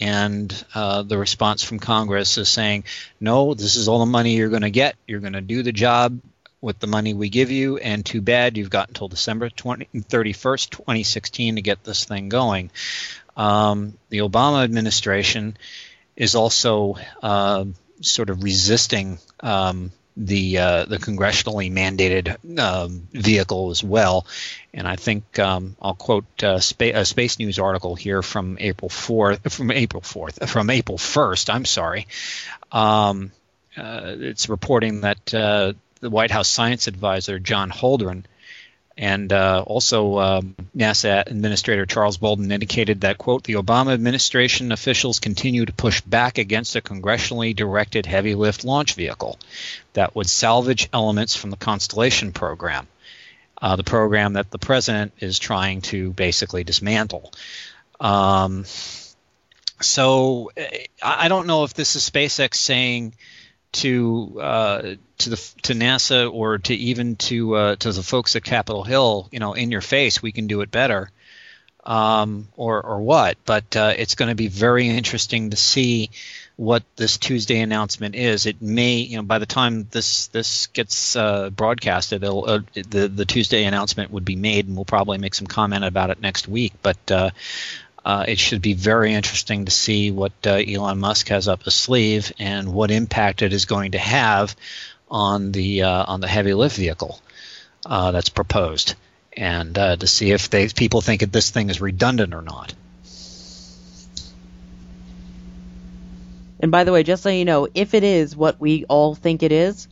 and 0.00 0.64
uh, 0.74 1.02
the 1.02 1.16
response 1.16 1.62
from 1.62 1.78
Congress 1.78 2.36
is 2.36 2.48
saying, 2.48 2.82
no, 3.20 3.54
this 3.54 3.76
is 3.76 3.86
all 3.86 4.00
the 4.00 4.06
money 4.06 4.34
you're 4.34 4.48
going 4.48 4.62
to 4.62 4.70
get. 4.70 4.96
You're 5.06 5.20
going 5.20 5.34
to 5.34 5.40
do 5.40 5.62
the 5.62 5.70
job 5.70 6.18
with 6.62 6.78
the 6.78 6.86
money 6.86 7.12
we 7.12 7.28
give 7.28 7.50
you, 7.50 7.76
and 7.76 8.06
too 8.06 8.22
bad 8.22 8.56
you've 8.56 8.70
got 8.70 8.88
until 8.88 9.08
December 9.08 9.50
20, 9.50 9.88
31st, 9.94 10.70
2016 10.70 11.56
to 11.56 11.62
get 11.62 11.84
this 11.84 12.04
thing 12.06 12.30
going. 12.30 12.70
Um, 13.36 13.98
the 14.08 14.18
Obama 14.18 14.62
administration 14.62 15.56
is 16.16 16.34
also 16.34 16.96
uh, 17.22 17.64
sort 18.00 18.30
of 18.30 18.42
resisting 18.42 19.18
um, 19.40 19.90
the 20.16 20.58
uh, 20.58 20.84
the 20.84 20.98
congressionally 20.98 21.72
mandated 21.72 22.36
um, 22.58 23.08
vehicle 23.12 23.70
as 23.70 23.82
well. 23.82 24.26
And 24.74 24.86
I 24.86 24.96
think 24.96 25.38
um, 25.38 25.76
I'll 25.80 25.94
quote 25.94 26.44
uh, 26.44 26.60
Spa- 26.60 26.92
a 26.94 27.04
Space 27.04 27.38
News 27.38 27.58
article 27.58 27.94
here 27.94 28.22
from 28.22 28.58
April 28.60 28.88
fourth, 28.88 29.52
from 29.52 29.70
April 29.70 30.02
fourth, 30.02 30.48
from 30.48 30.70
April 30.70 30.98
first. 30.98 31.50
I'm 31.50 31.64
sorry. 31.64 32.06
Um, 32.70 33.32
uh, 33.76 34.14
it's 34.18 34.50
reporting 34.50 35.00
that 35.00 35.34
uh, 35.34 35.72
the 36.02 36.10
White 36.10 36.30
House 36.30 36.48
science 36.48 36.88
advisor 36.88 37.38
John 37.38 37.70
Holdren 37.70 38.24
And 38.96 39.32
uh, 39.32 39.64
also, 39.66 40.18
um, 40.18 40.54
NASA 40.76 41.22
Administrator 41.26 41.86
Charles 41.86 42.18
Bolden 42.18 42.52
indicated 42.52 43.00
that, 43.02 43.16
quote, 43.16 43.44
the 43.44 43.54
Obama 43.54 43.94
administration 43.94 44.70
officials 44.70 45.18
continue 45.18 45.64
to 45.64 45.72
push 45.72 46.02
back 46.02 46.36
against 46.36 46.76
a 46.76 46.82
congressionally 46.82 47.56
directed 47.56 48.04
heavy 48.04 48.34
lift 48.34 48.64
launch 48.64 48.94
vehicle 48.94 49.38
that 49.94 50.14
would 50.14 50.28
salvage 50.28 50.90
elements 50.92 51.34
from 51.34 51.50
the 51.50 51.56
Constellation 51.56 52.32
program, 52.32 52.86
uh, 53.62 53.76
the 53.76 53.84
program 53.84 54.34
that 54.34 54.50
the 54.50 54.58
president 54.58 55.12
is 55.20 55.38
trying 55.38 55.80
to 55.82 56.12
basically 56.12 56.64
dismantle. 56.64 57.32
Um, 57.98 58.66
so 59.80 60.50
eh, 60.56 60.86
I 61.02 61.28
don't 61.28 61.46
know 61.46 61.64
if 61.64 61.72
this 61.72 61.96
is 61.96 62.08
SpaceX 62.08 62.56
saying 62.56 63.14
to 63.72 64.38
uh, 64.40 64.82
to 65.18 65.30
the 65.30 65.36
to 65.62 65.74
NASA 65.74 66.32
or 66.32 66.58
to 66.58 66.74
even 66.74 67.16
to 67.16 67.54
uh, 67.54 67.76
to 67.76 67.92
the 67.92 68.02
folks 68.02 68.36
at 68.36 68.44
Capitol 68.44 68.84
Hill, 68.84 69.28
you 69.32 69.40
know, 69.40 69.54
in 69.54 69.70
your 69.70 69.80
face, 69.80 70.22
we 70.22 70.32
can 70.32 70.46
do 70.46 70.60
it 70.60 70.70
better, 70.70 71.10
um, 71.84 72.48
or 72.56 72.84
or 72.84 73.00
what. 73.00 73.38
But 73.44 73.74
uh, 73.76 73.94
it's 73.96 74.14
going 74.14 74.28
to 74.28 74.34
be 74.34 74.48
very 74.48 74.88
interesting 74.88 75.50
to 75.50 75.56
see 75.56 76.10
what 76.56 76.82
this 76.96 77.16
Tuesday 77.16 77.60
announcement 77.60 78.14
is. 78.14 78.46
It 78.46 78.60
may, 78.60 78.96
you 78.96 79.16
know, 79.16 79.22
by 79.22 79.38
the 79.38 79.46
time 79.46 79.88
this 79.90 80.26
this 80.28 80.66
gets 80.68 81.16
uh, 81.16 81.50
broadcasted, 81.50 82.22
uh, 82.24 82.60
the 82.74 83.08
the 83.08 83.24
Tuesday 83.24 83.64
announcement 83.64 84.10
would 84.10 84.24
be 84.24 84.36
made, 84.36 84.66
and 84.66 84.76
we'll 84.76 84.84
probably 84.84 85.18
make 85.18 85.34
some 85.34 85.46
comment 85.46 85.84
about 85.84 86.10
it 86.10 86.20
next 86.20 86.46
week. 86.46 86.74
But 86.82 87.32
uh, 88.04 88.24
it 88.26 88.38
should 88.38 88.62
be 88.62 88.74
very 88.74 89.14
interesting 89.14 89.64
to 89.64 89.70
see 89.70 90.10
what 90.10 90.32
uh, 90.46 90.54
Elon 90.54 90.98
Musk 90.98 91.28
has 91.28 91.48
up 91.48 91.62
his 91.62 91.74
sleeve 91.74 92.32
and 92.38 92.72
what 92.72 92.90
impact 92.90 93.42
it 93.42 93.52
is 93.52 93.64
going 93.64 93.92
to 93.92 93.98
have 93.98 94.56
on 95.10 95.52
the 95.52 95.82
uh, 95.82 96.04
on 96.06 96.20
the 96.20 96.28
heavy 96.28 96.54
lift 96.54 96.76
vehicle 96.76 97.20
uh, 97.86 98.10
that's 98.10 98.28
proposed, 98.28 98.94
and 99.36 99.76
uh, 99.78 99.96
to 99.96 100.06
see 100.06 100.32
if 100.32 100.50
they 100.50 100.68
people 100.68 101.00
think 101.00 101.20
that 101.20 101.32
this 101.32 101.50
thing 101.50 101.70
is 101.70 101.80
redundant 101.80 102.34
or 102.34 102.42
not. 102.42 102.74
And 106.60 106.70
by 106.70 106.84
the 106.84 106.92
way, 106.92 107.02
just 107.02 107.24
so 107.24 107.28
you 107.28 107.44
know, 107.44 107.68
if 107.74 107.92
it 107.92 108.04
is 108.04 108.36
what 108.36 108.60
we 108.60 108.84
all 108.84 109.16
think 109.16 109.42
it 109.42 109.50
is, 109.50 109.88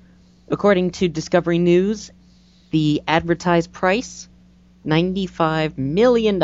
according 0.49 0.93
to 0.93 1.09
Discovery 1.09 1.59
News, 1.59 2.13
the 2.71 3.03
advertised 3.09 3.73
price 3.73 4.29
$95 4.87 5.77
million. 5.77 6.41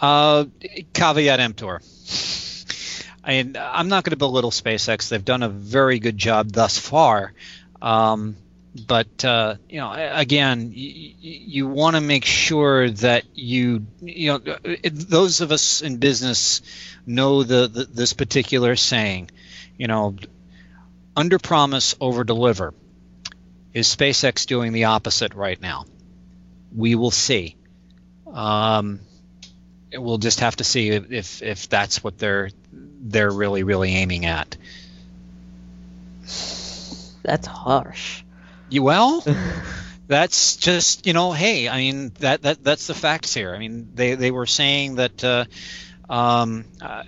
Uh, 0.00 0.44
caveat 0.92 1.40
emptor. 1.40 1.80
I, 3.24 3.32
am 3.32 3.88
not 3.88 4.04
going 4.04 4.10
to 4.10 4.16
belittle 4.16 4.50
SpaceX. 4.50 5.08
They've 5.08 5.24
done 5.24 5.42
a 5.42 5.48
very 5.48 5.98
good 5.98 6.16
job 6.16 6.52
thus 6.52 6.78
far. 6.78 7.32
Um, 7.82 8.36
but 8.86 9.24
uh, 9.24 9.56
you 9.68 9.80
know, 9.80 9.92
again, 9.92 10.72
you, 10.74 11.14
you 11.20 11.66
want 11.66 11.96
to 11.96 12.02
make 12.02 12.24
sure 12.24 12.90
that 12.90 13.24
you, 13.34 13.86
you 14.00 14.32
know, 14.32 14.56
it, 14.64 14.90
those 14.90 15.40
of 15.40 15.50
us 15.50 15.80
in 15.80 15.96
business 15.96 16.62
know 17.06 17.42
the, 17.42 17.68
the 17.68 17.84
this 17.84 18.12
particular 18.12 18.76
saying. 18.76 19.30
You 19.78 19.86
know, 19.86 20.16
under 21.16 21.38
promise, 21.38 21.94
over 22.00 22.24
deliver. 22.24 22.74
Is 23.72 23.94
SpaceX 23.94 24.46
doing 24.46 24.72
the 24.72 24.84
opposite 24.84 25.34
right 25.34 25.60
now? 25.60 25.84
We 26.74 26.94
will 26.94 27.10
see. 27.10 27.56
Um, 28.26 29.00
we'll 29.92 30.18
just 30.18 30.40
have 30.40 30.56
to 30.56 30.64
see 30.64 30.90
if 30.90 31.42
if 31.42 31.68
that's 31.68 32.02
what 32.02 32.18
they're 32.18 32.50
they're 32.72 33.30
really 33.30 33.62
really 33.62 33.94
aiming 33.94 34.26
at. 34.26 34.56
That's 37.22 37.46
harsh. 37.46 38.22
You 38.68 38.82
well, 38.82 39.24
that's 40.06 40.56
just 40.56 41.06
you 41.06 41.12
know, 41.12 41.32
hey, 41.32 41.68
I 41.68 41.78
mean 41.78 42.12
that 42.20 42.42
that 42.42 42.64
that's 42.64 42.86
the 42.86 42.94
facts 42.94 43.34
here. 43.34 43.54
I 43.54 43.58
mean 43.58 43.90
they 43.94 44.14
they 44.14 44.30
were 44.30 44.46
saying 44.46 44.96
that. 44.96 45.22
Uh, 45.22 45.44
um, 46.08 46.66
uh, 46.80 47.02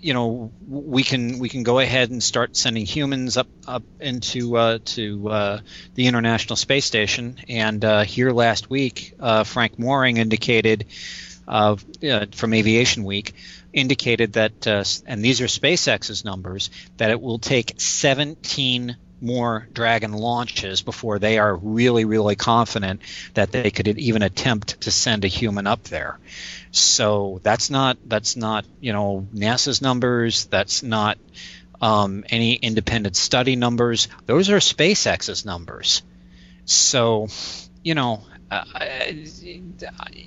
you 0.00 0.14
know, 0.14 0.50
we 0.68 1.04
can 1.04 1.38
we 1.38 1.48
can 1.48 1.62
go 1.62 1.78
ahead 1.78 2.10
and 2.10 2.20
start 2.20 2.56
sending 2.56 2.84
humans 2.84 3.36
up 3.36 3.46
up 3.68 3.84
into 4.00 4.56
uh, 4.56 4.78
to 4.84 5.28
uh, 5.28 5.60
the 5.94 6.08
International 6.08 6.56
Space 6.56 6.84
Station. 6.84 7.36
And 7.48 7.84
uh, 7.84 8.02
here 8.02 8.32
last 8.32 8.68
week, 8.68 9.14
uh, 9.20 9.44
Frank 9.44 9.76
Morring 9.76 10.18
indicated 10.18 10.86
uh, 11.46 11.76
from 12.32 12.54
Aviation 12.54 13.04
Week 13.04 13.34
indicated 13.72 14.34
that, 14.34 14.66
uh, 14.66 14.84
and 15.06 15.24
these 15.24 15.40
are 15.40 15.46
SpaceX's 15.46 16.24
numbers, 16.24 16.70
that 16.98 17.10
it 17.10 17.20
will 17.20 17.38
take 17.38 17.80
17 17.80 18.96
more 19.22 19.68
Dragon 19.72 20.12
launches 20.12 20.82
before 20.82 21.18
they 21.18 21.38
are 21.38 21.54
really, 21.54 22.04
really 22.04 22.34
confident 22.34 23.00
that 23.34 23.52
they 23.52 23.70
could 23.70 23.86
even 23.86 24.22
attempt 24.22 24.80
to 24.82 24.90
send 24.90 25.24
a 25.24 25.28
human 25.28 25.66
up 25.66 25.84
there. 25.84 26.18
So 26.72 27.40
that's 27.42 27.70
not 27.70 27.98
that's 28.06 28.34
not 28.36 28.64
you 28.80 28.92
know 28.92 29.26
NASA's 29.32 29.80
numbers. 29.80 30.46
That's 30.46 30.82
not 30.82 31.18
um, 31.80 32.24
any 32.30 32.54
independent 32.54 33.16
study 33.16 33.56
numbers. 33.56 34.08
Those 34.26 34.50
are 34.50 34.58
SpaceX's 34.58 35.44
numbers. 35.44 36.02
So 36.64 37.28
you 37.84 37.94
know 37.94 38.22
uh, 38.52 39.12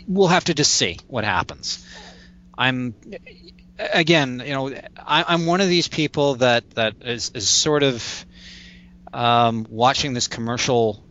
we'll 0.08 0.28
have 0.28 0.46
to 0.46 0.54
just 0.54 0.74
see 0.74 0.98
what 1.08 1.24
happens. 1.24 1.86
I'm 2.58 2.96
again, 3.78 4.42
you 4.44 4.54
know, 4.54 4.74
I, 4.98 5.34
am 5.34 5.46
one 5.46 5.62
of 5.62 5.68
these 5.68 5.88
people 5.88 6.36
that 6.36 6.70
that 6.72 6.96
is, 7.02 7.32
is 7.36 7.48
sort 7.48 7.84
of 7.84 8.26
um, 9.14 9.68
watching 9.70 10.14
this 10.14 10.28
commercial 10.28 11.04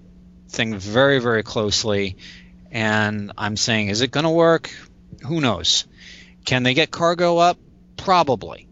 thing 0.48 0.76
very 0.76 1.20
very 1.20 1.42
closely, 1.42 2.16
and 2.72 3.32
I'm 3.38 3.56
saying, 3.56 3.88
is 3.88 4.00
it 4.00 4.10
going 4.10 4.24
to 4.24 4.30
work? 4.30 4.74
Who 5.24 5.40
knows? 5.40 5.86
Can 6.44 6.64
they 6.64 6.74
get 6.74 6.90
cargo 6.90 7.38
up? 7.38 7.58
Probably. 7.96 8.66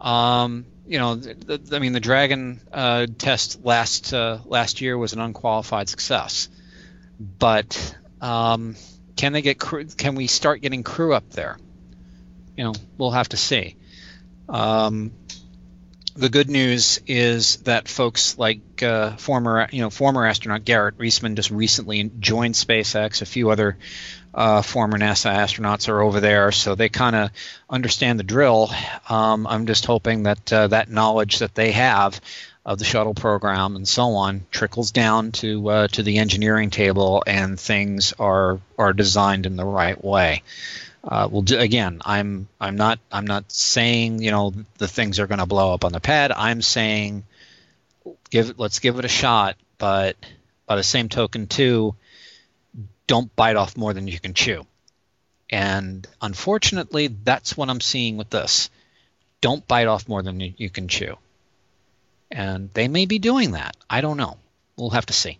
Um, 0.00 0.64
you 0.86 0.98
know, 0.98 1.16
the, 1.16 1.58
the, 1.58 1.76
I 1.76 1.78
mean, 1.78 1.92
the 1.92 2.00
Dragon 2.00 2.60
uh, 2.72 3.06
test 3.18 3.64
last 3.64 4.14
uh, 4.14 4.38
last 4.46 4.80
year 4.80 4.96
was 4.96 5.12
an 5.12 5.20
unqualified 5.20 5.90
success 5.90 6.48
but 7.18 7.96
um, 8.20 8.76
can 9.16 9.32
they 9.32 9.42
get 9.42 9.58
crew? 9.58 9.84
Can 9.86 10.14
we 10.14 10.26
start 10.26 10.60
getting 10.60 10.82
crew 10.82 11.14
up 11.14 11.30
there? 11.30 11.58
You 12.56 12.64
know, 12.64 12.74
we'll 12.98 13.10
have 13.10 13.28
to 13.30 13.36
see. 13.36 13.76
Um, 14.48 15.12
the 16.14 16.28
good 16.30 16.48
news 16.48 17.00
is 17.06 17.56
that 17.58 17.88
folks 17.88 18.38
like 18.38 18.82
uh, 18.82 19.16
former, 19.16 19.68
you 19.70 19.82
know, 19.82 19.90
former 19.90 20.24
astronaut 20.24 20.64
Garrett 20.64 20.96
Reisman 20.96 21.34
just 21.34 21.50
recently 21.50 22.10
joined 22.18 22.54
SpaceX. 22.54 23.20
A 23.20 23.26
few 23.26 23.50
other 23.50 23.76
uh, 24.32 24.62
former 24.62 24.98
NASA 24.98 25.34
astronauts 25.34 25.88
are 25.88 26.00
over 26.00 26.20
there, 26.20 26.52
so 26.52 26.74
they 26.74 26.88
kind 26.88 27.16
of 27.16 27.30
understand 27.68 28.18
the 28.18 28.24
drill. 28.24 28.70
Um, 29.08 29.46
I'm 29.46 29.66
just 29.66 29.84
hoping 29.84 30.24
that 30.24 30.52
uh, 30.52 30.68
that 30.68 30.90
knowledge 30.90 31.40
that 31.40 31.54
they 31.54 31.72
have 31.72 32.20
of 32.66 32.80
the 32.80 32.84
shuttle 32.84 33.14
program 33.14 33.76
and 33.76 33.86
so 33.86 34.16
on 34.16 34.44
trickles 34.50 34.90
down 34.90 35.30
to 35.30 35.68
uh, 35.70 35.88
to 35.88 36.02
the 36.02 36.18
engineering 36.18 36.70
table, 36.70 37.22
and 37.24 37.58
things 37.58 38.12
are 38.18 38.58
are 38.76 38.92
designed 38.92 39.46
in 39.46 39.56
the 39.56 39.64
right 39.64 40.04
way. 40.04 40.42
Uh, 41.04 41.28
well, 41.30 41.44
again, 41.56 42.02
I'm 42.04 42.48
I'm 42.60 42.76
not 42.76 42.98
I'm 43.12 43.26
not 43.26 43.52
saying 43.52 44.20
you 44.20 44.32
know 44.32 44.52
the 44.78 44.88
things 44.88 45.20
are 45.20 45.28
going 45.28 45.38
to 45.38 45.46
blow 45.46 45.72
up 45.72 45.84
on 45.84 45.92
the 45.92 46.00
pad. 46.00 46.32
I'm 46.32 46.60
saying 46.60 47.22
give 48.30 48.58
let's 48.58 48.80
give 48.80 48.98
it 48.98 49.04
a 49.04 49.08
shot, 49.08 49.56
but 49.78 50.16
by 50.66 50.74
the 50.74 50.82
same 50.82 51.08
token 51.08 51.46
too, 51.46 51.94
don't 53.06 53.34
bite 53.36 53.54
off 53.54 53.76
more 53.76 53.94
than 53.94 54.08
you 54.08 54.18
can 54.18 54.34
chew. 54.34 54.66
And 55.48 56.04
unfortunately, 56.20 57.06
that's 57.06 57.56
what 57.56 57.70
I'm 57.70 57.80
seeing 57.80 58.16
with 58.16 58.30
this. 58.30 58.70
Don't 59.40 59.68
bite 59.68 59.86
off 59.86 60.08
more 60.08 60.22
than 60.22 60.40
you 60.40 60.68
can 60.68 60.88
chew. 60.88 61.16
And 62.30 62.70
they 62.74 62.88
may 62.88 63.06
be 63.06 63.18
doing 63.18 63.52
that. 63.52 63.76
I 63.88 64.00
don't 64.00 64.16
know. 64.16 64.36
We'll 64.76 64.90
have 64.90 65.06
to 65.06 65.12
see. 65.12 65.38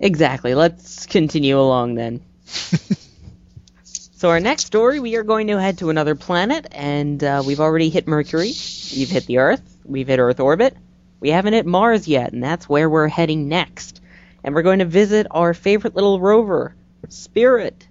Exactly. 0.00 0.54
Let's 0.54 1.06
continue 1.06 1.58
along 1.58 1.94
then. 1.94 2.22
so, 3.82 4.30
our 4.30 4.40
next 4.40 4.66
story, 4.66 5.00
we 5.00 5.16
are 5.16 5.22
going 5.22 5.46
to 5.48 5.60
head 5.60 5.78
to 5.78 5.90
another 5.90 6.14
planet, 6.14 6.66
and 6.72 7.22
uh, 7.22 7.42
we've 7.46 7.60
already 7.60 7.88
hit 7.88 8.06
Mercury. 8.06 8.52
We've 8.94 9.10
hit 9.10 9.26
the 9.26 9.38
Earth. 9.38 9.76
We've 9.84 10.08
hit 10.08 10.18
Earth 10.18 10.40
orbit. 10.40 10.76
We 11.20 11.30
haven't 11.30 11.54
hit 11.54 11.66
Mars 11.66 12.06
yet, 12.06 12.32
and 12.32 12.42
that's 12.42 12.68
where 12.68 12.90
we're 12.90 13.08
heading 13.08 13.48
next. 13.48 14.00
And 14.44 14.54
we're 14.54 14.62
going 14.62 14.80
to 14.80 14.84
visit 14.84 15.26
our 15.30 15.54
favorite 15.54 15.94
little 15.94 16.20
rover, 16.20 16.74
Spirit, 17.08 17.88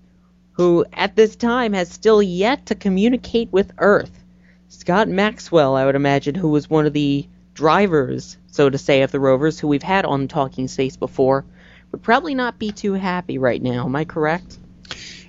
who 0.53 0.85
at 0.93 1.15
this 1.15 1.35
time 1.35 1.73
has 1.73 1.89
still 1.89 2.21
yet 2.21 2.67
to 2.67 2.75
communicate 2.75 3.51
with 3.51 3.71
Earth. 3.77 4.23
Scott 4.69 5.07
Maxwell, 5.07 5.75
I 5.75 5.85
would 5.85 5.95
imagine, 5.95 6.35
who 6.35 6.49
was 6.49 6.69
one 6.69 6.85
of 6.85 6.93
the 6.93 7.27
drivers, 7.55 8.37
so 8.51 8.69
to 8.69 8.77
say, 8.77 9.01
of 9.01 9.11
the 9.11 9.19
rovers 9.19 9.59
who 9.59 9.67
we've 9.67 9.81
had 9.81 10.05
on 10.05 10.27
Talking 10.27 10.67
Space 10.67 10.95
before 10.97 11.43
would 11.91 12.03
probably 12.03 12.35
not 12.35 12.59
be 12.59 12.71
too 12.71 12.93
happy 12.93 13.37
right 13.39 13.61
now. 13.61 13.85
Am 13.85 13.95
I 13.95 14.05
correct? 14.05 14.59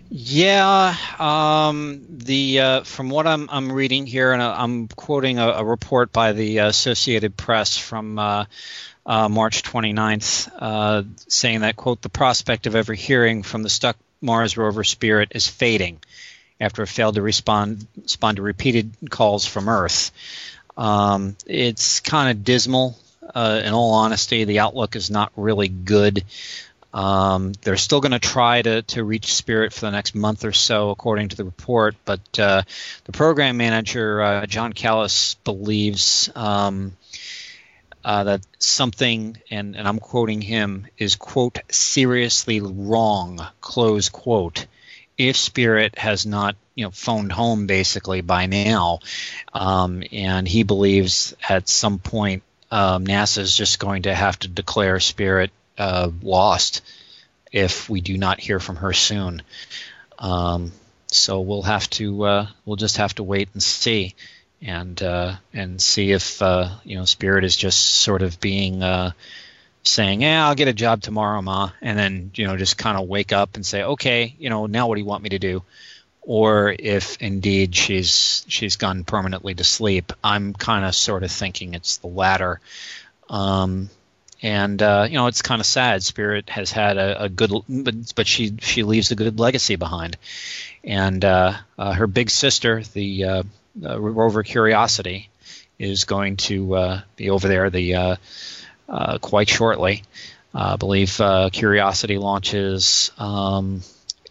Yeah, 0.09 0.95
um, 1.19 2.05
the 2.09 2.61
uh, 2.61 2.83
from 2.85 3.11
what 3.11 3.27
I'm 3.27 3.49
I'm 3.51 3.73
reading 3.73 4.07
here, 4.07 4.33
and 4.33 4.41
I'm 4.41 4.87
quoting 4.87 5.39
a, 5.39 5.49
a 5.49 5.65
report 5.65 6.13
by 6.13 6.33
the 6.33 6.59
Associated 6.59 7.37
Press 7.37 7.77
from 7.77 8.19
uh, 8.19 8.45
uh, 9.05 9.29
March 9.29 9.63
29th, 9.65 10.49
uh, 10.59 11.03
saying 11.27 11.61
that 11.61 11.75
quote 11.75 12.03
the 12.03 12.09
prospect 12.09 12.67
of 12.67 12.77
ever 12.77 12.95
hearing 12.95 13.43
from 13.43 13.63
the 13.65 13.69
stuck 13.69 13.97
Mars 14.21 14.57
rover 14.57 14.85
Spirit 14.85 15.33
is 15.35 15.49
fading 15.49 16.01
after 16.61 16.83
it 16.83 16.89
failed 16.89 17.17
to 17.17 17.23
respond 17.23 17.87
respond 18.01 18.37
to 18.37 18.43
repeated 18.43 18.93
calls 19.11 19.45
from 19.45 19.69
Earth. 19.69 20.13
Um, 20.77 21.37
it's 21.47 22.01
kind 22.01 22.31
of 22.31 22.45
dismal. 22.45 22.99
Uh, 23.35 23.61
in 23.65 23.73
all 23.73 23.95
honesty, 23.95 24.45
the 24.45 24.61
outlook 24.61 24.97
is 24.97 25.11
not 25.11 25.33
really 25.37 25.69
good. 25.69 26.25
Um, 26.95 27.53
they're 27.61 27.77
still 27.77 28.01
going 28.01 28.13
to 28.13 28.19
try 28.19 28.63
to 28.63 29.05
reach 29.05 29.35
Spirit 29.35 29.75
for 29.75 29.81
the 29.81 29.91
next 29.91 30.15
month 30.15 30.47
or 30.47 30.53
so, 30.53 30.89
according 30.89 31.29
to 31.29 31.37
the 31.37 31.45
report. 31.45 31.95
But 32.07 32.39
uh, 32.39 32.63
the 33.05 33.13
program 33.13 33.59
manager, 33.59 34.23
uh, 34.23 34.47
John 34.47 34.73
Callas, 34.73 35.35
believes 35.45 36.31
um, 36.35 36.97
uh, 38.03 38.25
that 38.25 38.47
something, 38.59 39.37
and, 39.51 39.77
and 39.77 39.87
I'm 39.87 39.99
quoting 39.99 40.41
him, 40.41 40.87
is 40.97 41.17
quote 41.17 41.59
seriously 41.71 42.61
wrong 42.63 43.47
close 43.61 44.09
quote. 44.09 44.67
If 45.19 45.37
Spirit 45.37 45.99
has 45.99 46.25
not 46.25 46.57
you 46.77 46.85
know 46.85 46.93
phoned 46.93 47.33
home 47.33 47.67
basically 47.67 48.21
by 48.21 48.47
now, 48.47 49.01
um, 49.53 50.05
and 50.13 50.47
he 50.47 50.63
believes 50.63 51.35
at 51.49 51.69
some 51.69 51.99
point 51.99 52.45
um, 52.71 53.05
NASA 53.05 53.39
is 53.39 53.57
just 53.57 53.81
going 53.81 54.03
to 54.03 54.15
have 54.15 54.39
to 54.41 54.49
declare 54.49 55.01
Spirit 55.01 55.51
uh, 55.79 56.11
lost 56.23 56.83
if 57.51 57.89
we 57.89 58.01
do 58.01 58.17
not 58.19 58.39
hear 58.39 58.61
from 58.61 58.77
her 58.77 58.93
soon. 58.93 59.43
Um, 60.19 60.73
so 61.07 61.41
we'll 61.41 61.63
have 61.63 61.89
to 61.91 62.25
uh, 62.25 62.47
we'll 62.65 62.77
just 62.77 62.99
have 62.99 63.15
to 63.15 63.23
wait 63.23 63.49
and 63.55 63.63
see, 63.63 64.15
and 64.61 65.03
uh, 65.03 65.37
and 65.53 65.81
see 65.81 66.13
if 66.13 66.43
uh, 66.43 66.69
you 66.85 66.97
know 66.97 67.05
Spirit 67.05 67.45
is 67.45 67.57
just 67.57 67.79
sort 67.79 68.23
of 68.23 68.39
being 68.41 68.83
uh, 68.83 69.13
saying, 69.83 70.23
"Yeah, 70.23 70.47
I'll 70.47 70.55
get 70.55 70.69
a 70.69 70.75
job 70.75 71.01
tomorrow, 71.01 71.41
ma," 71.41 71.71
and 71.81 71.99
then 71.99 72.31
you 72.35 72.47
know 72.47 72.57
just 72.57 72.77
kind 72.77 72.99
of 72.99 73.09
wake 73.09 73.33
up 73.33 73.55
and 73.55 73.65
say, 73.65 73.83
"Okay, 73.83 74.35
you 74.39 74.51
know 74.51 74.67
now 74.67 74.89
what 74.89 74.97
do 74.97 75.01
you 75.01 75.07
want 75.07 75.23
me 75.23 75.31
to 75.31 75.39
do?" 75.39 75.63
Or 76.27 76.75
if 76.77 77.23
indeed 77.23 77.75
she's 77.77 78.45
she's 78.49 78.77
gone 78.77 79.05
permanently 79.05 79.55
to 79.55 79.65
sleep, 79.65 80.13
I'm 80.25 80.55
kind 80.55 80.85
of 80.85 80.95
sort 80.95 81.23
of 81.23 81.31
thinking 81.31 81.75
it's 81.75 81.99
the 81.99 82.09
latter. 82.09 82.61
Um, 83.31 83.91
and 84.43 84.83
uh, 84.83 85.07
you 85.09 85.15
know 85.15 85.29
it's 85.29 85.43
kind 85.43 85.61
of 85.61 85.67
sad. 85.67 86.03
Spirit 86.03 86.51
has 86.51 86.71
had 86.71 86.99
a, 86.99 87.25
a, 87.25 87.29
good, 87.29 87.53
but 87.69 87.95
but 88.15 88.27
she 88.27 88.57
she 88.61 88.83
leaves 88.83 89.11
a 89.11 89.15
good 89.15 89.39
legacy 89.39 89.77
behind, 89.77 90.17
and 90.85 91.25
uh, 91.25 91.55
uh, 91.79 91.93
her 91.93 92.07
big 92.07 92.29
sister, 92.29 92.83
the 92.93 93.25
uh, 93.25 93.43
rover 93.81 94.43
Curiosity, 94.43 95.31
is 95.79 96.05
going 96.05 96.37
to 96.37 96.75
uh, 96.75 97.01
be 97.17 97.31
over 97.31 97.49
there 97.49 97.71
the 97.71 98.19
uh, 98.89 99.19
quite 99.21 99.49
shortly. 99.49 100.03
I 100.55 100.77
believe 100.77 101.21
Curiosity 101.53 102.19
launches. 102.19 103.13
Um, 103.19 103.83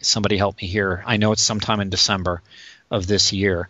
somebody 0.06 0.38
help 0.38 0.62
me 0.62 0.68
here. 0.68 1.03
I 1.06 1.18
know 1.18 1.32
it's 1.32 1.41
sometime 1.41 1.80
in 1.80 1.89
December 1.89 2.41
of 2.91 3.08
this 3.08 3.34
year, 3.34 3.70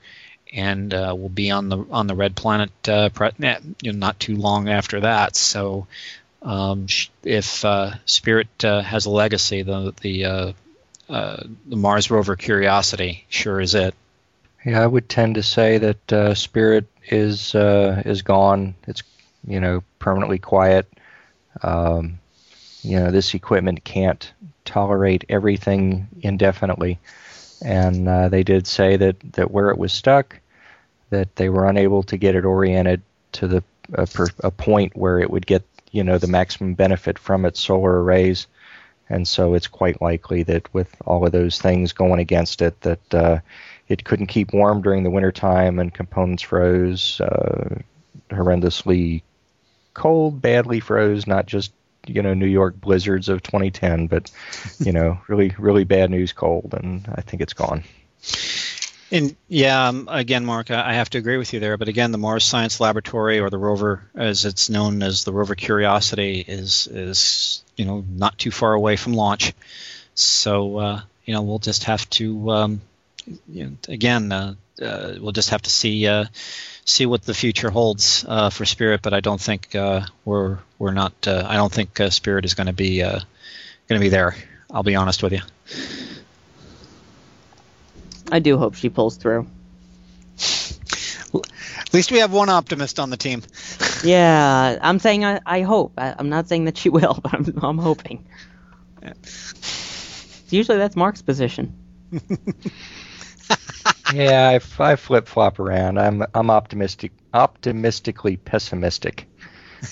and 0.53 0.93
uh, 0.93 1.15
will 1.17 1.29
be 1.29 1.51
on 1.51 1.69
the 1.69 1.85
on 1.91 2.07
the 2.07 2.15
Red 2.15 2.35
Planet 2.35 2.71
uh, 2.87 3.09
pre- 3.09 3.31
you 3.39 3.91
know, 3.91 3.97
not 3.97 4.19
too 4.19 4.35
long 4.35 4.69
after 4.69 5.01
that. 5.01 5.35
So 5.35 5.87
um, 6.41 6.87
if 7.23 7.65
uh, 7.65 7.91
Spirit 8.05 8.63
uh, 8.63 8.81
has 8.81 9.05
a 9.05 9.09
legacy, 9.09 9.63
the 9.63 9.93
the, 10.01 10.25
uh, 10.25 10.53
uh, 11.09 11.43
the 11.65 11.75
Mars 11.75 12.11
rover 12.11 12.35
Curiosity 12.35 13.25
sure 13.29 13.59
is 13.59 13.75
it. 13.75 13.95
Yeah, 14.65 14.81
I 14.81 14.87
would 14.87 15.09
tend 15.09 15.35
to 15.35 15.43
say 15.43 15.77
that 15.77 16.35
Spirit 16.37 16.85
is 17.07 17.53
is 17.55 18.21
gone. 18.21 18.75
It's 18.87 19.03
you 19.47 19.59
know 19.59 19.83
permanently 19.99 20.39
quiet. 20.39 20.91
Um, 21.61 22.19
you 22.85 22.99
know 22.99 23.11
this 23.11 23.33
equipment 23.33 23.83
can't 23.83 24.31
tolerate 24.63 25.25
everything 25.29 26.07
indefinitely, 26.21 26.99
and 27.61 28.07
they 28.31 28.43
did 28.43 28.67
say 28.67 28.97
that 28.97 29.17
that 29.33 29.51
where 29.51 29.69
it 29.69 29.77
was 29.77 29.91
stuck, 29.91 30.39
that 31.09 31.35
they 31.35 31.49
were 31.49 31.67
unable 31.67 32.03
to 32.03 32.17
get 32.17 32.35
it 32.35 32.45
oriented 32.45 33.01
to 33.33 33.47
the 33.47 33.63
a, 33.93 34.07
per, 34.07 34.27
a 34.43 34.51
point 34.51 34.95
where 34.95 35.19
it 35.19 35.29
would 35.29 35.45
get 35.45 35.63
you 35.91 36.03
know 36.03 36.17
the 36.17 36.27
maximum 36.27 36.73
benefit 36.73 37.17
from 37.17 37.45
its 37.45 37.59
solar 37.59 38.03
arrays, 38.03 38.47
and 39.09 39.27
so 39.27 39.53
it's 39.53 39.67
quite 39.67 40.01
likely 40.01 40.43
that 40.43 40.73
with 40.73 40.95
all 41.05 41.25
of 41.25 41.31
those 41.31 41.59
things 41.59 41.93
going 41.93 42.19
against 42.19 42.61
it, 42.61 42.79
that 42.81 43.13
uh, 43.13 43.39
it 43.87 44.03
couldn't 44.03 44.27
keep 44.27 44.53
warm 44.53 44.81
during 44.81 45.03
the 45.03 45.09
wintertime 45.09 45.79
and 45.79 45.93
components 45.93 46.43
froze 46.43 47.21
uh, 47.21 47.75
horrendously 48.29 49.21
cold, 49.93 50.41
badly 50.41 50.79
froze, 50.79 51.27
not 51.27 51.45
just 51.45 51.71
you 52.07 52.21
know 52.21 52.33
New 52.33 52.45
York 52.45 52.79
blizzards 52.79 53.29
of 53.29 53.43
2010, 53.43 54.07
but 54.07 54.31
you 54.79 54.91
know 54.91 55.19
really 55.27 55.53
really 55.57 55.83
bad 55.83 56.09
news 56.09 56.33
cold, 56.33 56.73
and 56.77 57.07
I 57.13 57.21
think 57.21 57.41
it's 57.41 57.53
gone. 57.53 57.83
And 59.11 59.35
yeah, 59.47 59.87
um, 59.87 60.09
again, 60.11 60.45
Mark, 60.45 60.71
I 60.71 60.93
have 60.93 61.11
to 61.11 61.19
agree 61.19 61.37
with 61.37 61.53
you 61.53 61.59
there. 61.59 61.77
But 61.77 61.87
again, 61.87 62.11
the 62.11 62.17
Mars 62.17 62.43
Science 62.43 62.79
Laboratory, 62.79 63.39
or 63.39 63.49
the 63.49 63.57
rover, 63.57 64.09
as 64.15 64.45
it's 64.45 64.69
known 64.69 65.03
as 65.03 65.23
the 65.23 65.31
rover 65.31 65.55
Curiosity, 65.55 66.43
is 66.45 66.87
is 66.87 67.63
you 67.75 67.85
know 67.85 68.03
not 68.07 68.37
too 68.37 68.51
far 68.51 68.73
away 68.73 68.95
from 68.95 69.13
launch. 69.13 69.53
So 70.15 70.77
uh, 70.77 71.01
you 71.23 71.33
know 71.33 71.43
we'll 71.43 71.59
just 71.59 71.85
have 71.85 72.09
to 72.11 72.51
um, 72.51 72.81
you 73.47 73.65
know, 73.65 73.77
again 73.87 74.31
uh, 74.31 74.55
uh, 74.81 75.15
we'll 75.19 75.31
just 75.31 75.49
have 75.49 75.61
to 75.61 75.69
see 75.69 76.07
uh, 76.07 76.25
see 76.83 77.05
what 77.05 77.23
the 77.23 77.33
future 77.33 77.69
holds 77.69 78.25
uh, 78.27 78.49
for 78.49 78.65
Spirit. 78.65 79.01
But 79.01 79.13
I 79.13 79.19
don't 79.19 79.39
think 79.39 79.75
uh, 79.75 80.05
we're 80.23 80.59
we're 80.77 80.91
not. 80.91 81.13
I 81.27 81.55
don't 81.55 81.71
think 81.71 81.99
Spirit 82.09 82.45
is 82.45 82.53
going 82.53 82.67
to 82.67 82.73
be 82.73 82.99
going 82.99 83.21
to 83.87 83.99
be 83.99 84.09
there. 84.09 84.35
I'll 84.69 84.83
be 84.83 84.95
honest 84.95 85.23
with 85.23 85.33
you. 85.33 85.41
I 88.31 88.39
do 88.39 88.57
hope 88.57 88.75
she 88.75 88.89
pulls 88.89 89.17
through. 89.17 89.47
At 91.77 91.93
least 91.93 92.11
we 92.11 92.19
have 92.19 92.33
one 92.33 92.49
optimist 92.49 92.99
on 92.99 93.09
the 93.09 93.17
team. 93.17 93.43
yeah, 94.03 94.77
I'm 94.81 94.99
saying 94.99 95.23
I, 95.23 95.39
I 95.45 95.61
hope. 95.61 95.93
I, 95.97 96.15
am 96.17 96.29
not 96.29 96.47
saying 96.49 96.65
that 96.65 96.77
she 96.77 96.89
will, 96.89 97.13
but 97.23 97.33
I'm, 97.33 97.59
I'm 97.61 97.77
hoping. 97.77 98.25
Yeah. 99.01 99.13
Usually 100.49 100.77
that's 100.77 100.95
Mark's 100.95 101.21
position. 101.21 101.73
yeah, 104.15 104.49
I, 104.49 104.91
I 104.91 104.95
flip 104.95 105.27
flop 105.27 105.59
around. 105.59 105.99
I'm 105.99 106.23
I'm 106.33 106.49
optimistic, 106.49 107.11
optimistically 107.33 108.37
pessimistic. 108.37 109.27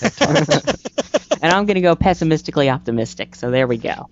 and 0.00 1.52
I'm 1.52 1.66
going 1.66 1.76
to 1.76 1.80
go 1.80 1.94
pessimistically 1.94 2.70
optimistic. 2.70 3.34
So 3.34 3.50
there 3.50 3.66
we 3.66 3.76
go. 3.76 4.08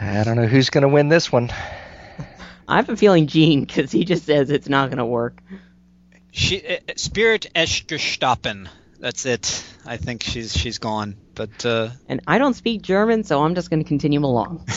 I 0.00 0.24
don't 0.24 0.36
know 0.36 0.46
who's 0.46 0.70
going 0.70 0.82
to 0.82 0.88
win 0.88 1.08
this 1.08 1.30
one. 1.30 1.52
I 2.68 2.76
have 2.76 2.88
a 2.88 2.96
feeling 2.96 3.28
Gene, 3.28 3.64
because 3.64 3.92
he 3.92 4.04
just 4.04 4.24
says 4.24 4.50
it's 4.50 4.68
not 4.68 4.88
going 4.88 4.98
to 4.98 5.06
work. 5.06 5.40
She, 6.32 6.66
uh, 6.66 6.78
Spirit 6.96 7.46
Esterstappen. 7.54 8.68
That's 8.98 9.26
it. 9.26 9.64
I 9.84 9.98
think 9.98 10.22
she's 10.22 10.56
she's 10.56 10.78
gone. 10.78 11.16
But 11.34 11.64
uh... 11.64 11.90
and 12.08 12.22
I 12.26 12.38
don't 12.38 12.54
speak 12.54 12.82
German, 12.82 13.24
so 13.24 13.42
I'm 13.42 13.54
just 13.54 13.70
going 13.70 13.82
to 13.82 13.88
continue 13.88 14.24
along. 14.24 14.66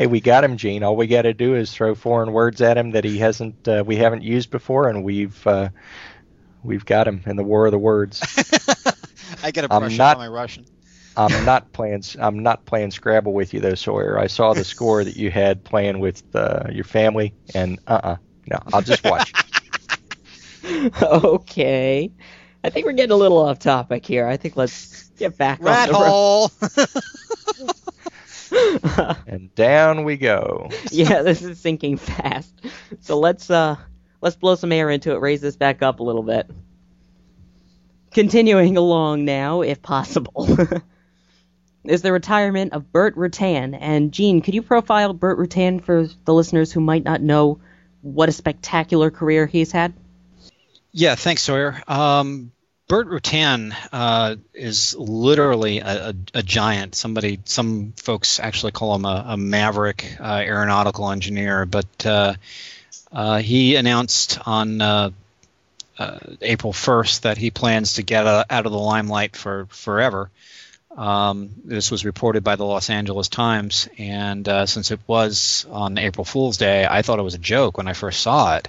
hey, 0.00 0.06
we 0.06 0.18
got 0.22 0.42
him, 0.42 0.56
Gene. 0.56 0.82
All 0.82 0.96
we 0.96 1.06
got 1.06 1.22
to 1.22 1.34
do 1.34 1.54
is 1.54 1.70
throw 1.74 1.94
foreign 1.94 2.32
words 2.32 2.62
at 2.62 2.78
him 2.78 2.92
that 2.92 3.04
he 3.04 3.18
hasn't, 3.18 3.68
uh, 3.68 3.84
we 3.86 3.96
haven't 3.96 4.22
used 4.22 4.50
before, 4.50 4.88
and 4.88 5.04
we've 5.04 5.46
uh, 5.46 5.68
we've 6.62 6.86
got 6.86 7.06
him 7.06 7.22
in 7.26 7.36
the 7.36 7.44
war 7.44 7.66
of 7.66 7.72
the 7.72 7.78
words. 7.78 8.22
I 9.42 9.50
got 9.50 9.60
to 9.60 9.68
brush 9.68 9.98
not, 9.98 10.12
up 10.12 10.16
on 10.16 10.24
my 10.24 10.28
Russian. 10.28 10.64
I'm 11.18 11.44
not 11.44 11.74
playing. 11.74 12.02
I'm 12.18 12.38
not 12.38 12.64
playing 12.64 12.92
Scrabble 12.92 13.34
with 13.34 13.52
you 13.52 13.60
though, 13.60 13.74
Sawyer. 13.74 14.18
I 14.18 14.26
saw 14.26 14.54
the 14.54 14.64
score 14.64 15.04
that 15.04 15.16
you 15.16 15.30
had 15.30 15.64
playing 15.64 16.00
with 16.00 16.22
uh, 16.34 16.68
your 16.72 16.84
family, 16.84 17.34
and 17.54 17.78
uh-uh, 17.86 18.16
no, 18.46 18.58
I'll 18.72 18.80
just 18.80 19.04
watch. 19.04 19.34
okay, 21.02 22.10
I 22.64 22.70
think 22.70 22.86
we're 22.86 22.92
getting 22.92 23.12
a 23.12 23.16
little 23.16 23.38
off 23.38 23.58
topic 23.58 24.06
here. 24.06 24.26
I 24.26 24.38
think 24.38 24.56
let's 24.56 25.10
get 25.18 25.36
back 25.36 25.58
Rat 25.60 25.90
on 25.90 26.00
the 26.00 26.08
hole. 26.08 26.50
and 29.26 29.54
down 29.54 30.04
we 30.04 30.16
go. 30.16 30.70
yeah, 30.90 31.22
this 31.22 31.42
is 31.42 31.60
sinking 31.60 31.96
fast. 31.96 32.52
So 33.00 33.18
let's 33.18 33.50
uh 33.50 33.76
let's 34.20 34.36
blow 34.36 34.54
some 34.54 34.72
air 34.72 34.90
into 34.90 35.12
it, 35.12 35.20
raise 35.20 35.40
this 35.40 35.56
back 35.56 35.82
up 35.82 36.00
a 36.00 36.02
little 36.02 36.22
bit. 36.22 36.48
Continuing 38.12 38.76
along 38.76 39.24
now, 39.24 39.62
if 39.62 39.82
possible 39.82 40.48
is 41.84 42.02
the 42.02 42.12
retirement 42.12 42.72
of 42.72 42.92
Burt 42.92 43.16
Rutan. 43.16 43.76
And 43.78 44.12
Gene, 44.12 44.42
could 44.42 44.54
you 44.54 44.62
profile 44.62 45.12
Burt 45.12 45.38
Rutan 45.38 45.82
for 45.82 46.06
the 46.24 46.34
listeners 46.34 46.72
who 46.72 46.80
might 46.80 47.04
not 47.04 47.20
know 47.20 47.60
what 48.02 48.28
a 48.28 48.32
spectacular 48.32 49.10
career 49.10 49.46
he's 49.46 49.72
had? 49.72 49.94
Yeah, 50.92 51.14
thanks, 51.14 51.42
Sawyer. 51.42 51.80
Um, 51.86 52.52
Burt 52.90 53.06
Rutan 53.06 53.72
uh, 53.92 54.34
is 54.52 54.96
literally 54.96 55.78
a, 55.78 56.08
a, 56.08 56.14
a, 56.34 56.42
giant. 56.42 56.96
Somebody, 56.96 57.38
some 57.44 57.92
folks 57.92 58.40
actually 58.40 58.72
call 58.72 58.96
him 58.96 59.04
a, 59.04 59.26
a 59.28 59.36
maverick 59.36 60.16
uh, 60.18 60.24
aeronautical 60.24 61.08
engineer. 61.12 61.66
But 61.66 62.04
uh, 62.04 62.34
uh 63.12 63.38
he 63.38 63.76
announced 63.76 64.40
on 64.44 64.80
uh, 64.80 65.10
uh, 66.00 66.18
April 66.42 66.72
1st 66.72 67.20
that 67.20 67.38
he 67.38 67.52
plans 67.52 67.94
to 67.94 68.02
get 68.02 68.26
out 68.26 68.66
of 68.66 68.72
the 68.72 68.78
limelight 68.78 69.36
for 69.36 69.66
forever. 69.66 70.28
Um, 70.96 71.50
this 71.64 71.92
was 71.92 72.04
reported 72.04 72.42
by 72.42 72.56
the 72.56 72.64
Los 72.64 72.90
Angeles 72.90 73.28
Times, 73.28 73.88
and 73.98 74.48
since 74.68 74.90
it 74.90 74.98
was 75.06 75.64
on 75.70 75.96
April 75.96 76.24
Fool's 76.24 76.56
Day, 76.56 76.84
I 76.90 77.02
thought 77.02 77.20
it 77.20 77.22
was 77.22 77.36
a 77.36 77.38
joke 77.38 77.78
when 77.78 77.86
I 77.86 77.92
first 77.92 78.20
saw 78.20 78.56
it, 78.56 78.66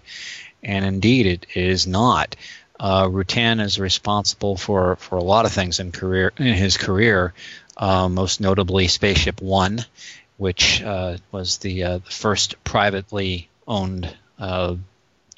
and 0.62 0.86
indeed 0.86 1.26
it 1.26 1.48
is 1.56 1.88
not. 1.88 2.36
Uh, 2.82 3.06
Rutan 3.06 3.62
is 3.62 3.80
responsible 3.80 4.58
for, 4.58 4.96
for 4.96 5.16
a 5.16 5.24
lot 5.24 5.46
of 5.46 5.52
things 5.52 5.80
in 5.80 5.92
career 5.92 6.34
in 6.38 6.56
his 6.56 6.78
career, 6.78 7.32
uh, 7.78 8.10
most 8.10 8.42
notably 8.42 8.88
Spaceship 8.88 9.40
One, 9.40 9.86
which 10.38 10.82
uh, 10.82 11.18
was 11.32 11.60
the, 11.60 11.84
uh, 11.84 11.98
the 12.00 12.10
first 12.10 12.62
privately 12.64 13.50
owned 13.68 14.12
uh, 14.40 14.78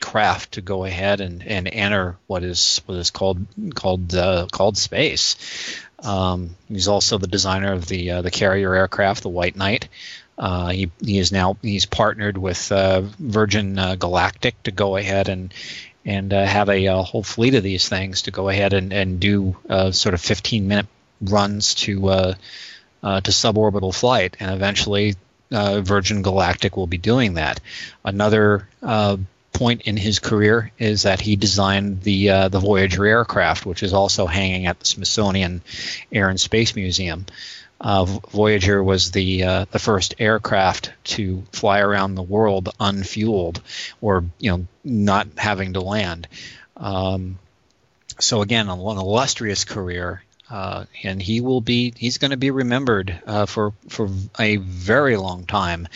craft 0.02 0.54
to 0.54 0.62
go 0.62 0.86
ahead 0.86 1.20
and, 1.20 1.46
and 1.46 1.68
enter 1.68 2.16
what 2.28 2.44
is 2.44 2.82
what 2.86 2.98
is 2.98 3.12
called 3.12 3.46
called 3.76 4.16
uh, 4.16 4.48
called 4.50 4.78
space. 4.78 5.36
Um, 6.00 6.56
he's 6.70 6.88
also 6.88 7.18
the 7.18 7.28
designer 7.28 7.74
of 7.74 7.88
the 7.88 8.22
the 8.22 8.32
carrier 8.32 8.74
aircraft, 8.74 9.24
the 9.24 9.30
White 9.30 9.58
Knight. 9.58 9.89
he, 10.39 10.89
he 11.02 11.18
is 11.18 11.34
now 11.34 11.58
he's 11.62 11.86
partnered 11.86 12.38
with 12.38 12.70
Virgin 12.70 13.76
Galactic 14.00 14.64
to 14.64 14.72
go 14.72 14.96
ahead 14.96 15.28
and 15.28 15.54
and 16.06 16.34
uh, 16.34 16.45
have 16.45 16.70
a, 16.70 16.86
a, 16.86 16.97
uh, 16.99 17.01
whole 17.01 17.24
fleet 17.24 17.56
of 17.56 17.64
these 17.64 17.88
things 17.88 18.24
to 18.24 18.32
go 18.32 18.49
ahead 18.49 18.74
and, 18.74 18.91
and 18.91 19.20
do 19.20 19.56
uh, 19.70 19.91
sort 19.91 20.14
of 20.14 20.22
15 20.22 20.68
minute 20.68 20.88
runs 21.22 21.76
to 21.76 22.10
uh, 22.10 22.34
uh 23.01 23.22
to 23.22 23.32
suborbital 23.32 23.95
flight, 23.95 24.38
and 24.39 24.51
eventually 24.51 25.16
uh, 25.51 25.82
Virgin 25.82 26.22
Galactic 26.22 26.76
will 26.76 26.88
be 26.88 26.97
doing 26.97 27.36
that. 27.36 27.60
Another 28.04 28.68
point 29.54 29.84
in 29.84 29.95
his 29.95 30.18
career 30.18 30.72
is 30.80 31.04
that 31.04 31.22
he 31.22 31.36
designed 31.36 32.01
the 32.01 32.28
the 32.49 32.60
Voyager 32.60 33.06
aircraft, 33.06 33.66
which 33.66 33.84
is 33.84 33.93
also 33.93 34.26
hanging 34.26 34.66
at 34.66 34.80
the 34.80 34.86
Smithsonian 34.86 35.62
Air 36.12 36.30
and 36.30 36.39
Space 36.39 36.76
Museum. 36.76 37.26
Uh, 37.84 38.06
Voyager 38.06 38.82
was 38.82 39.12
the 39.12 39.44
uh, 39.44 39.66
the 39.72 39.78
first 39.78 40.16
aircraft 40.18 40.94
to 41.04 41.44
fly 41.52 41.80
around 41.80 42.16
the 42.16 42.24
world 42.24 42.70
unfueled, 42.80 43.60
or 44.00 44.24
you 44.40 44.52
know, 44.52 44.68
not 44.86 45.28
having 45.38 45.74
to 45.74 45.82
land. 45.82 46.30
Um, 46.78 47.38
so 48.20 48.42
again, 48.42 48.70
an 48.70 48.80
illustrious 48.80 49.66
career, 49.66 50.24
uh, 50.50 50.86
and 51.04 51.22
he 51.22 51.42
will 51.42 51.60
be 51.60 51.94
he's 51.98 52.20
going 52.20 52.32
to 52.32 52.38
be 52.38 52.52
remembered 52.52 53.22
uh, 53.28 53.48
for 53.48 53.74
for 53.90 54.10
a 54.40 54.56
very 54.56 55.18
long 55.18 55.46
time 55.46 55.90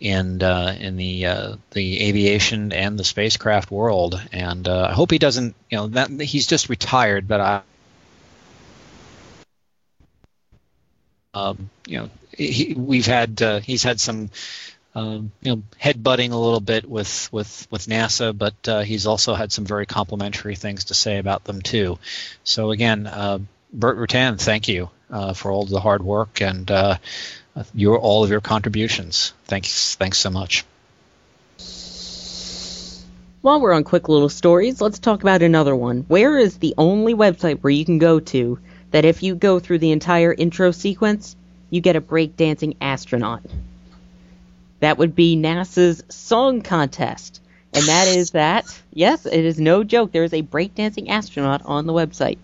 in 0.00 0.42
uh, 0.42 0.76
in 0.80 0.96
the 0.96 1.26
uh, 1.26 1.56
the 1.70 2.08
aviation 2.08 2.72
and 2.72 2.98
the 2.98 3.04
spacecraft 3.04 3.70
world. 3.70 4.20
And 4.32 4.66
I 4.66 4.92
hope 4.92 5.12
he 5.12 5.18
doesn't 5.18 5.54
you 5.70 5.78
know 5.78 5.86
that 5.88 6.10
he's 6.20 6.48
just 6.48 6.68
retired, 6.68 7.28
but 7.28 7.40
I 7.40 7.62
Um, 11.34 11.70
you 11.86 11.98
know, 11.98 12.10
he, 12.36 12.74
we've 12.74 13.06
had 13.06 13.40
uh, 13.42 13.60
he's 13.60 13.82
had 13.82 14.00
some 14.00 14.30
um, 14.94 15.32
you 15.42 15.54
know 15.54 15.62
headbutting 15.80 16.32
a 16.32 16.36
little 16.36 16.60
bit 16.60 16.88
with 16.88 17.28
with 17.32 17.68
with 17.70 17.86
NASA, 17.86 18.36
but 18.36 18.68
uh, 18.68 18.80
he's 18.80 19.06
also 19.06 19.34
had 19.34 19.52
some 19.52 19.64
very 19.64 19.86
complimentary 19.86 20.56
things 20.56 20.84
to 20.84 20.94
say 20.94 21.18
about 21.18 21.44
them 21.44 21.62
too. 21.62 21.98
So 22.44 22.70
again, 22.70 23.06
uh, 23.06 23.38
Burt 23.72 23.98
Rutan, 23.98 24.40
thank 24.40 24.68
you 24.68 24.90
uh, 25.10 25.34
for 25.34 25.50
all 25.50 25.64
the 25.64 25.80
hard 25.80 26.02
work 26.02 26.40
and 26.40 26.70
uh, 26.70 26.98
your 27.74 27.98
all 27.98 28.24
of 28.24 28.30
your 28.30 28.40
contributions. 28.40 29.32
Thanks, 29.44 29.94
thanks 29.96 30.18
so 30.18 30.30
much. 30.30 30.64
While 33.40 33.60
we're 33.60 33.72
on 33.72 33.84
quick 33.84 34.08
little 34.08 34.28
stories, 34.28 34.80
let's 34.80 34.98
talk 34.98 35.22
about 35.22 35.42
another 35.42 35.74
one. 35.74 36.04
Where 36.08 36.38
is 36.38 36.58
the 36.58 36.74
only 36.76 37.14
website 37.14 37.60
where 37.60 37.70
you 37.70 37.84
can 37.84 37.98
go 37.98 38.18
to 38.20 38.58
that 38.90 39.04
if 39.04 39.22
you 39.22 39.34
go 39.34 39.58
through 39.58 39.78
the 39.78 39.92
entire 39.92 40.32
intro 40.32 40.70
sequence, 40.70 41.36
you 41.70 41.80
get 41.80 41.96
a 41.96 42.00
breakdancing 42.00 42.76
astronaut. 42.80 43.42
That 44.80 44.98
would 44.98 45.14
be 45.14 45.36
NASA's 45.36 46.02
song 46.08 46.62
contest. 46.62 47.40
And 47.72 47.84
that 47.84 48.08
is 48.08 48.30
that. 48.32 48.66
Yes, 48.92 49.26
it 49.26 49.44
is 49.44 49.60
no 49.60 49.84
joke. 49.84 50.12
There 50.12 50.24
is 50.24 50.32
a 50.32 50.42
breakdancing 50.42 51.08
astronaut 51.08 51.62
on 51.64 51.86
the 51.86 51.92
website. 51.92 52.38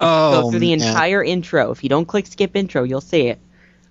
Oh, 0.00 0.42
go 0.42 0.50
through 0.50 0.60
the 0.60 0.76
man. 0.76 0.86
entire 0.86 1.24
intro. 1.24 1.72
If 1.72 1.82
you 1.82 1.88
don't 1.88 2.06
click 2.06 2.26
skip 2.26 2.54
intro, 2.54 2.84
you'll 2.84 3.00
see 3.00 3.28
it. 3.28 3.40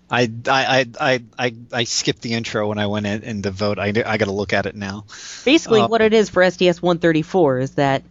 I, 0.10 0.32
I, 0.48 0.86
I, 1.02 1.24
I, 1.38 1.56
I 1.74 1.84
skipped 1.84 2.22
the 2.22 2.34
intro 2.34 2.70
when 2.70 2.78
I 2.78 2.88
went 2.88 3.06
in, 3.06 3.24
in 3.24 3.42
to 3.42 3.52
vote. 3.52 3.78
I, 3.78 3.88
I 3.88 4.18
got 4.18 4.26
to 4.26 4.32
look 4.32 4.54
at 4.54 4.66
it 4.66 4.74
now. 4.76 5.04
Basically, 5.44 5.82
Uh, 5.82 5.90
what 5.90 6.00
it 6.00 6.14
is 6.14 6.30
for 6.30 6.50
STS 6.50 6.82
134 6.82 7.60
is 7.60 7.72
that 7.72 8.04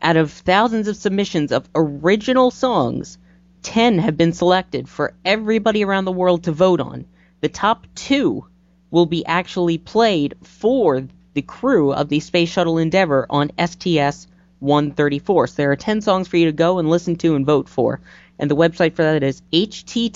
out 0.00 0.16
of 0.16 0.32
thousands 0.32 0.88
of 0.88 0.96
submissions 0.96 1.52
of 1.52 1.68
original 1.74 2.50
songs, 2.50 3.18
10 3.62 3.98
have 3.98 4.16
been 4.16 4.32
selected 4.32 4.88
for 4.88 5.14
everybody 5.24 5.84
around 5.84 6.04
the 6.04 6.12
world 6.12 6.44
to 6.44 6.52
vote 6.52 6.80
on. 6.80 7.06
The 7.40 7.48
top 7.48 7.86
two 7.94 8.46
will 8.90 9.06
be 9.06 9.26
actually 9.26 9.78
played 9.78 10.34
for 10.42 11.06
the 11.34 11.42
crew 11.42 11.92
of 11.92 12.08
the 12.08 12.20
Space 12.20 12.50
Shuttle 12.50 12.78
Endeavour 12.78 13.26
on 13.30 13.50
STS 13.58 14.28
134. 14.60 15.46
So 15.46 15.54
there 15.56 15.72
are 15.72 15.76
10 15.76 16.02
songs 16.02 16.28
for 16.28 16.36
you 16.36 16.46
to 16.46 16.52
go 16.52 16.78
and 16.78 16.88
listen 16.88 17.16
to 17.16 17.34
and 17.34 17.44
vote 17.44 17.68
for. 17.68 18.00
And 18.38 18.50
the 18.50 18.56
website 18.56 18.94
for 18.94 19.02
that 19.02 19.22
is 19.22 19.42
https, 19.52 20.12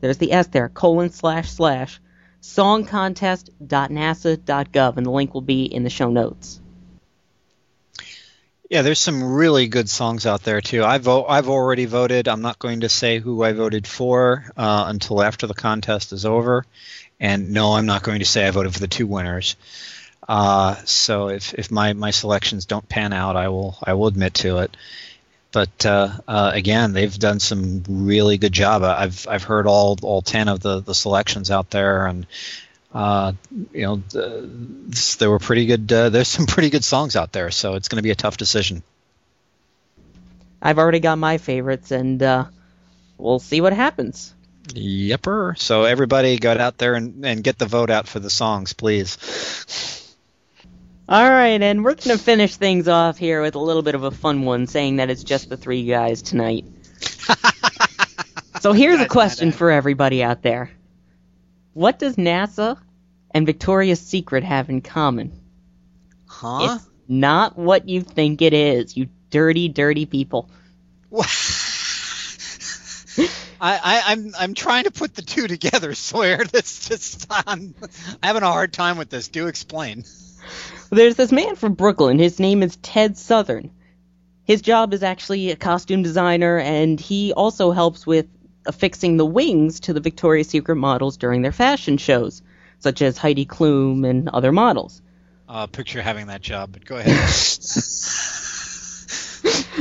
there's 0.00 0.18
the 0.18 0.32
S 0.32 0.46
there, 0.48 0.68
colon 0.68 1.10
slash 1.10 1.50
slash, 1.50 2.00
songcontest.nasa.gov. 2.42 4.96
And 4.96 5.06
the 5.06 5.10
link 5.10 5.34
will 5.34 5.40
be 5.40 5.64
in 5.64 5.82
the 5.84 5.90
show 5.90 6.10
notes. 6.10 6.60
Yeah, 8.68 8.82
there's 8.82 8.98
some 8.98 9.22
really 9.24 9.66
good 9.66 9.88
songs 9.88 10.26
out 10.26 10.42
there 10.42 10.60
too. 10.60 10.84
I 10.84 10.98
vote. 10.98 11.26
I've 11.28 11.48
already 11.48 11.86
voted. 11.86 12.28
I'm 12.28 12.42
not 12.42 12.58
going 12.58 12.80
to 12.80 12.90
say 12.90 13.18
who 13.18 13.42
I 13.42 13.52
voted 13.52 13.86
for 13.86 14.44
uh, 14.58 14.84
until 14.88 15.22
after 15.22 15.46
the 15.46 15.54
contest 15.54 16.12
is 16.12 16.26
over. 16.26 16.66
And 17.18 17.52
no, 17.52 17.72
I'm 17.72 17.86
not 17.86 18.02
going 18.02 18.18
to 18.18 18.26
say 18.26 18.46
I 18.46 18.50
voted 18.50 18.74
for 18.74 18.80
the 18.80 18.86
two 18.86 19.06
winners. 19.06 19.56
Uh, 20.28 20.74
so 20.84 21.30
if, 21.30 21.54
if 21.54 21.70
my, 21.70 21.94
my 21.94 22.10
selections 22.10 22.66
don't 22.66 22.86
pan 22.86 23.14
out, 23.14 23.36
I 23.36 23.48
will 23.48 23.78
I 23.82 23.94
will 23.94 24.06
admit 24.06 24.34
to 24.34 24.58
it. 24.58 24.76
But 25.50 25.86
uh, 25.86 26.10
uh, 26.28 26.50
again, 26.52 26.92
they've 26.92 27.18
done 27.18 27.40
some 27.40 27.82
really 27.88 28.36
good 28.36 28.52
job. 28.52 28.82
I've 28.82 29.26
I've 29.26 29.44
heard 29.44 29.66
all 29.66 29.96
all 30.02 30.20
ten 30.20 30.46
of 30.48 30.60
the, 30.60 30.80
the 30.80 30.94
selections 30.94 31.50
out 31.50 31.70
there, 31.70 32.06
and 32.06 32.26
uh, 32.92 33.32
you 33.72 33.82
know, 33.82 34.02
there 35.18 35.30
were 35.30 35.38
pretty 35.38 35.66
good. 35.66 35.92
Uh, 35.92 36.08
there's 36.08 36.28
some 36.28 36.46
pretty 36.46 36.70
good 36.70 36.84
songs 36.84 37.16
out 37.16 37.32
there, 37.32 37.50
so 37.50 37.74
it's 37.74 37.88
going 37.88 37.98
to 37.98 38.02
be 38.02 38.10
a 38.10 38.16
tough 38.16 38.36
decision. 38.36 38.82
I've 40.60 40.78
already 40.78 41.00
got 41.00 41.18
my 41.18 41.38
favorites, 41.38 41.90
and 41.90 42.22
uh, 42.22 42.46
we'll 43.16 43.38
see 43.38 43.60
what 43.60 43.72
happens. 43.72 44.34
Yepper. 44.68 45.58
So 45.58 45.84
everybody, 45.84 46.38
go 46.38 46.52
out 46.52 46.78
there 46.78 46.94
and, 46.94 47.24
and 47.24 47.44
get 47.44 47.58
the 47.58 47.66
vote 47.66 47.90
out 47.90 48.08
for 48.08 48.20
the 48.20 48.30
songs, 48.30 48.72
please. 48.72 49.16
All 51.08 51.30
right, 51.30 51.62
and 51.62 51.84
we're 51.84 51.94
going 51.94 52.18
to 52.18 52.22
finish 52.22 52.56
things 52.56 52.86
off 52.86 53.16
here 53.16 53.40
with 53.40 53.54
a 53.54 53.58
little 53.58 53.82
bit 53.82 53.94
of 53.94 54.04
a 54.04 54.10
fun 54.10 54.42
one, 54.42 54.66
saying 54.66 54.96
that 54.96 55.08
it's 55.08 55.24
just 55.24 55.48
the 55.48 55.56
three 55.56 55.86
guys 55.86 56.20
tonight. 56.20 56.66
so 58.60 58.72
here's 58.72 59.00
a 59.00 59.08
question 59.08 59.52
for 59.52 59.70
everybody 59.70 60.22
out 60.22 60.42
there. 60.42 60.70
What 61.78 62.00
does 62.00 62.16
NASA 62.16 62.76
and 63.30 63.46
Victoria's 63.46 64.00
Secret 64.00 64.42
have 64.42 64.68
in 64.68 64.80
common? 64.80 65.30
Huh? 66.26 66.74
It's 66.74 66.90
not 67.06 67.56
what 67.56 67.88
you 67.88 68.02
think 68.02 68.42
it 68.42 68.52
is, 68.52 68.96
you 68.96 69.08
dirty, 69.30 69.68
dirty 69.68 70.04
people. 70.04 70.50
I, 73.60 73.78
I, 73.78 74.12
am 74.12 74.18
I'm, 74.26 74.34
I'm 74.36 74.54
trying 74.54 74.84
to 74.84 74.90
put 74.90 75.14
the 75.14 75.22
two 75.22 75.46
together, 75.46 75.94
Sawyer. 75.94 76.44
That's 76.46 76.88
just 76.88 77.28
I'm 77.30 77.76
having 78.24 78.42
a 78.42 78.50
hard 78.50 78.72
time 78.72 78.98
with 78.98 79.10
this. 79.10 79.28
Do 79.28 79.46
explain. 79.46 80.02
There's 80.90 81.14
this 81.14 81.30
man 81.30 81.54
from 81.54 81.74
Brooklyn. 81.74 82.18
His 82.18 82.40
name 82.40 82.64
is 82.64 82.74
Ted 82.74 83.16
Southern. 83.16 83.70
His 84.42 84.62
job 84.62 84.92
is 84.94 85.04
actually 85.04 85.52
a 85.52 85.56
costume 85.56 86.02
designer, 86.02 86.58
and 86.58 86.98
he 86.98 87.32
also 87.32 87.70
helps 87.70 88.04
with 88.04 88.26
affixing 88.68 89.16
the 89.16 89.26
wings 89.26 89.80
to 89.80 89.92
the 89.92 90.00
Victoria's 90.00 90.48
Secret 90.48 90.76
models 90.76 91.16
during 91.16 91.42
their 91.42 91.50
fashion 91.52 91.96
shows, 91.96 92.42
such 92.78 93.02
as 93.02 93.18
Heidi 93.18 93.46
Klum 93.46 94.08
and 94.08 94.28
other 94.28 94.52
models. 94.52 95.02
Uh, 95.48 95.66
picture 95.66 96.02
having 96.02 96.26
that 96.26 96.42
job, 96.42 96.70
but 96.72 96.84
go 96.84 96.96
ahead. 96.96 97.10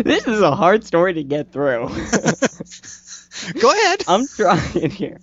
this 0.03 0.27
is 0.27 0.41
a 0.41 0.55
hard 0.55 0.85
story 0.85 1.13
to 1.15 1.23
get 1.23 1.51
through. 1.51 1.89
go 3.59 3.71
ahead. 3.71 4.03
I'm 4.07 4.25
trying 4.27 4.89
here. 4.89 5.19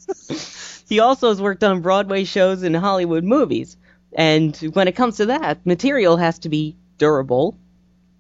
He 0.87 1.01
also 1.01 1.31
has 1.31 1.41
worked 1.41 1.65
on 1.65 1.81
Broadway 1.81 2.25
shows 2.25 2.63
and 2.63 2.77
Hollywood 2.77 3.25
movies. 3.25 3.79
And 4.13 4.55
when 4.75 4.87
it 4.87 4.93
comes 4.93 5.17
to 5.17 5.27
that, 5.27 5.65
material 5.65 6.19
has 6.19 6.41
to 6.41 6.51
be 6.51 6.77
durable, 6.99 7.59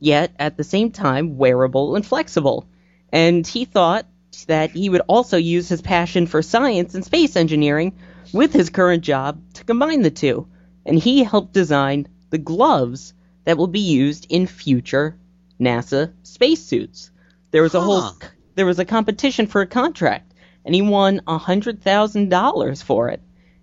yet 0.01 0.33
at 0.39 0.57
the 0.57 0.65
same 0.65 0.91
time 0.91 1.37
wearable 1.37 1.95
and 1.95 2.05
flexible. 2.07 2.67
And 3.13 3.47
he 3.47 3.67
thought 3.67 4.07
that 4.47 4.71
he 4.71 4.89
would 4.89 5.03
also 5.07 5.37
use 5.37 5.69
his 5.69 5.83
passion 5.83 6.27
for 6.27 6.43
science 6.43 6.95
and 6.95 7.05
space 7.05 7.37
engineering 7.37 7.93
with 8.33 8.53
his 8.53 8.71
current 8.71 9.03
job 9.03 9.41
to 9.55 9.65
combine 9.65 10.03
the 10.03 10.11
two. 10.11 10.47
And 10.85 10.99
he 10.99 11.25
helped 11.25 11.53
design 11.53 12.09
the 12.31 12.39
gloves 12.39 13.15
that 13.45 13.57
will 13.57 13.69
be 13.69 13.81
used 13.81 14.27
in 14.29 14.47
future 14.47 15.17
NASA 15.61 16.13
spacesuits. 16.23 17.11
There 17.51 17.63
was 17.63 17.75
a 17.75 17.81
Huh. 17.81 17.87
whole 17.87 18.13
there 18.57 18.67
was 18.67 18.79
a 18.79 18.85
competition 18.85 19.47
for 19.47 19.63
a 19.63 19.67
contract, 19.67 20.33
and 20.65 20.75
he 20.75 20.83
won 20.83 21.23
a 21.27 21.39
hundred 21.39 21.83
thousand 21.83 22.29
dollars 22.29 22.83
for 22.83 23.09
it. 23.09 23.21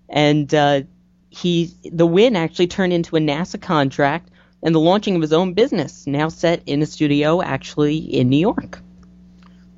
And 0.09 0.53
uh, 0.53 0.81
he 1.29 1.71
the 1.83 2.05
win 2.05 2.35
actually 2.35 2.67
turned 2.67 2.93
into 2.93 3.15
a 3.15 3.19
NASA 3.19 3.61
contract 3.61 4.29
and 4.63 4.75
the 4.75 4.79
launching 4.79 5.15
of 5.15 5.21
his 5.21 5.33
own 5.33 5.53
business, 5.53 6.05
now 6.05 6.29
set 6.29 6.61
in 6.65 6.81
a 6.81 6.85
studio 6.85 7.41
actually 7.41 7.97
in 7.97 8.29
New 8.29 8.37
York. 8.37 8.81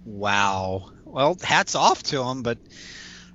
Wow. 0.05 0.91
Well, 1.05 1.37
hats 1.41 1.75
off 1.75 2.03
to 2.03 2.23
him, 2.23 2.43
but 2.43 2.57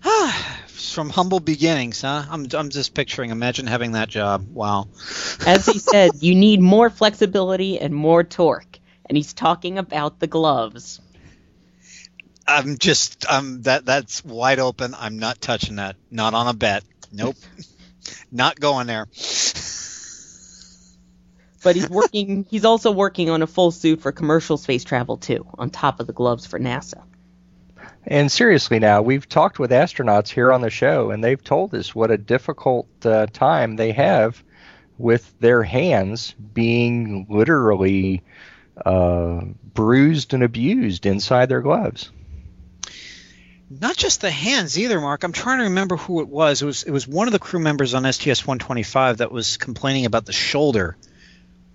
ah, 0.05 0.59
from 0.67 1.11
humble 1.11 1.41
beginnings, 1.41 2.03
huh? 2.03 2.25
I'm 2.29 2.47
I'm 2.53 2.71
just 2.71 2.95
picturing. 2.95 3.31
Imagine 3.31 3.67
having 3.67 3.93
that 3.93 4.09
job. 4.09 4.47
Wow. 4.53 4.89
As 5.47 5.67
he 5.67 5.79
said, 5.79 6.13
you 6.21 6.35
need 6.35 6.61
more 6.61 6.91
flexibility 6.91 7.79
and 7.79 7.95
more 7.95 8.25
torque. 8.25 8.79
And 9.07 9.17
he's 9.17 9.33
talking 9.33 9.79
about 9.79 10.19
the 10.19 10.27
gloves. 10.27 11.01
I'm 12.47 12.79
just 12.79 13.31
um 13.31 13.63
that 13.63 13.85
that's 13.85 14.25
wide 14.25 14.59
open. 14.59 14.95
I'm 14.99 15.19
not 15.19 15.41
touching 15.41 15.77
that. 15.77 15.97
Not 16.11 16.35
on 16.35 16.49
a 16.49 16.55
bet. 16.55 16.85
Nope. 17.13 17.37
not 18.33 18.59
going 18.59 18.87
there. 18.87 19.07
But 21.63 21.77
he's 21.77 21.91
working 21.91 22.47
he's 22.51 22.65
also 22.65 22.91
working 22.91 23.31
on 23.31 23.43
a 23.43 23.47
full 23.47 23.71
suit 23.71 24.01
for 24.01 24.13
commercial 24.13 24.57
space 24.57 24.85
travel 24.85 25.17
too, 25.17 25.47
on 25.59 25.71
top 25.71 26.01
of 26.01 26.07
the 26.07 26.13
gloves 26.13 26.47
for 26.47 26.59
NASA. 26.59 27.03
And 28.07 28.33
seriously, 28.33 28.79
now 28.79 29.03
we've 29.03 29.29
talked 29.29 29.59
with 29.59 29.71
astronauts 29.71 30.29
here 30.29 30.53
on 30.53 30.63
the 30.63 30.71
show, 30.71 31.11
and 31.11 31.23
they've 31.23 31.43
told 31.43 31.75
us 31.75 31.95
what 31.95 32.11
a 32.11 32.17
difficult 32.17 32.89
uh, 33.05 33.27
time 33.27 33.77
they 33.77 33.93
have 33.93 34.43
with 34.97 35.39
their 35.41 35.63
hands 35.63 36.33
being 36.33 37.27
literally 37.29 38.23
uh, 38.85 39.43
bruised 39.75 40.35
and 40.35 40.43
abused 40.43 41.07
inside 41.07 41.49
their 41.49 41.61
gloves. 41.61 42.11
Not 43.71 43.97
just 43.97 44.23
the 44.23 44.31
hands 44.31 44.79
either, 44.79 44.99
Mark. 44.99 45.25
I'm 45.25 45.33
trying 45.33 45.59
to 45.59 45.65
remember 45.65 45.97
who 45.97 46.23
it 46.23 46.29
was. 46.29 46.63
It 46.63 46.65
was 46.65 46.83
it 46.85 46.91
was 46.91 47.07
one 47.07 47.29
of 47.29 47.33
the 47.33 47.39
crew 47.39 47.61
members 47.61 47.93
on 47.93 48.11
STS 48.11 48.47
125 48.47 49.19
that 49.19 49.31
was 49.31 49.59
complaining 49.59 50.07
about 50.07 50.25
the 50.25 50.33
shoulder 50.33 50.97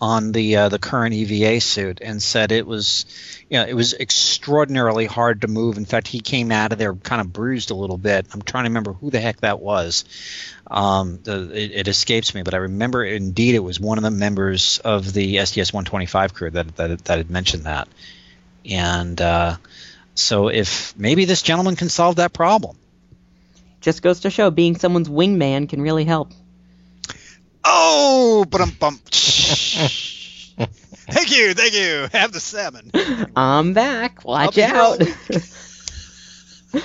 on 0.03 0.33
the 0.33 0.57
uh, 0.57 0.67
the 0.67 0.79
current 0.79 1.13
EVA 1.13 1.61
suit 1.61 1.99
and 2.01 2.21
said 2.21 2.51
it 2.51 2.67
was 2.67 3.05
you 3.49 3.57
know, 3.57 3.65
it 3.65 3.73
was 3.73 3.93
extraordinarily 3.93 5.05
hard 5.05 5.41
to 5.41 5.47
move. 5.47 5.77
In 5.77 5.85
fact, 5.85 6.09
he 6.09 6.19
came 6.19 6.51
out 6.51 6.73
of 6.73 6.77
there 6.77 6.93
kind 6.93 7.21
of 7.21 7.31
bruised 7.31 7.71
a 7.71 7.73
little 7.73 7.97
bit. 7.97 8.27
I'm 8.33 8.41
trying 8.41 8.65
to 8.65 8.69
remember 8.69 8.91
who 8.91 9.11
the 9.11 9.21
heck 9.21 9.39
that 9.39 9.61
was. 9.61 10.03
Um, 10.69 11.19
the, 11.23 11.49
it, 11.53 11.71
it 11.71 11.87
escapes 11.87 12.35
me, 12.35 12.43
but 12.43 12.53
I 12.53 12.57
remember 12.57 13.05
indeed 13.05 13.55
it 13.55 13.63
was 13.63 13.79
one 13.79 13.97
of 13.97 14.03
the 14.03 14.11
members 14.11 14.79
of 14.79 15.13
the 15.13 15.37
STS 15.45 15.71
125 15.71 16.33
crew 16.33 16.49
that 16.49 16.75
that, 16.75 17.05
that 17.05 17.17
had 17.17 17.29
mentioned 17.29 17.63
that. 17.63 17.87
And 18.69 19.21
uh, 19.21 19.55
so 20.15 20.49
if 20.49 20.97
maybe 20.97 21.23
this 21.23 21.43
gentleman 21.43 21.77
can 21.77 21.87
solve 21.87 22.17
that 22.17 22.33
problem. 22.33 22.75
Just 23.79 24.01
goes 24.01 24.21
to 24.21 24.29
show 24.29 24.51
being 24.51 24.77
someone's 24.77 25.07
wingman 25.07 25.69
can 25.69 25.81
really 25.81 26.03
help. 26.03 26.33
Oh, 27.65 28.45
but 28.49 28.61
bump. 28.79 29.01
thank 29.09 29.91
you, 31.37 31.53
thank 31.53 31.73
you. 31.73 32.07
Have 32.11 32.31
the 32.31 32.39
salmon. 32.39 32.91
I'm 33.35 33.73
back. 33.73 34.23
Watch 34.25 34.57
out. 34.57 34.99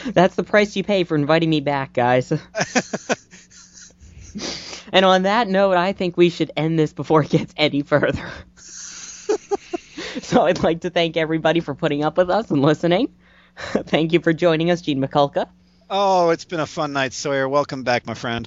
That's 0.07 0.35
the 0.35 0.45
price 0.45 0.77
you 0.77 0.85
pay 0.85 1.05
for 1.05 1.17
inviting 1.17 1.49
me 1.49 1.61
back, 1.61 1.95
guys. 1.95 2.31
and 4.93 5.05
on 5.05 5.23
that 5.23 5.49
note, 5.49 5.77
I 5.77 5.93
think 5.93 6.17
we 6.17 6.31
should 6.31 6.53
end 6.57 6.79
this 6.79 6.93
before 6.93 7.23
it 7.23 7.31
gets 7.31 7.53
any 7.57 7.83
further. 7.83 8.31
so 10.23 10.45
I'd 10.45 10.63
like 10.63 10.83
to 10.83 10.91
thank 10.91 11.17
everybody 11.17 11.61
for 11.61 11.75
putting 11.75 12.05
up 12.05 12.19
with 12.19 12.31
us 12.31 12.51
and 12.51 12.61
listening. 12.61 13.15
thank 13.57 14.13
you 14.13 14.21
for 14.21 14.35
joining 14.35 14.71
us, 14.71 14.83
Gene 14.83 15.01
Mikulka. 15.01 15.49
Oh, 15.89 16.29
it's 16.31 16.45
been 16.45 16.61
a 16.61 16.67
fun 16.67 16.93
night, 16.93 17.15
Sawyer. 17.15 17.49
Welcome 17.49 17.83
back, 17.83 18.07
my 18.07 18.13
friend. 18.13 18.47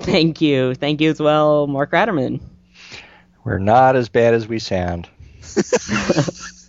Thank 0.00 0.40
you. 0.40 0.74
Thank 0.74 1.00
you 1.00 1.10
as 1.10 1.20
well, 1.20 1.66
Mark 1.66 1.92
Ratterman. 1.92 2.40
We're 3.44 3.58
not 3.58 3.96
as 3.96 4.08
bad 4.08 4.34
as 4.34 4.46
we 4.46 4.58
sound. 4.58 5.08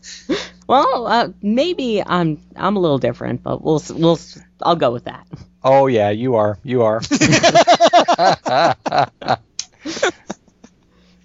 Well, 0.71 1.05
uh, 1.05 1.29
maybe 1.41 2.01
I'm 2.01 2.39
I'm 2.55 2.77
a 2.77 2.79
little 2.79 2.97
different, 2.97 3.43
but 3.43 3.61
we'll 3.61 3.83
we'll 3.89 4.17
I'll 4.61 4.77
go 4.77 4.93
with 4.93 5.03
that. 5.03 5.27
Oh 5.65 5.87
yeah, 5.87 6.11
you 6.11 6.35
are. 6.35 6.57
You 6.63 6.83
are. 6.83 7.01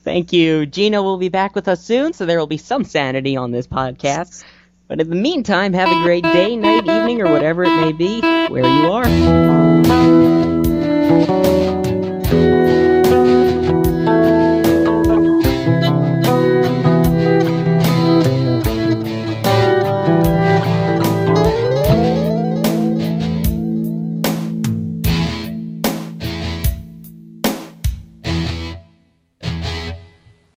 Thank 0.02 0.32
you. 0.32 0.66
Gina 0.66 1.00
will 1.00 1.18
be 1.18 1.28
back 1.28 1.54
with 1.54 1.68
us 1.68 1.84
soon, 1.84 2.12
so 2.12 2.26
there 2.26 2.40
will 2.40 2.48
be 2.48 2.58
some 2.58 2.82
sanity 2.82 3.36
on 3.36 3.52
this 3.52 3.68
podcast. 3.68 4.44
But 4.88 5.00
in 5.00 5.08
the 5.08 5.14
meantime, 5.14 5.74
have 5.74 5.96
a 5.96 6.02
great 6.02 6.24
day, 6.24 6.56
night, 6.56 6.88
evening, 6.88 7.22
or 7.22 7.30
whatever 7.30 7.62
it 7.62 7.68
may 7.68 7.92
be, 7.92 8.20
where 8.48 8.64
you 8.64 8.90
are. 8.90 9.04